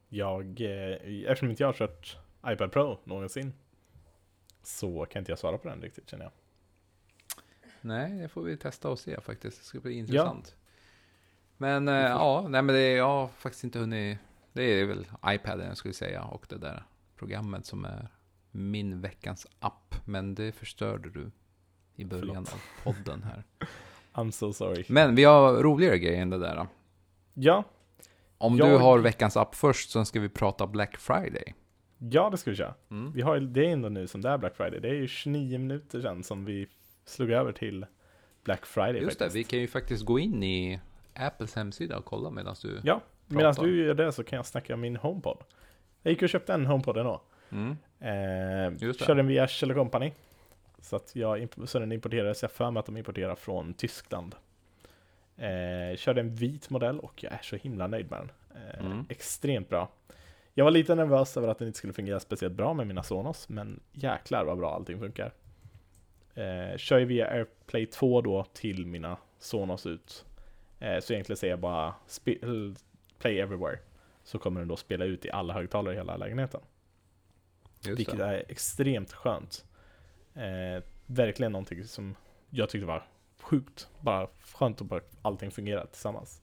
Jag, 0.08 0.60
eh, 0.60 1.26
eftersom 1.30 1.50
inte 1.50 1.62
jag 1.62 1.68
har 1.68 1.72
kört 1.74 2.16
iPad 2.46 2.72
Pro 2.72 2.98
någonsin, 3.04 3.52
så 4.62 5.04
kan 5.06 5.20
inte 5.20 5.32
jag 5.32 5.38
svara 5.38 5.58
på 5.58 5.68
den 5.68 5.82
riktigt 5.82 6.10
känner 6.10 6.24
jag. 6.24 6.32
Nej, 7.80 8.18
det 8.18 8.28
får 8.28 8.42
vi 8.42 8.56
testa 8.56 8.88
och 8.90 8.98
se 8.98 9.20
faktiskt. 9.20 9.58
Det 9.58 9.64
ska 9.64 9.80
bli 9.80 9.92
intressant. 9.98 10.56
Men 11.56 11.88
eh, 11.88 11.94
ja, 11.94 12.46
nej 12.48 12.62
men 12.62 12.74
det, 12.74 12.88
jag 12.92 13.04
har 13.08 13.28
faktiskt 13.28 13.64
inte 13.64 13.78
hunnit. 13.78 14.18
Det 14.52 14.62
är 14.62 14.84
väl 14.86 15.06
iPaden 15.26 15.66
jag 15.66 15.76
skulle 15.76 15.94
säga 15.94 16.22
och 16.24 16.46
det 16.48 16.58
där 16.58 16.84
programmet 17.16 17.66
som 17.66 17.84
är 17.84 18.08
min 18.50 19.00
veckans 19.00 19.46
app. 19.60 19.94
Men 20.04 20.34
det 20.34 20.52
förstörde 20.52 21.10
du 21.10 21.30
i 21.96 22.04
början 22.04 22.26
Förlåt. 22.46 22.52
av 22.52 22.92
podden 22.92 23.22
här. 23.22 23.44
I'm 24.12 24.30
so 24.30 24.52
sorry. 24.52 24.84
Men 24.88 25.14
vi 25.14 25.24
har 25.24 25.52
roligare 25.62 25.98
grejer 25.98 26.22
än 26.22 26.30
det 26.30 26.38
där. 26.38 26.66
Ja, 27.34 27.64
Om 28.38 28.56
du 28.56 28.64
Jag- 28.66 28.78
har 28.78 28.98
veckans 28.98 29.36
app 29.36 29.54
först 29.54 29.90
så 29.90 30.04
ska 30.04 30.20
vi 30.20 30.28
prata 30.28 30.66
Black 30.66 30.96
Friday. 30.96 31.54
Ja 31.98 32.30
det 32.30 32.36
ska 32.36 32.50
vi 32.50 32.56
köra. 32.56 32.74
Mm. 32.90 33.12
Vi 33.12 33.22
har 33.22 33.34
ju- 33.36 33.46
det 33.46 33.66
är 33.66 33.70
ändå 33.72 33.88
nu 33.88 34.06
som 34.06 34.20
det 34.20 34.28
är 34.28 34.38
Black 34.38 34.56
Friday. 34.56 34.80
Det 34.80 34.88
är 34.88 34.94
ju 34.94 35.08
29 35.08 35.58
minuter 35.58 36.00
sedan 36.00 36.22
som 36.24 36.44
vi 36.44 36.66
slog 37.04 37.30
över 37.30 37.52
till 37.52 37.86
Black 38.44 38.66
Friday 38.66 39.02
Just 39.02 39.18
det, 39.18 39.24
faktiskt. 39.24 39.36
vi 39.36 39.44
kan 39.44 39.58
ju 39.58 39.66
faktiskt 39.68 40.04
gå 40.04 40.18
in 40.18 40.42
i 40.42 40.80
Apples 41.14 41.54
hemsida 41.54 41.96
och 41.98 42.04
kolla 42.04 42.30
medan 42.30 42.54
du... 42.62 42.80
Ja, 42.84 43.00
medan 43.26 43.54
pratar. 43.54 43.68
du 43.68 43.84
gör 43.86 43.94
det 43.94 44.12
så 44.12 44.24
kan 44.24 44.36
jag 44.36 44.46
snacka 44.46 44.74
om 44.74 44.80
min 44.80 44.96
HomePod. 44.96 45.38
Jag 46.02 46.12
gick 46.12 46.22
och 46.22 46.28
köpte 46.28 46.54
en 46.54 46.66
HomePod 46.66 46.96
ändå. 46.96 47.22
Mm. 47.50 47.76
Eh, 48.00 48.82
Just 48.82 49.06
det. 49.06 49.14
den 49.14 49.26
via 49.26 49.48
Shell 49.48 49.74
Company. 49.74 50.12
Så, 50.80 50.96
att 50.96 51.16
jag, 51.16 51.38
imp- 51.38 51.66
så 51.66 51.78
den 51.78 51.92
importerades, 51.92 52.42
jag 52.42 52.48
har 52.48 52.54
för 52.54 52.70
mig 52.70 52.80
att 52.80 52.86
de 52.86 52.96
importerar 52.96 53.34
från 53.34 53.74
Tyskland. 53.74 54.34
Eh, 55.36 55.96
körde 55.96 56.20
en 56.20 56.34
vit 56.34 56.70
modell 56.70 57.00
och 57.00 57.22
jag 57.24 57.32
är 57.32 57.40
så 57.42 57.56
himla 57.56 57.86
nöjd 57.86 58.10
med 58.10 58.18
den. 58.20 58.30
Eh, 58.80 58.86
Mm. 58.86 59.06
Extremt 59.08 59.68
bra. 59.68 59.88
Jag 60.54 60.64
var 60.64 60.70
lite 60.70 60.94
nervös 60.94 61.36
över 61.36 61.48
att 61.48 61.58
den 61.58 61.68
inte 61.68 61.78
skulle 61.78 61.92
fungera 61.92 62.20
speciellt 62.20 62.54
bra 62.54 62.74
med 62.74 62.86
mina 62.86 63.02
Sonos, 63.02 63.48
men 63.48 63.80
jäklar 63.92 64.44
vad 64.44 64.58
bra 64.58 64.74
allting 64.74 64.98
funkar. 64.98 65.32
Eh, 66.34 66.76
kör 66.76 66.98
ju 66.98 67.04
via 67.04 67.30
AirPlay 67.30 67.86
2 67.86 68.20
då 68.20 68.44
till 68.52 68.86
mina 68.86 69.16
Sonos 69.38 69.86
ut. 69.86 70.24
Eh, 70.78 71.00
så 71.00 71.12
egentligen 71.12 71.36
säger 71.36 71.52
jag 71.52 71.60
bara 71.60 71.94
Play 73.18 73.40
Everywhere. 73.40 73.78
Så 74.22 74.38
kommer 74.38 74.60
den 74.60 74.68
då 74.68 74.76
spela 74.76 75.04
ut 75.04 75.24
i 75.24 75.30
alla 75.30 75.54
högtalare 75.54 75.94
i 75.94 75.96
hela 75.96 76.16
lägenheten. 76.16 76.60
Just 77.80 77.98
Vilket 78.00 78.18
det. 78.18 78.24
är 78.24 78.44
extremt 78.48 79.12
skönt. 79.12 79.64
Eh, 80.34 80.82
verkligen 81.06 81.52
någonting 81.52 81.84
som 81.84 82.16
jag 82.50 82.68
tyckte 82.68 82.86
var 82.86 83.06
sjukt. 83.40 83.88
Bara 84.00 84.28
skönt 84.40 84.80
att 84.80 84.86
bara 84.86 85.00
allting 85.22 85.50
fungerar 85.50 85.86
tillsammans. 85.86 86.42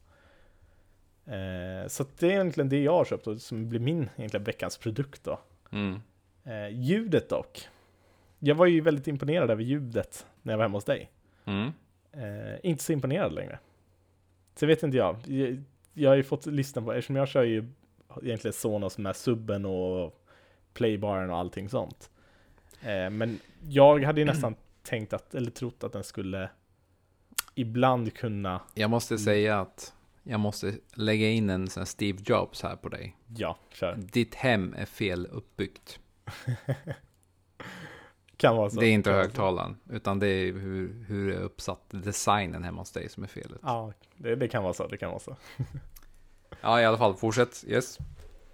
Eh, 1.26 1.88
så 1.88 2.06
det 2.20 2.28
är 2.28 2.32
egentligen 2.32 2.70
det 2.70 2.84
jag 2.84 2.92
har 2.92 3.06
köpt 3.06 3.28
och 3.28 3.42
som 3.42 3.70
blir 3.70 3.80
min 3.80 4.10
egentligen 4.16 4.44
veckans 4.44 4.78
produkt 4.78 5.24
då. 5.24 5.40
Mm. 5.72 6.02
Eh, 6.44 6.70
ljudet 6.70 7.30
dock. 7.30 7.68
Jag 8.40 8.56
var 8.56 8.66
ju 8.66 8.82
väldigt 8.82 9.08
imponerad 9.08 9.52
över 9.52 9.64
ljudet 9.64 10.26
när 10.42 10.54
jag 10.54 10.58
var 10.58 10.66
hemma 10.66 10.78
hos 10.78 10.86
dig. 10.86 11.12
Mm. 11.46 11.72
Eh, 12.12 12.60
inte 12.64 12.84
så 12.84 12.94
imponerad 12.94 13.34
längre. 13.34 13.60
Så 14.56 14.66
vet 14.66 14.84
inte 14.84 14.98
jag. 14.98 15.18
jag. 15.26 15.64
Jag 15.94 16.10
har 16.10 16.16
ju 16.16 16.24
fått 16.24 16.46
listan 16.46 16.86
på, 16.86 16.94
eftersom 16.94 17.16
jag 17.16 17.28
kör 17.28 17.44
ju 17.44 17.66
egentligen 18.22 18.54
Sonos 18.54 18.98
med 18.98 19.16
subben 19.16 19.66
och 19.66 20.26
playbaren 20.74 21.30
och 21.30 21.38
allting 21.38 21.70
sånt. 21.70 22.10
Eh, 22.82 23.10
men 23.10 23.40
jag 23.68 24.04
hade 24.04 24.22
ju 24.22 24.26
nästan 24.26 24.56
tänkt 24.84 25.14
att, 25.14 25.36
eller 25.36 25.52
trott 25.52 25.84
att 25.84 25.94
den 25.94 26.04
skulle 26.04 26.50
ibland 27.56 28.14
kunna, 28.14 28.62
Jag 28.74 28.90
måste 28.90 29.18
säga 29.18 29.60
att 29.60 29.95
jag 30.28 30.40
måste 30.40 30.74
lägga 30.94 31.30
in 31.30 31.50
en 31.50 31.68
sån 31.68 31.82
här 31.82 31.86
Steve 31.86 32.20
Jobs 32.26 32.64
här 32.64 32.76
på 32.76 32.90
dig. 32.90 33.16
ja, 33.36 33.58
kör. 33.72 33.96
Ditt 33.98 34.36
hem 34.36 34.74
är 34.78 34.86
fel 34.86 35.28
uppbyggt. 35.32 36.00
Kan 38.38 38.56
vara 38.56 38.70
så. 38.70 38.80
Det 38.80 38.88
är 38.88 38.92
inte 38.92 39.12
högtalaren, 39.12 39.78
utan 39.90 40.20
det 40.20 40.28
är 40.28 40.54
hur, 40.54 41.06
hur 41.08 41.30
det 41.32 41.36
är 41.36 41.42
uppsatt, 41.42 41.82
designen 41.90 42.64
hemma 42.64 42.82
hos 42.82 42.92
dig 42.92 43.10
som 43.10 43.24
är 43.24 43.28
felet. 43.28 43.60
Ja, 43.64 43.94
det, 44.18 44.36
det 44.36 44.48
kan 44.48 44.64
vara 44.64 44.74
så, 44.74 44.88
det 44.88 44.98
kan 44.98 45.10
vara 45.10 45.20
så. 45.20 45.36
Ja, 46.62 46.82
i 46.82 46.86
alla 46.86 46.98
fall, 46.98 47.16
fortsätt. 47.16 47.64
Yes. 47.68 47.98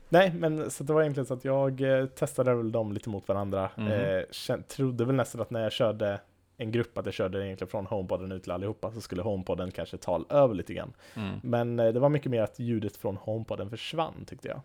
Nej, 0.10 0.34
men 0.34 0.72
så 0.72 0.84
det 0.84 0.94
var 0.94 1.02
egentligen 1.02 1.26
så 1.26 1.34
att 1.34 1.46
jag 1.46 1.82
eh, 1.82 2.06
testade 2.06 2.56
väl 2.56 2.72
dem 2.72 2.92
lite 2.94 3.10
mot 3.10 3.28
varandra. 3.28 3.72
Mhm. 3.78 3.88
Eh, 3.88 4.58
trodde 4.68 5.06
väl 5.06 5.16
nästan 5.16 5.42
att 5.42 5.50
när 5.52 5.64
jag 5.64 5.72
körde 5.72 6.22
en 6.62 6.72
grupp 6.72 6.98
att 6.98 7.06
jag 7.06 7.14
körde 7.14 7.46
egentligen 7.46 7.70
från 7.70 7.86
HomePoden 7.86 8.32
ut 8.32 8.44
till 8.44 8.52
allihopa 8.52 8.92
så 8.92 9.02
skulle 9.02 9.22
HomePoden 9.22 9.72
kanske 9.72 9.98
ta 9.98 10.26
över 10.30 10.56
lite 10.56 10.74
grann. 10.74 10.94
Mm. 11.16 11.40
Men 11.44 11.80
eh, 11.80 11.94
det 11.94 12.00
var 12.00 12.10
mycket 12.10 12.32
mer 12.32 12.42
att 12.42 12.60
ljudet 12.60 12.98
från 12.98 13.18
HomePoden 13.18 13.70
försvann 13.70 14.26
tyckte 14.26 14.48
jag. 14.48 14.62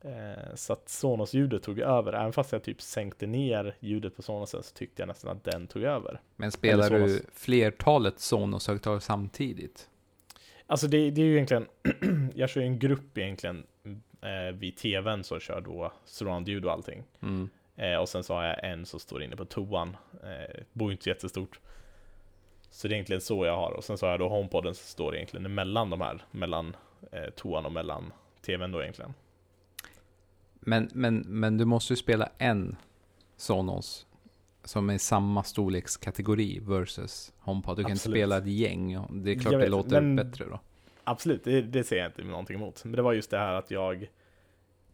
Eh, 0.00 0.54
så 0.54 0.72
att 0.72 0.88
Sonos-ljudet 0.88 1.62
tog 1.62 1.78
över, 1.78 2.12
även 2.12 2.32
fast 2.32 2.52
jag 2.52 2.62
typ 2.62 2.82
sänkte 2.82 3.26
ner 3.26 3.76
ljudet 3.80 4.16
på 4.16 4.22
Sonosen 4.22 4.62
så 4.62 4.74
tyckte 4.74 5.02
jag 5.02 5.06
nästan 5.06 5.36
att 5.36 5.44
den 5.44 5.66
tog 5.66 5.82
över. 5.82 6.20
Men 6.36 6.52
spelar 6.52 6.90
du 6.90 7.22
flertalet 7.34 8.18
Sonos-högtalare 8.18 9.00
samtidigt? 9.00 9.88
Alltså 10.66 10.86
det, 10.86 11.10
det 11.10 11.20
är 11.20 11.26
ju 11.26 11.34
egentligen, 11.34 11.66
jag 12.34 12.50
kör 12.50 12.60
ju 12.60 12.66
en 12.66 12.78
grupp 12.78 13.18
egentligen 13.18 13.66
eh, 14.20 14.54
vid 14.54 14.76
tvn 14.76 15.24
som 15.24 15.40
kör 15.40 15.60
då 15.60 15.92
surround-ljud 16.04 16.64
och 16.64 16.72
allting. 16.72 17.04
Mm. 17.22 17.48
Eh, 17.76 17.94
och 17.96 18.08
sen 18.08 18.24
så 18.24 18.34
har 18.34 18.44
jag 18.44 18.64
en 18.64 18.86
som 18.86 19.00
står 19.00 19.22
inne 19.22 19.36
på 19.36 19.44
toan. 19.44 19.96
Eh, 20.22 20.62
bor 20.72 20.92
inte 20.92 21.04
så 21.04 21.08
jättestort. 21.08 21.60
Så 22.70 22.88
det 22.88 22.92
är 22.92 22.96
egentligen 22.96 23.20
så 23.20 23.46
jag 23.46 23.56
har. 23.56 23.70
Och 23.72 23.84
sen 23.84 23.98
så 23.98 24.06
har 24.06 24.10
jag 24.10 24.20
då 24.20 24.28
HomePoden 24.28 24.74
som 24.74 24.84
står 24.86 25.14
egentligen 25.16 25.46
emellan 25.46 25.90
de 25.90 26.00
här. 26.00 26.24
Mellan 26.30 26.76
eh, 27.12 27.30
toan 27.36 27.66
och 27.66 27.72
mellan 27.72 28.12
tvn 28.46 28.72
då 28.72 28.82
egentligen. 28.82 29.14
Men, 30.60 30.90
men, 30.94 31.24
men 31.28 31.58
du 31.58 31.64
måste 31.64 31.92
ju 31.92 31.96
spela 31.96 32.28
en 32.38 32.76
Sonos 33.36 34.06
som 34.64 34.90
är 34.90 34.94
i 34.94 34.98
samma 34.98 35.42
storlekskategori 35.42 36.58
versus 36.62 37.32
HomePod. 37.38 37.76
Du 37.76 37.82
kan 37.82 37.90
inte 37.92 38.08
spela 38.10 38.38
ett 38.38 38.46
gäng. 38.46 39.06
Det 39.10 39.30
är 39.30 39.34
klart 39.34 39.52
Jag 39.52 39.60
det 39.60 39.64
vet, 39.64 39.70
låter 39.70 40.00
men- 40.00 40.16
bättre 40.16 40.44
då. 40.44 40.60
Absolut, 41.04 41.44
det, 41.44 41.62
det 41.62 41.84
ser 41.84 41.96
jag 41.96 42.06
inte 42.06 42.24
någonting 42.24 42.56
emot. 42.56 42.84
Men 42.84 42.92
det 42.92 43.02
var 43.02 43.12
just 43.12 43.30
det 43.30 43.38
här 43.38 43.52
att 43.54 43.70
jag 43.70 44.06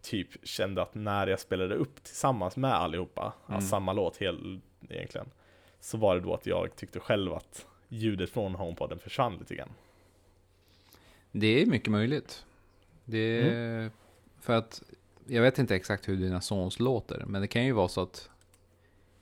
typ 0.03 0.47
kände 0.47 0.81
att 0.81 0.95
när 0.95 1.27
jag 1.27 1.39
spelade 1.39 1.75
upp 1.75 2.03
tillsammans 2.03 2.57
med 2.57 2.73
allihopa, 2.73 3.33
Mm. 3.47 3.55
ja, 3.55 3.61
samma 3.61 3.93
låt 3.93 4.17
hel, 4.17 4.61
egentligen, 4.89 5.27
så 5.79 5.97
var 5.97 6.15
det 6.15 6.21
då 6.21 6.33
att 6.33 6.45
jag 6.45 6.75
tyckte 6.75 6.99
själv 6.99 7.33
att 7.33 7.65
ljudet 7.87 8.29
från 8.29 8.55
HomePoden 8.55 8.99
försvann 8.99 9.37
lite 9.37 9.55
grann. 9.55 9.69
Det 11.31 11.61
är 11.61 11.65
mycket 11.65 11.91
möjligt. 11.91 12.45
Det 13.05 13.17
är, 13.49 13.91
För 14.39 14.53
att 14.53 14.83
jag 15.27 15.41
vet 15.41 15.59
inte 15.59 15.75
exakt 15.75 16.07
hur 16.09 16.17
dina 16.17 16.41
Sonos 16.41 16.79
låter, 16.79 17.23
men 17.25 17.41
det 17.41 17.47
kan 17.47 17.65
ju 17.65 17.71
vara 17.71 17.87
så 17.87 18.01
att 18.01 18.29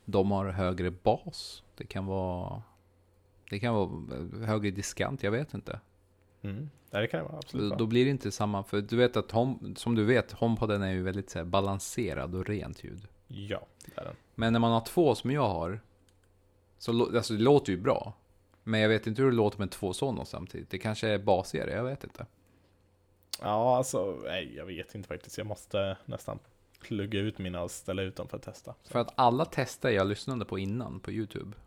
de 0.05 0.32
har 0.32 0.45
högre 0.45 0.91
bas. 0.91 1.63
Det 1.77 1.86
kan 1.86 2.05
vara 2.05 2.61
det 3.49 3.59
kan 3.59 3.73
vara 3.73 3.89
högre 4.45 4.71
diskant, 4.71 5.23
jag 5.23 5.32
vet 5.32 5.53
inte. 5.53 5.79
Mm. 6.41 6.69
Det 6.89 7.07
kan 7.07 7.19
det 7.19 7.23
vara, 7.25 7.37
absolut. 7.37 7.69
vara. 7.69 7.79
Då 7.79 7.85
blir 7.85 8.05
det 8.05 8.11
inte 8.11 8.31
samma, 8.31 8.63
för 8.63 8.81
du 8.81 8.95
vet 8.95 9.17
att 9.17 9.31
home, 9.31 9.57
som 9.75 9.95
du 9.95 10.03
vet, 10.03 10.31
HomePoden 10.31 10.81
är 10.81 10.91
ju 10.91 11.01
väldigt 11.03 11.29
så 11.29 11.39
här, 11.39 11.45
balanserad 11.45 12.35
och 12.35 12.45
rent 12.45 12.83
ljud. 12.83 13.07
Ja, 13.27 13.61
det 13.85 14.01
är 14.01 14.05
den. 14.05 14.15
Men 14.35 14.53
när 14.53 14.59
man 14.59 14.71
har 14.71 14.81
två 14.85 15.15
som 15.15 15.31
jag 15.31 15.49
har, 15.49 15.79
så 16.77 17.15
alltså, 17.15 17.33
det 17.33 17.43
låter 17.43 17.71
ju 17.71 17.77
bra. 17.79 18.13
Men 18.63 18.79
jag 18.79 18.89
vet 18.89 19.07
inte 19.07 19.21
hur 19.21 19.29
det 19.31 19.35
låter 19.37 19.59
med 19.59 19.71
två 19.71 19.93
Sonos 19.93 20.29
samtidigt. 20.29 20.69
Det 20.69 20.77
kanske 20.77 21.07
är 21.07 21.19
basigare, 21.19 21.71
jag 21.71 21.83
vet 21.83 22.03
inte. 22.03 22.25
Ja, 23.41 23.77
alltså, 23.77 24.17
nej, 24.23 24.55
jag 24.55 24.65
vet 24.65 24.95
inte 24.95 25.07
faktiskt. 25.07 25.37
Jag 25.37 25.47
måste 25.47 25.97
nästan 26.05 26.39
plugga 26.81 27.19
ut 27.19 27.37
mina 27.37 27.61
och 27.63 27.71
ställa 27.71 28.01
ut 28.01 28.15
dem 28.15 28.27
för 28.27 28.37
att 28.37 28.43
testa. 28.43 28.75
Så. 28.83 28.91
För 28.91 28.99
att 28.99 29.13
alla 29.15 29.45
tester 29.45 29.89
jag 29.89 30.07
lyssnade 30.07 30.45
på 30.45 30.59
innan 30.59 30.99
på 30.99 31.11
YouTube, 31.11 31.57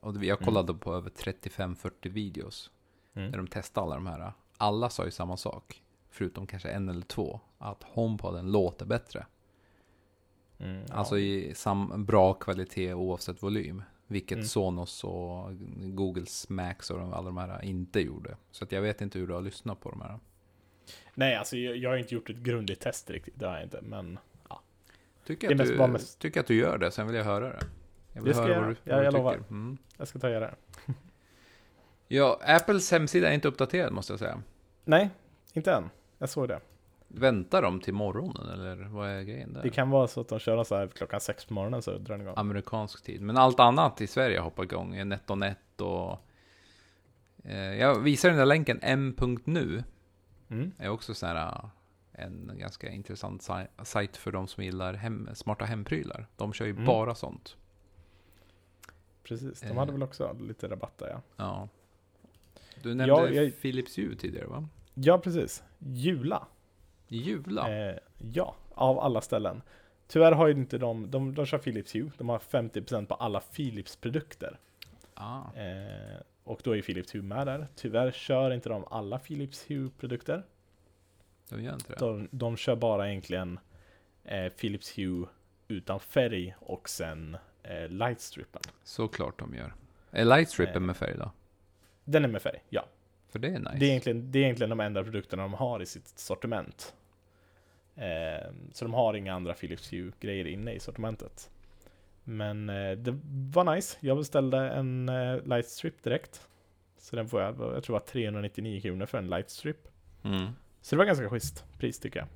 och 0.00 0.14
jag 0.14 0.24
Mm. 0.24 0.44
kollade 0.44 0.74
på 0.74 0.94
över 0.94 1.10
35-40 1.10 2.08
videos, 2.08 2.70
Mm. 3.14 3.30
när 3.30 3.38
de 3.38 3.46
testade 3.46 3.84
alla 3.86 3.94
de 3.94 4.06
här. 4.06 4.32
Alla 4.56 4.90
sa 4.90 5.04
ju 5.04 5.10
samma 5.10 5.36
sak, 5.36 5.82
förutom 6.10 6.46
kanske 6.46 6.68
en 6.68 6.88
eller 6.88 7.02
två, 7.06 7.40
att 7.58 7.82
HomePoden 7.82 8.52
låter 8.52 8.86
bättre. 8.86 9.26
Mm, 10.58 10.82
ja. 10.88 10.94
Alltså 10.94 11.18
i 11.18 11.54
sam 11.54 12.04
bra 12.04 12.34
kvalitet 12.34 12.94
oavsett 12.94 13.42
volym. 13.42 13.82
Vilket 14.06 14.36
Mm. 14.36 14.46
Sonos 14.46 15.04
och 15.04 15.50
Googles 15.76 16.48
Max 16.48 16.90
och 16.90 16.98
de- 16.98 17.12
alla 17.12 17.26
de 17.26 17.36
här 17.36 17.64
inte 17.64 18.00
gjorde. 18.00 18.36
Så 18.50 18.64
att 18.64 18.72
jag 18.72 18.82
vet 18.82 19.00
inte 19.00 19.18
hur 19.18 19.26
du 19.26 19.32
har 19.34 19.40
lyssnat 19.40 19.80
på 19.80 19.90
de 19.90 20.00
här. 20.00 20.18
Nej, 21.14 21.36
alltså 21.36 21.56
jag, 21.56 21.76
jag 21.76 21.90
har 21.90 21.96
inte 21.96 22.14
gjort 22.14 22.30
ett 22.30 22.36
grundligt 22.36 22.80
test 22.80 23.10
riktigt. 23.10 23.38
Det 23.38 23.46
har 23.46 23.54
jag 23.54 23.62
inte. 23.62 23.80
Men 23.82 24.18
Tycker, 25.26 25.48
Det 25.48 25.54
är 25.54 25.60
att 25.80 25.86
du, 25.88 25.92
mest- 25.92 26.18
tycker 26.18 26.40
att 26.40 26.46
du 26.46 26.54
gör 26.54 26.78
det, 26.78 26.90
sen 26.90 27.06
vill 27.06 27.16
jag 27.16 27.24
höra 27.24 27.48
det. 27.48 27.60
Jag 28.12 28.22
vill 28.22 28.28
Det 28.28 28.34
ska 28.34 28.42
höra 28.42 28.52
jag 28.54 28.60
vad 28.60 28.70
du, 28.70 28.74
vad 28.84 28.94
Ja, 28.94 28.98
du 28.98 29.04
jag 29.04 29.14
lovar. 29.14 29.32
tycker. 29.32 29.50
Mm. 29.50 29.78
jag 29.96 30.08
ska 30.08 30.18
ta 30.18 30.26
och 30.26 30.32
göra 30.32 30.46
det. 30.46 30.54
Ja, 32.08 32.40
Apples 32.46 32.90
hemsida 32.90 33.28
är 33.30 33.34
inte 33.34 33.48
uppdaterad 33.48 33.92
måste 33.92 34.12
jag 34.12 34.20
säga. 34.20 34.42
Nej, 34.84 35.10
inte 35.52 35.72
än. 35.72 35.90
Jag 36.18 36.28
såg 36.28 36.48
det. 36.48 36.60
Väntar 37.08 37.62
de 37.62 37.80
till 37.80 37.94
morgonen 37.94 38.48
eller 38.48 38.76
vad 38.84 39.08
är 39.08 39.22
grejen 39.22 39.52
där? 39.52 39.62
Det 39.62 39.70
kan 39.70 39.90
vara 39.90 40.08
så 40.08 40.20
att 40.20 40.28
de 40.28 40.38
kör 40.38 40.64
så 40.64 40.76
här 40.76 40.88
klockan 40.88 41.20
sex 41.20 41.44
på 41.44 41.54
morgonen 41.54 41.82
så 41.82 41.90
drar 41.90 42.14
den 42.14 42.20
igång. 42.20 42.34
Amerikansk 42.36 43.04
tid. 43.04 43.20
Men 43.20 43.36
allt 43.36 43.60
annat 43.60 44.00
i 44.00 44.06
Sverige 44.06 44.40
hoppar 44.40 44.62
igång. 44.62 45.08
NetOnNet 45.08 45.80
och... 45.80 46.18
Eh, 47.44 47.56
jag 47.74 48.00
visar 48.00 48.28
den 48.28 48.38
där 48.38 48.46
länken 48.46 48.78
m.nu. 48.82 49.84
Mm. 50.50 50.72
är 50.78 50.88
också 50.88 51.14
sån 51.14 51.28
här, 51.28 51.46
äh, 51.46 52.24
en 52.24 52.50
ganska 52.54 52.88
intressant 52.90 53.48
sajt 53.82 54.16
för 54.16 54.32
de 54.32 54.46
som 54.48 54.64
gillar 54.64 54.94
hem, 54.94 55.28
smarta 55.34 55.64
hemprylar. 55.64 56.26
De 56.36 56.52
kör 56.52 56.64
ju 56.64 56.70
Mm. 56.72 56.84
bara 56.84 57.14
sånt. 57.14 57.56
Precis, 59.22 59.60
de 59.60 59.66
Eh. 59.66 59.76
hade 59.76 59.92
väl 59.92 60.02
också 60.02 60.36
lite 60.40 60.68
rabatter 60.68 61.08
ja. 61.10 61.20
Ja. 61.36 61.68
Du 62.82 62.88
nämnde 62.94 63.06
Ja, 63.06 63.28
jag- 63.42 63.60
Philips 63.62 63.98
Hue 63.98 64.16
tidigare 64.16 64.46
va? 64.46 64.68
Ja, 64.94 65.18
precis. 65.18 65.62
Jula. 65.78 66.46
Jula? 67.08 67.88
Eh, 67.90 67.96
ja, 68.32 68.56
av 68.74 68.98
alla 69.00 69.20
ställen. 69.20 69.62
Tyvärr 70.06 70.32
har 70.32 70.46
ju 70.46 70.52
inte 70.54 70.78
de, 70.78 71.10
de, 71.10 71.34
de 71.34 71.46
kör 71.46 71.58
Philips 71.58 71.94
Hue. 71.94 72.10
De 72.18 72.28
har 72.28 72.38
50% 72.38 73.06
på 73.06 73.14
alla 73.14 73.40
Philips 73.40 73.96
produkter. 73.96 74.58
Ah. 75.14 75.40
Eh, 75.56 76.20
och 76.44 76.60
då 76.64 76.76
är 76.76 76.82
Philips 76.82 77.14
Hue 77.14 77.22
med 77.22 77.46
där. 77.46 77.66
Tyvärr 77.76 78.10
kör 78.12 78.50
inte 78.50 78.68
de 78.68 78.84
alla 78.90 79.18
Philips 79.18 79.70
Hue 79.70 79.90
produkter. 80.00 80.42
De 81.48 81.62
gör 81.62 81.74
inte 81.74 81.92
det? 81.92 81.98
De, 81.98 82.28
de 82.30 82.56
kör 82.56 82.76
bara 82.76 83.08
egentligen 83.10 83.58
eh, 84.24 84.48
Philips 84.52 84.98
Hue 84.98 85.26
utan 85.68 86.00
färg 86.00 86.54
och 86.60 86.88
sen 86.88 87.36
eh, 87.62 87.88
lightstrippen. 87.88 88.62
Såklart 88.82 89.38
de 89.38 89.54
gör. 89.54 89.74
Är 90.10 90.24
lightstrippen 90.24 90.76
Eh. 90.76 90.80
med 90.86 90.96
färg 90.96 91.14
då? 91.18 91.30
Den 92.04 92.24
är 92.24 92.28
med 92.28 92.42
färg, 92.42 92.62
ja. 92.68 92.86
För 93.28 93.38
det 93.38 93.48
är 93.48 93.58
nice. 93.58 93.76
Det, 93.78 93.86
är 93.86 93.88
egentligen, 93.88 94.30
det 94.30 94.38
är 94.38 94.42
egentligen 94.42 94.70
de 94.70 94.80
enda 94.80 95.04
produkterna 95.04 95.42
de 95.42 95.54
har 95.54 95.82
i 95.82 95.86
sitt 95.86 96.18
sortiment. 96.18 96.94
Eh, 97.94 98.50
så 98.72 98.84
de 98.84 98.94
har 98.94 99.14
inga 99.14 99.34
andra 99.34 99.54
Philips 99.54 99.92
Hue-grejer 99.92 100.46
inne 100.46 100.72
i 100.72 100.80
sortimentet. 100.80 101.50
Men 102.24 102.68
eh, 102.68 102.92
det 102.92 103.20
var 103.54 103.74
nice. 103.74 103.96
Jag 104.00 104.16
beställde 104.16 104.58
en 104.58 105.08
eh, 105.08 105.42
lightstrip 105.44 106.02
direkt. 106.02 106.48
Så 106.98 107.16
den 107.16 107.28
får 107.28 107.40
jag, 107.40 107.48
jag 107.48 107.84
tror 107.84 107.96
det 107.96 108.00
var 108.00 108.06
399 108.06 108.80
kronor 108.80 109.06
för 109.06 109.18
en 109.18 109.26
lightstrip. 109.26 109.88
Mm. 110.22 110.46
Så 110.80 110.94
det 110.94 110.98
var 110.98 111.04
ganska 111.04 111.28
schysst 111.28 111.64
pris 111.78 111.98
tycker 111.98 112.20
jag. 112.20 112.28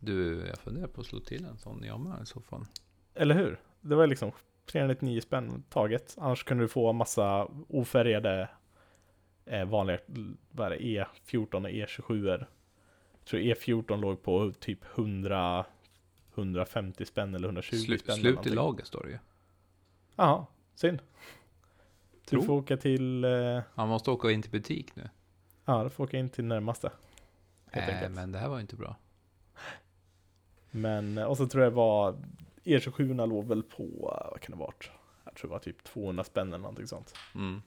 Du, 0.00 0.46
jag 0.46 0.58
funderar 0.58 0.86
på 0.86 1.00
att 1.00 1.06
slå 1.06 1.20
till 1.20 1.44
en 1.44 1.58
sån 1.58 1.84
jag 1.84 2.00
med 2.00 2.22
i 2.22 2.26
så 2.26 2.40
fall. 2.40 2.66
Eller 3.14 3.34
hur? 3.34 3.60
Det 3.80 3.94
var 3.94 4.06
liksom 4.06 4.32
399 4.66 5.20
spänn 5.20 5.62
taget. 5.68 6.16
Annars 6.18 6.44
kunde 6.44 6.64
du 6.64 6.68
få 6.68 6.92
massa 6.92 7.48
ofärgade 7.68 8.48
eh, 9.46 9.64
vanliga 9.64 9.98
vad 10.50 10.66
är 10.66 10.70
det, 10.70 10.78
E14 11.26 11.54
och 11.54 11.70
E27. 11.70 12.28
Jag 13.18 13.24
tror 13.24 13.40
E14 13.40 14.00
låg 14.00 14.22
på 14.22 14.52
typ 14.60 14.78
100 14.98 15.64
150 16.34 17.04
spänn 17.04 17.34
eller 17.34 17.48
120 17.48 17.76
Slu, 17.76 17.98
spänn. 17.98 18.16
slut 18.16 18.46
i 18.46 18.50
lager 18.50 18.84
står 18.84 19.02
det 19.02 19.10
ju. 19.10 19.18
Jaha, 20.16 20.46
synd. 20.74 21.02
Du 22.30 22.42
får 22.42 22.52
åka 22.54 22.76
till, 22.76 23.24
eh, 23.24 23.60
Han 23.74 23.88
måste 23.88 24.10
åka 24.10 24.30
in 24.30 24.42
till 24.42 24.50
butik 24.50 24.96
nu. 24.96 25.08
ja 25.64 25.84
du 25.84 25.90
får 25.90 26.04
åka 26.04 26.18
in 26.18 26.28
till 26.30 26.44
närmaste. 26.44 26.92
Äh, 27.72 28.10
men 28.10 28.32
det 28.32 28.38
här 28.38 28.48
var 28.48 28.60
inte 28.60 28.76
bra. 28.76 28.96
Men, 30.70 31.18
och 31.18 31.36
så 31.36 31.48
tror 31.48 31.64
jag 31.64 31.72
det 31.72 31.76
var 31.76 32.16
E27 32.64 33.26
låg 33.26 33.46
väl 33.46 33.62
på, 33.62 33.82
eh, 33.82 34.30
vad 34.30 34.40
kan 34.40 34.50
det 34.50 34.58
varit? 34.58 34.90
Jag 35.24 35.34
tror 35.34 35.48
det 35.48 35.52
var 35.52 35.58
typ 35.58 35.84
200 35.84 36.24
spänn 36.24 36.48
eller 36.48 36.58
någonting 36.58 36.86
sånt. 36.86 37.14
Mm. 37.34 37.62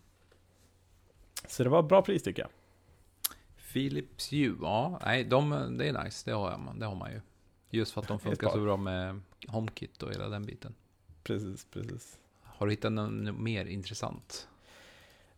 Så 1.48 1.64
det 1.64 1.70
var 1.70 1.84
bra 1.84 2.02
pris 2.02 2.24
tycker 2.24 2.41
jag. 2.41 2.52
Philips 3.74 4.32
Hue, 4.32 4.56
ja, 4.62 5.00
nej, 5.06 5.24
de, 5.24 5.50
det 5.78 5.88
är 5.88 6.04
nice, 6.04 6.30
det 6.30 6.36
har, 6.36 6.52
jag, 6.52 6.80
det 6.80 6.86
har 6.86 6.96
man 6.96 7.12
ju. 7.12 7.22
Just 7.70 7.91
för 7.94 8.02
att 8.02 8.08
de 8.08 8.20
funkar 8.20 8.50
så 8.50 8.60
bra 8.60 8.78
med 8.78 9.22
HomeKit 9.48 10.04
och 10.04 10.12
hela 10.12 10.30
den 10.30 10.46
biten. 10.46 10.76
Precis, 11.24 11.66
precis. 11.66 12.20
Har 12.41 12.68
du 12.68 12.72
hittat 12.72 12.91
något 12.91 13.36
mer 13.39 13.66
intressant? 13.66 14.48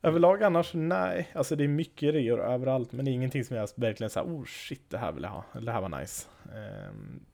Överlag 0.02 0.44
annars, 0.44 0.74
nej. 0.74 1.32
Alltså 1.36 1.56
det 1.56 1.64
är 1.64 1.68
mycket 1.68 2.14
reor 2.14 2.40
överallt, 2.40 2.92
men 2.92 3.06
det 3.06 3.12
är 3.12 3.14
ingenting 3.14 3.46
som 3.46 3.58
jag 3.58 3.70
verkligen 3.76 4.10
säger, 4.10 4.28
oh 4.28 4.46
shit, 4.46 4.90
det 4.90 4.98
här 4.98 5.12
vill 5.12 5.24
jag 5.24 5.30
ha. 5.30 5.44
Eller 5.54 5.66
det 5.66 5.72
här 5.72 5.82
var 5.82 6.00
nice. 6.00 6.28
Um, 6.90 7.26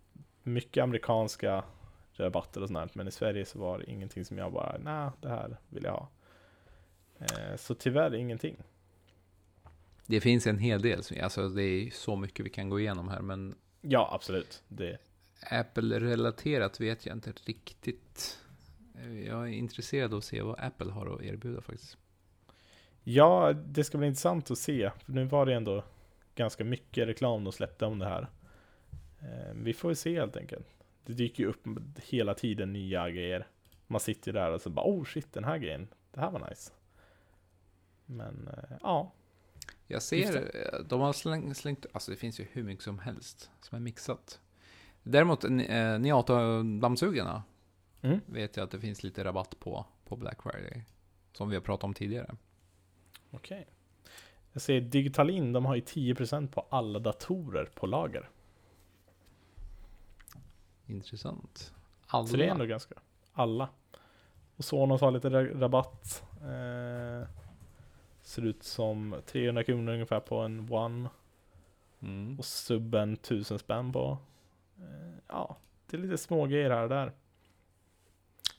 mycket 0.43 0.83
amerikanska 0.83 1.63
rabatter 2.21 2.61
och 2.61 2.69
sånt 2.69 2.95
men 2.95 3.07
i 3.07 3.11
Sverige 3.11 3.45
så 3.45 3.59
var 3.59 3.79
det 3.79 3.91
ingenting 3.91 4.25
som 4.25 4.37
jag 4.37 4.53
bara, 4.53 4.77
nej, 4.77 5.09
det 5.21 5.29
här 5.29 5.57
vill 5.69 5.83
jag 5.83 5.91
ha. 5.91 6.09
Uh, 7.21 7.55
så 7.57 7.75
tyvärr 7.75 8.15
ingenting. 8.15 8.57
Det 10.05 10.21
finns 10.21 10.47
en 10.47 10.57
hel 10.57 10.81
del, 10.81 11.01
alltså 11.21 11.49
det 11.49 11.63
är 11.63 11.89
så 11.89 12.15
mycket 12.15 12.45
vi 12.45 12.49
kan 12.49 12.69
gå 12.69 12.79
igenom 12.79 13.09
här, 13.09 13.21
men 13.21 13.55
Ja, 13.81 14.09
absolut. 14.13 14.63
Det... 14.67 14.97
Apple-relaterat 15.49 16.79
vet 16.79 17.05
jag 17.05 17.15
inte 17.15 17.33
riktigt. 17.45 18.39
Jag 19.25 19.41
är 19.43 19.53
intresserad 19.53 20.13
av 20.13 20.17
att 20.17 20.23
se 20.23 20.41
vad 20.41 20.59
Apple 20.59 20.91
har 20.91 21.15
att 21.15 21.21
erbjuda 21.21 21.61
faktiskt. 21.61 21.97
Ja, 23.03 23.53
det 23.53 23.83
ska 23.83 23.97
bli 23.97 24.07
intressant 24.07 24.51
att 24.51 24.57
se. 24.57 24.91
För 25.05 25.11
nu 25.11 25.25
var 25.25 25.45
det 25.45 25.53
ändå 25.53 25.83
ganska 26.35 26.63
mycket 26.63 27.07
reklam 27.07 27.43
de 27.43 27.53
släppte 27.53 27.85
om 27.85 27.99
det 27.99 28.05
här. 28.05 28.29
Eh, 29.19 29.53
vi 29.55 29.73
får 29.73 29.93
se 29.93 30.19
helt 30.19 30.37
enkelt. 30.37 30.67
Det 31.05 31.13
dyker 31.13 31.43
ju 31.43 31.49
upp 31.49 31.67
hela 32.03 32.33
tiden 32.33 32.73
nya 32.73 33.09
grejer. 33.09 33.47
Man 33.87 33.99
sitter 33.99 34.33
där 34.33 34.51
och 34.51 34.61
så 34.61 34.69
bara 34.69 34.85
oh 34.85 35.03
shit, 35.03 35.33
den 35.33 35.43
här 35.43 35.57
grejen, 35.57 35.87
det 36.11 36.19
här 36.19 36.31
var 36.31 36.49
nice. 36.49 36.71
Men 38.05 38.47
eh, 38.47 38.77
ja, 38.81 39.11
jag 39.87 40.01
ser, 40.01 40.51
de 40.89 41.01
har 41.01 41.13
slängt, 41.13 41.57
slängt, 41.57 41.85
alltså 41.91 42.11
det 42.11 42.17
finns 42.17 42.39
ju 42.39 42.47
hur 42.51 42.63
mycket 42.63 42.83
som 42.83 42.99
helst 42.99 43.51
som 43.61 43.75
är 43.75 43.79
mixat. 43.79 44.39
Däremot, 45.03 45.43
eh, 45.43 45.49
Niato-dammsugarna 45.99 47.41
mm. 48.01 48.19
vet 48.25 48.57
jag 48.57 48.63
att 48.63 48.71
det 48.71 48.79
finns 48.79 49.03
lite 49.03 49.23
rabatt 49.23 49.59
på, 49.59 49.85
på 50.05 50.15
Black 50.15 50.41
Friday. 50.43 50.85
Som 51.33 51.49
vi 51.49 51.55
har 51.55 51.61
pratat 51.61 51.83
om 51.83 51.93
tidigare. 51.93 52.35
Okej. 53.31 53.61
Okay. 53.61 53.73
Jag 54.51 54.61
ser 54.61 54.81
Digitalin, 54.81 55.53
de 55.53 55.65
har 55.65 55.75
ju 55.75 55.81
10% 55.81 56.47
på 56.47 56.65
alla 56.69 56.99
datorer 56.99 57.69
på 57.75 57.85
lager. 57.87 58.29
Intressant. 60.91 61.73
Alla. 62.07 62.27
Så 62.27 62.37
det 62.37 62.45
är 62.45 62.51
ändå 62.51 62.65
ganska, 62.65 62.95
alla. 63.33 63.69
Och 64.55 64.65
Sonos 64.65 65.01
har 65.01 65.11
lite 65.11 65.29
rabatt. 65.29 66.23
Eh, 66.41 67.27
Ser 68.21 68.45
ut 68.45 68.63
som 68.63 69.15
300 69.25 69.63
kronor 69.63 69.93
ungefär 69.93 70.19
på 70.19 70.39
en 70.39 70.71
One. 70.71 71.09
Mm. 71.99 72.39
Och 72.39 72.45
subben 72.45 73.13
1000 73.13 73.59
spänn 73.59 73.93
på. 73.93 74.17
Eh, 74.77 75.17
ja, 75.27 75.57
det 75.89 75.97
är 75.97 76.01
lite 76.01 76.17
små 76.17 76.45
grejer 76.45 76.69
här 76.69 76.83
och 76.83 76.89
där. 76.89 77.11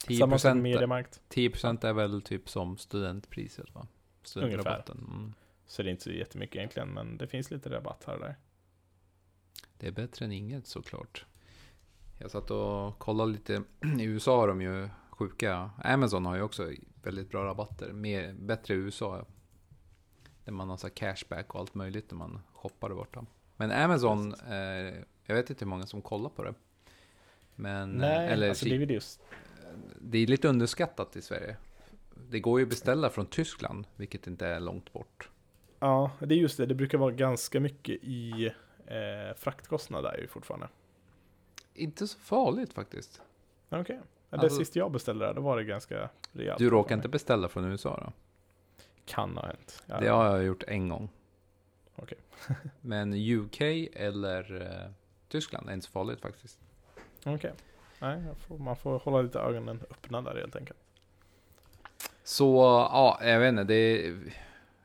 10%, 0.06 0.54
Mediamarkt. 0.54 1.20
10% 1.28 1.84
är 1.86 1.92
väl 1.92 2.22
typ 2.22 2.48
som 2.48 2.76
studentpriset 2.76 3.74
va? 3.74 3.86
Studentrabatten. 4.22 5.06
Mm. 5.10 5.34
Så 5.66 5.82
det 5.82 5.88
är 5.88 5.90
inte 5.90 6.02
så 6.02 6.10
jättemycket 6.10 6.56
egentligen, 6.56 6.88
men 6.88 7.18
det 7.18 7.26
finns 7.26 7.50
lite 7.50 7.70
rabatt 7.70 8.04
här 8.06 8.14
och 8.14 8.20
där. 8.20 8.36
Det 9.78 9.86
är 9.86 9.92
bättre 9.92 10.24
än 10.24 10.32
inget 10.32 10.66
såklart. 10.66 11.26
Jag 12.22 12.30
satt 12.30 12.50
och 12.50 12.98
kollade 12.98 13.32
lite. 13.32 13.62
I 13.98 14.04
USA 14.04 14.40
har 14.40 14.48
de 14.48 14.62
ju 14.62 14.88
sjuka. 15.10 15.70
Amazon 15.84 16.26
har 16.26 16.36
ju 16.36 16.42
också 16.42 16.70
väldigt 17.02 17.30
bra 17.30 17.44
rabatter. 17.44 17.92
Mer, 17.92 18.32
bättre 18.32 18.74
i 18.74 18.76
USA 18.76 19.24
där 20.44 20.52
man 20.52 20.70
har 20.70 20.76
så 20.76 20.90
cashback 20.90 21.54
och 21.54 21.60
allt 21.60 21.74
möjligt 21.74 22.10
när 22.10 22.18
man 22.18 22.40
shoppar 22.52 22.88
där 22.88 22.96
borta. 22.96 23.24
Men 23.56 23.70
Amazon, 23.70 24.34
eh, 24.34 24.94
jag 25.26 25.34
vet 25.34 25.50
inte 25.50 25.64
hur 25.64 25.70
många 25.70 25.86
som 25.86 26.02
kollar 26.02 26.30
på 26.30 26.44
det. 26.44 26.54
Men, 27.54 27.90
eh, 27.90 28.08
Nej, 28.08 28.28
eller, 28.28 28.48
alltså 28.48 28.64
det 28.64 28.74
är 28.74 28.90
just... 28.90 29.20
Det 30.00 30.18
är 30.18 30.26
lite 30.26 30.48
underskattat 30.48 31.16
i 31.16 31.22
Sverige. 31.22 31.56
Det 32.30 32.40
går 32.40 32.60
ju 32.60 32.64
att 32.64 32.70
beställa 32.70 33.10
från 33.10 33.26
Tyskland, 33.26 33.86
vilket 33.96 34.26
inte 34.26 34.46
är 34.46 34.60
långt 34.60 34.92
bort. 34.92 35.28
Ja, 35.78 36.10
det 36.18 36.34
är 36.34 36.38
just 36.38 36.56
det. 36.56 36.66
Det 36.66 36.74
brukar 36.74 36.98
vara 36.98 37.12
ganska 37.12 37.60
mycket 37.60 37.98
i 38.02 38.52
eh, 38.86 39.36
fraktkostnad 39.36 40.04
där 40.04 40.18
ju 40.18 40.28
fortfarande. 40.28 40.68
Inte 41.74 42.06
så 42.06 42.18
farligt 42.18 42.72
faktiskt. 42.72 43.20
Okej. 43.68 43.80
Okay. 43.80 43.96
Det 44.30 44.38
alltså, 44.38 44.58
sist 44.58 44.76
jag 44.76 44.92
beställde 44.92 45.26
där, 45.26 45.34
då 45.34 45.40
var 45.40 45.56
det 45.56 45.64
ganska 45.64 46.08
rejält. 46.32 46.58
Du 46.58 46.70
råkar 46.70 46.94
inte 46.94 47.08
beställa 47.08 47.48
från 47.48 47.64
USA 47.64 48.00
då? 48.04 48.12
Kan 49.04 49.36
ha 49.36 49.46
hänt. 49.46 49.82
Ja. 49.86 50.00
Det 50.00 50.08
har 50.08 50.24
jag 50.24 50.44
gjort 50.44 50.62
en 50.62 50.88
gång. 50.88 51.08
Okej. 51.96 52.18
Okay. 52.44 52.56
Men 52.80 53.14
UK 53.14 53.60
eller 53.92 54.52
uh, 54.52 54.92
Tyskland 55.28 55.68
är 55.68 55.72
inte 55.72 55.86
så 55.86 55.92
farligt 55.92 56.20
faktiskt. 56.20 56.58
Okej. 57.20 57.34
Okay. 57.34 57.50
Nej, 57.98 58.22
får, 58.48 58.58
man 58.58 58.76
får 58.76 58.98
hålla 58.98 59.22
lite 59.22 59.38
ögonen 59.38 59.80
öppna 59.90 60.22
där 60.22 60.36
helt 60.36 60.56
enkelt. 60.56 60.78
Så, 62.24 62.56
ja, 62.92 63.18
jag 63.22 63.40
vet 63.40 63.48
inte. 63.48 63.64
Det 63.64 64.14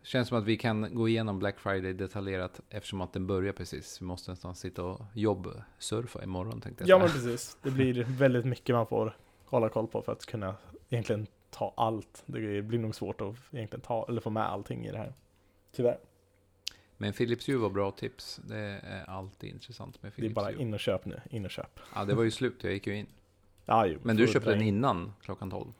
känns 0.08 0.28
som 0.28 0.38
att 0.38 0.46
vi 0.46 0.58
kan 0.58 0.96
gå 0.96 1.10
igenom 1.10 1.40
Black 1.40 1.60
Friday 1.60 1.94
detaljerat 1.94 2.62
eftersom 2.70 3.02
att 3.02 3.14
den 3.14 3.28
börjar 3.28 3.54
precis. 3.54 4.02
Vi 4.02 4.06
måste 4.06 4.32
nästan 4.32 4.56
sitta 4.56 4.84
och 4.84 5.02
jobbsurfa 5.14 6.24
imorgon 6.24 6.62
tänkte 6.62 6.84
jag. 6.84 6.90
Ja, 6.90 7.00
men 7.00 7.10
precis. 7.10 7.58
Det 7.64 7.72
blir 7.72 8.04
väldigt 8.04 8.46
mycket 8.46 8.76
man 8.76 8.88
får 8.88 9.18
hålla 9.46 9.70
koll 9.70 9.88
på 9.88 10.02
för 10.02 10.12
att 10.12 10.26
kunna 10.26 10.56
egentligen 10.90 11.28
ta 11.50 11.74
allt. 11.78 12.24
Det 12.26 12.62
blir 12.62 12.80
nog 12.80 12.96
svårt 12.96 13.22
att 13.22 13.36
egentligen 13.52 13.82
ta, 13.82 14.06
eller 14.10 14.22
få 14.22 14.30
med 14.30 14.44
allting 14.44 14.86
i 14.86 14.92
det 14.92 14.98
här. 14.98 15.14
Tyvärr. 15.72 15.98
Men 16.98 17.14
Philips 17.14 17.50
Hue 17.50 17.58
var 17.58 17.70
bra 17.70 17.92
tips. 17.92 18.42
Det 18.44 18.80
är 18.84 19.10
alltid 19.10 19.50
intressant 19.50 20.04
med 20.04 20.16
Philips 20.16 20.36
Det 20.36 20.42
är 20.42 20.44
bara 20.44 20.52
in 20.52 20.74
och 20.74 20.80
köp 20.80 21.06
nu, 21.06 21.22
in 21.30 21.46
och 21.46 21.52
köp. 21.52 21.80
Ja, 21.96 22.06
det 22.06 22.16
var 22.16 22.24
ju 22.24 22.32
slut, 22.32 22.64
jag 22.64 22.74
gick 22.74 22.88
ju 22.88 22.96
in. 22.96 23.08
Ja, 23.66 23.86
jo, 23.86 24.00
Men 24.04 24.16
du 24.16 24.28
köpte 24.28 24.50
den 24.50 24.62
innan 24.62 25.14
klockan 25.22 25.52
12? 25.52 25.74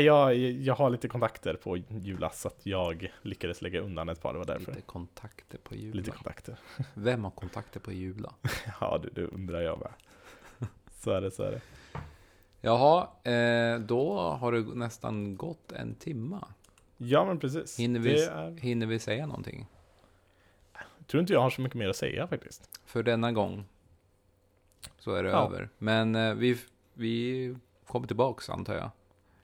Jag, 0.00 0.34
jag 0.36 0.74
har 0.74 0.90
lite 0.90 1.08
kontakter 1.08 1.54
på 1.54 1.76
Jula, 1.76 2.30
så 2.30 2.48
att 2.48 2.66
jag 2.66 3.12
lyckades 3.22 3.62
lägga 3.62 3.80
undan 3.80 4.08
ett 4.08 4.22
par, 4.22 4.32
det 4.32 4.38
var 4.38 4.46
därför. 4.46 4.72
Lite 4.72 4.82
kontakter 4.86 5.58
på 5.58 5.74
Jula? 5.74 5.96
Lite 5.96 6.10
kontakter. 6.10 6.56
Vem 6.94 7.24
har 7.24 7.30
kontakter 7.30 7.80
på 7.80 7.92
Jula? 7.92 8.34
ja, 8.80 9.00
du, 9.02 9.08
det 9.08 9.26
undrar 9.26 9.60
jag 9.60 9.78
med. 9.78 9.92
Så 11.00 11.10
är 11.10 11.20
det, 11.20 11.30
så 11.30 11.42
är 11.42 11.50
det. 11.50 11.60
Jaha, 12.60 13.08
eh, 13.32 13.78
då 13.80 14.18
har 14.20 14.52
det 14.52 14.60
nästan 14.60 15.36
gått 15.36 15.72
en 15.72 15.94
timma. 15.94 16.48
Ja, 16.96 17.24
men 17.24 17.38
precis. 17.38 17.78
Hinner 17.78 18.00
vi, 18.00 18.24
är... 18.24 18.50
hinner 18.50 18.86
vi 18.86 18.98
säga 18.98 19.26
någonting? 19.26 19.66
Jag 20.98 21.06
tror 21.06 21.20
inte 21.20 21.32
jag 21.32 21.40
har 21.40 21.50
så 21.50 21.60
mycket 21.60 21.78
mer 21.78 21.88
att 21.88 21.96
säga 21.96 22.26
faktiskt. 22.26 22.80
För 22.86 23.02
denna 23.02 23.32
gång 23.32 23.64
så 24.98 25.14
är 25.14 25.22
det 25.22 25.30
ja. 25.30 25.46
över. 25.46 25.68
Men 25.78 26.14
eh, 26.14 26.34
vi, 26.34 26.58
vi 26.94 27.56
kommer 27.86 28.06
tillbaks 28.06 28.50
antar 28.50 28.74
jag. 28.74 28.90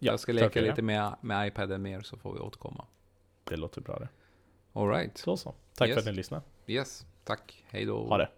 Ja, 0.02 0.12
jag 0.12 0.20
ska 0.20 0.32
leka 0.32 0.60
lite 0.60 0.82
med, 0.82 1.16
med 1.20 1.48
iPaden 1.48 1.82
mer 1.82 2.00
så 2.00 2.16
får 2.16 2.32
vi 2.32 2.38
återkomma. 2.40 2.86
Det 3.44 3.56
låter 3.56 3.80
bra 3.80 3.98
det. 3.98 4.08
Alright. 4.72 5.18
Så 5.18 5.36
så. 5.36 5.54
Tack 5.74 5.88
yes. 5.88 5.94
för 5.94 6.00
att 6.00 6.06
ni 6.06 6.12
lyssnade. 6.12 6.42
Yes, 6.66 7.06
tack. 7.24 7.64
Hej 7.68 7.84
då. 7.84 8.06
Ha 8.06 8.18
det. 8.18 8.28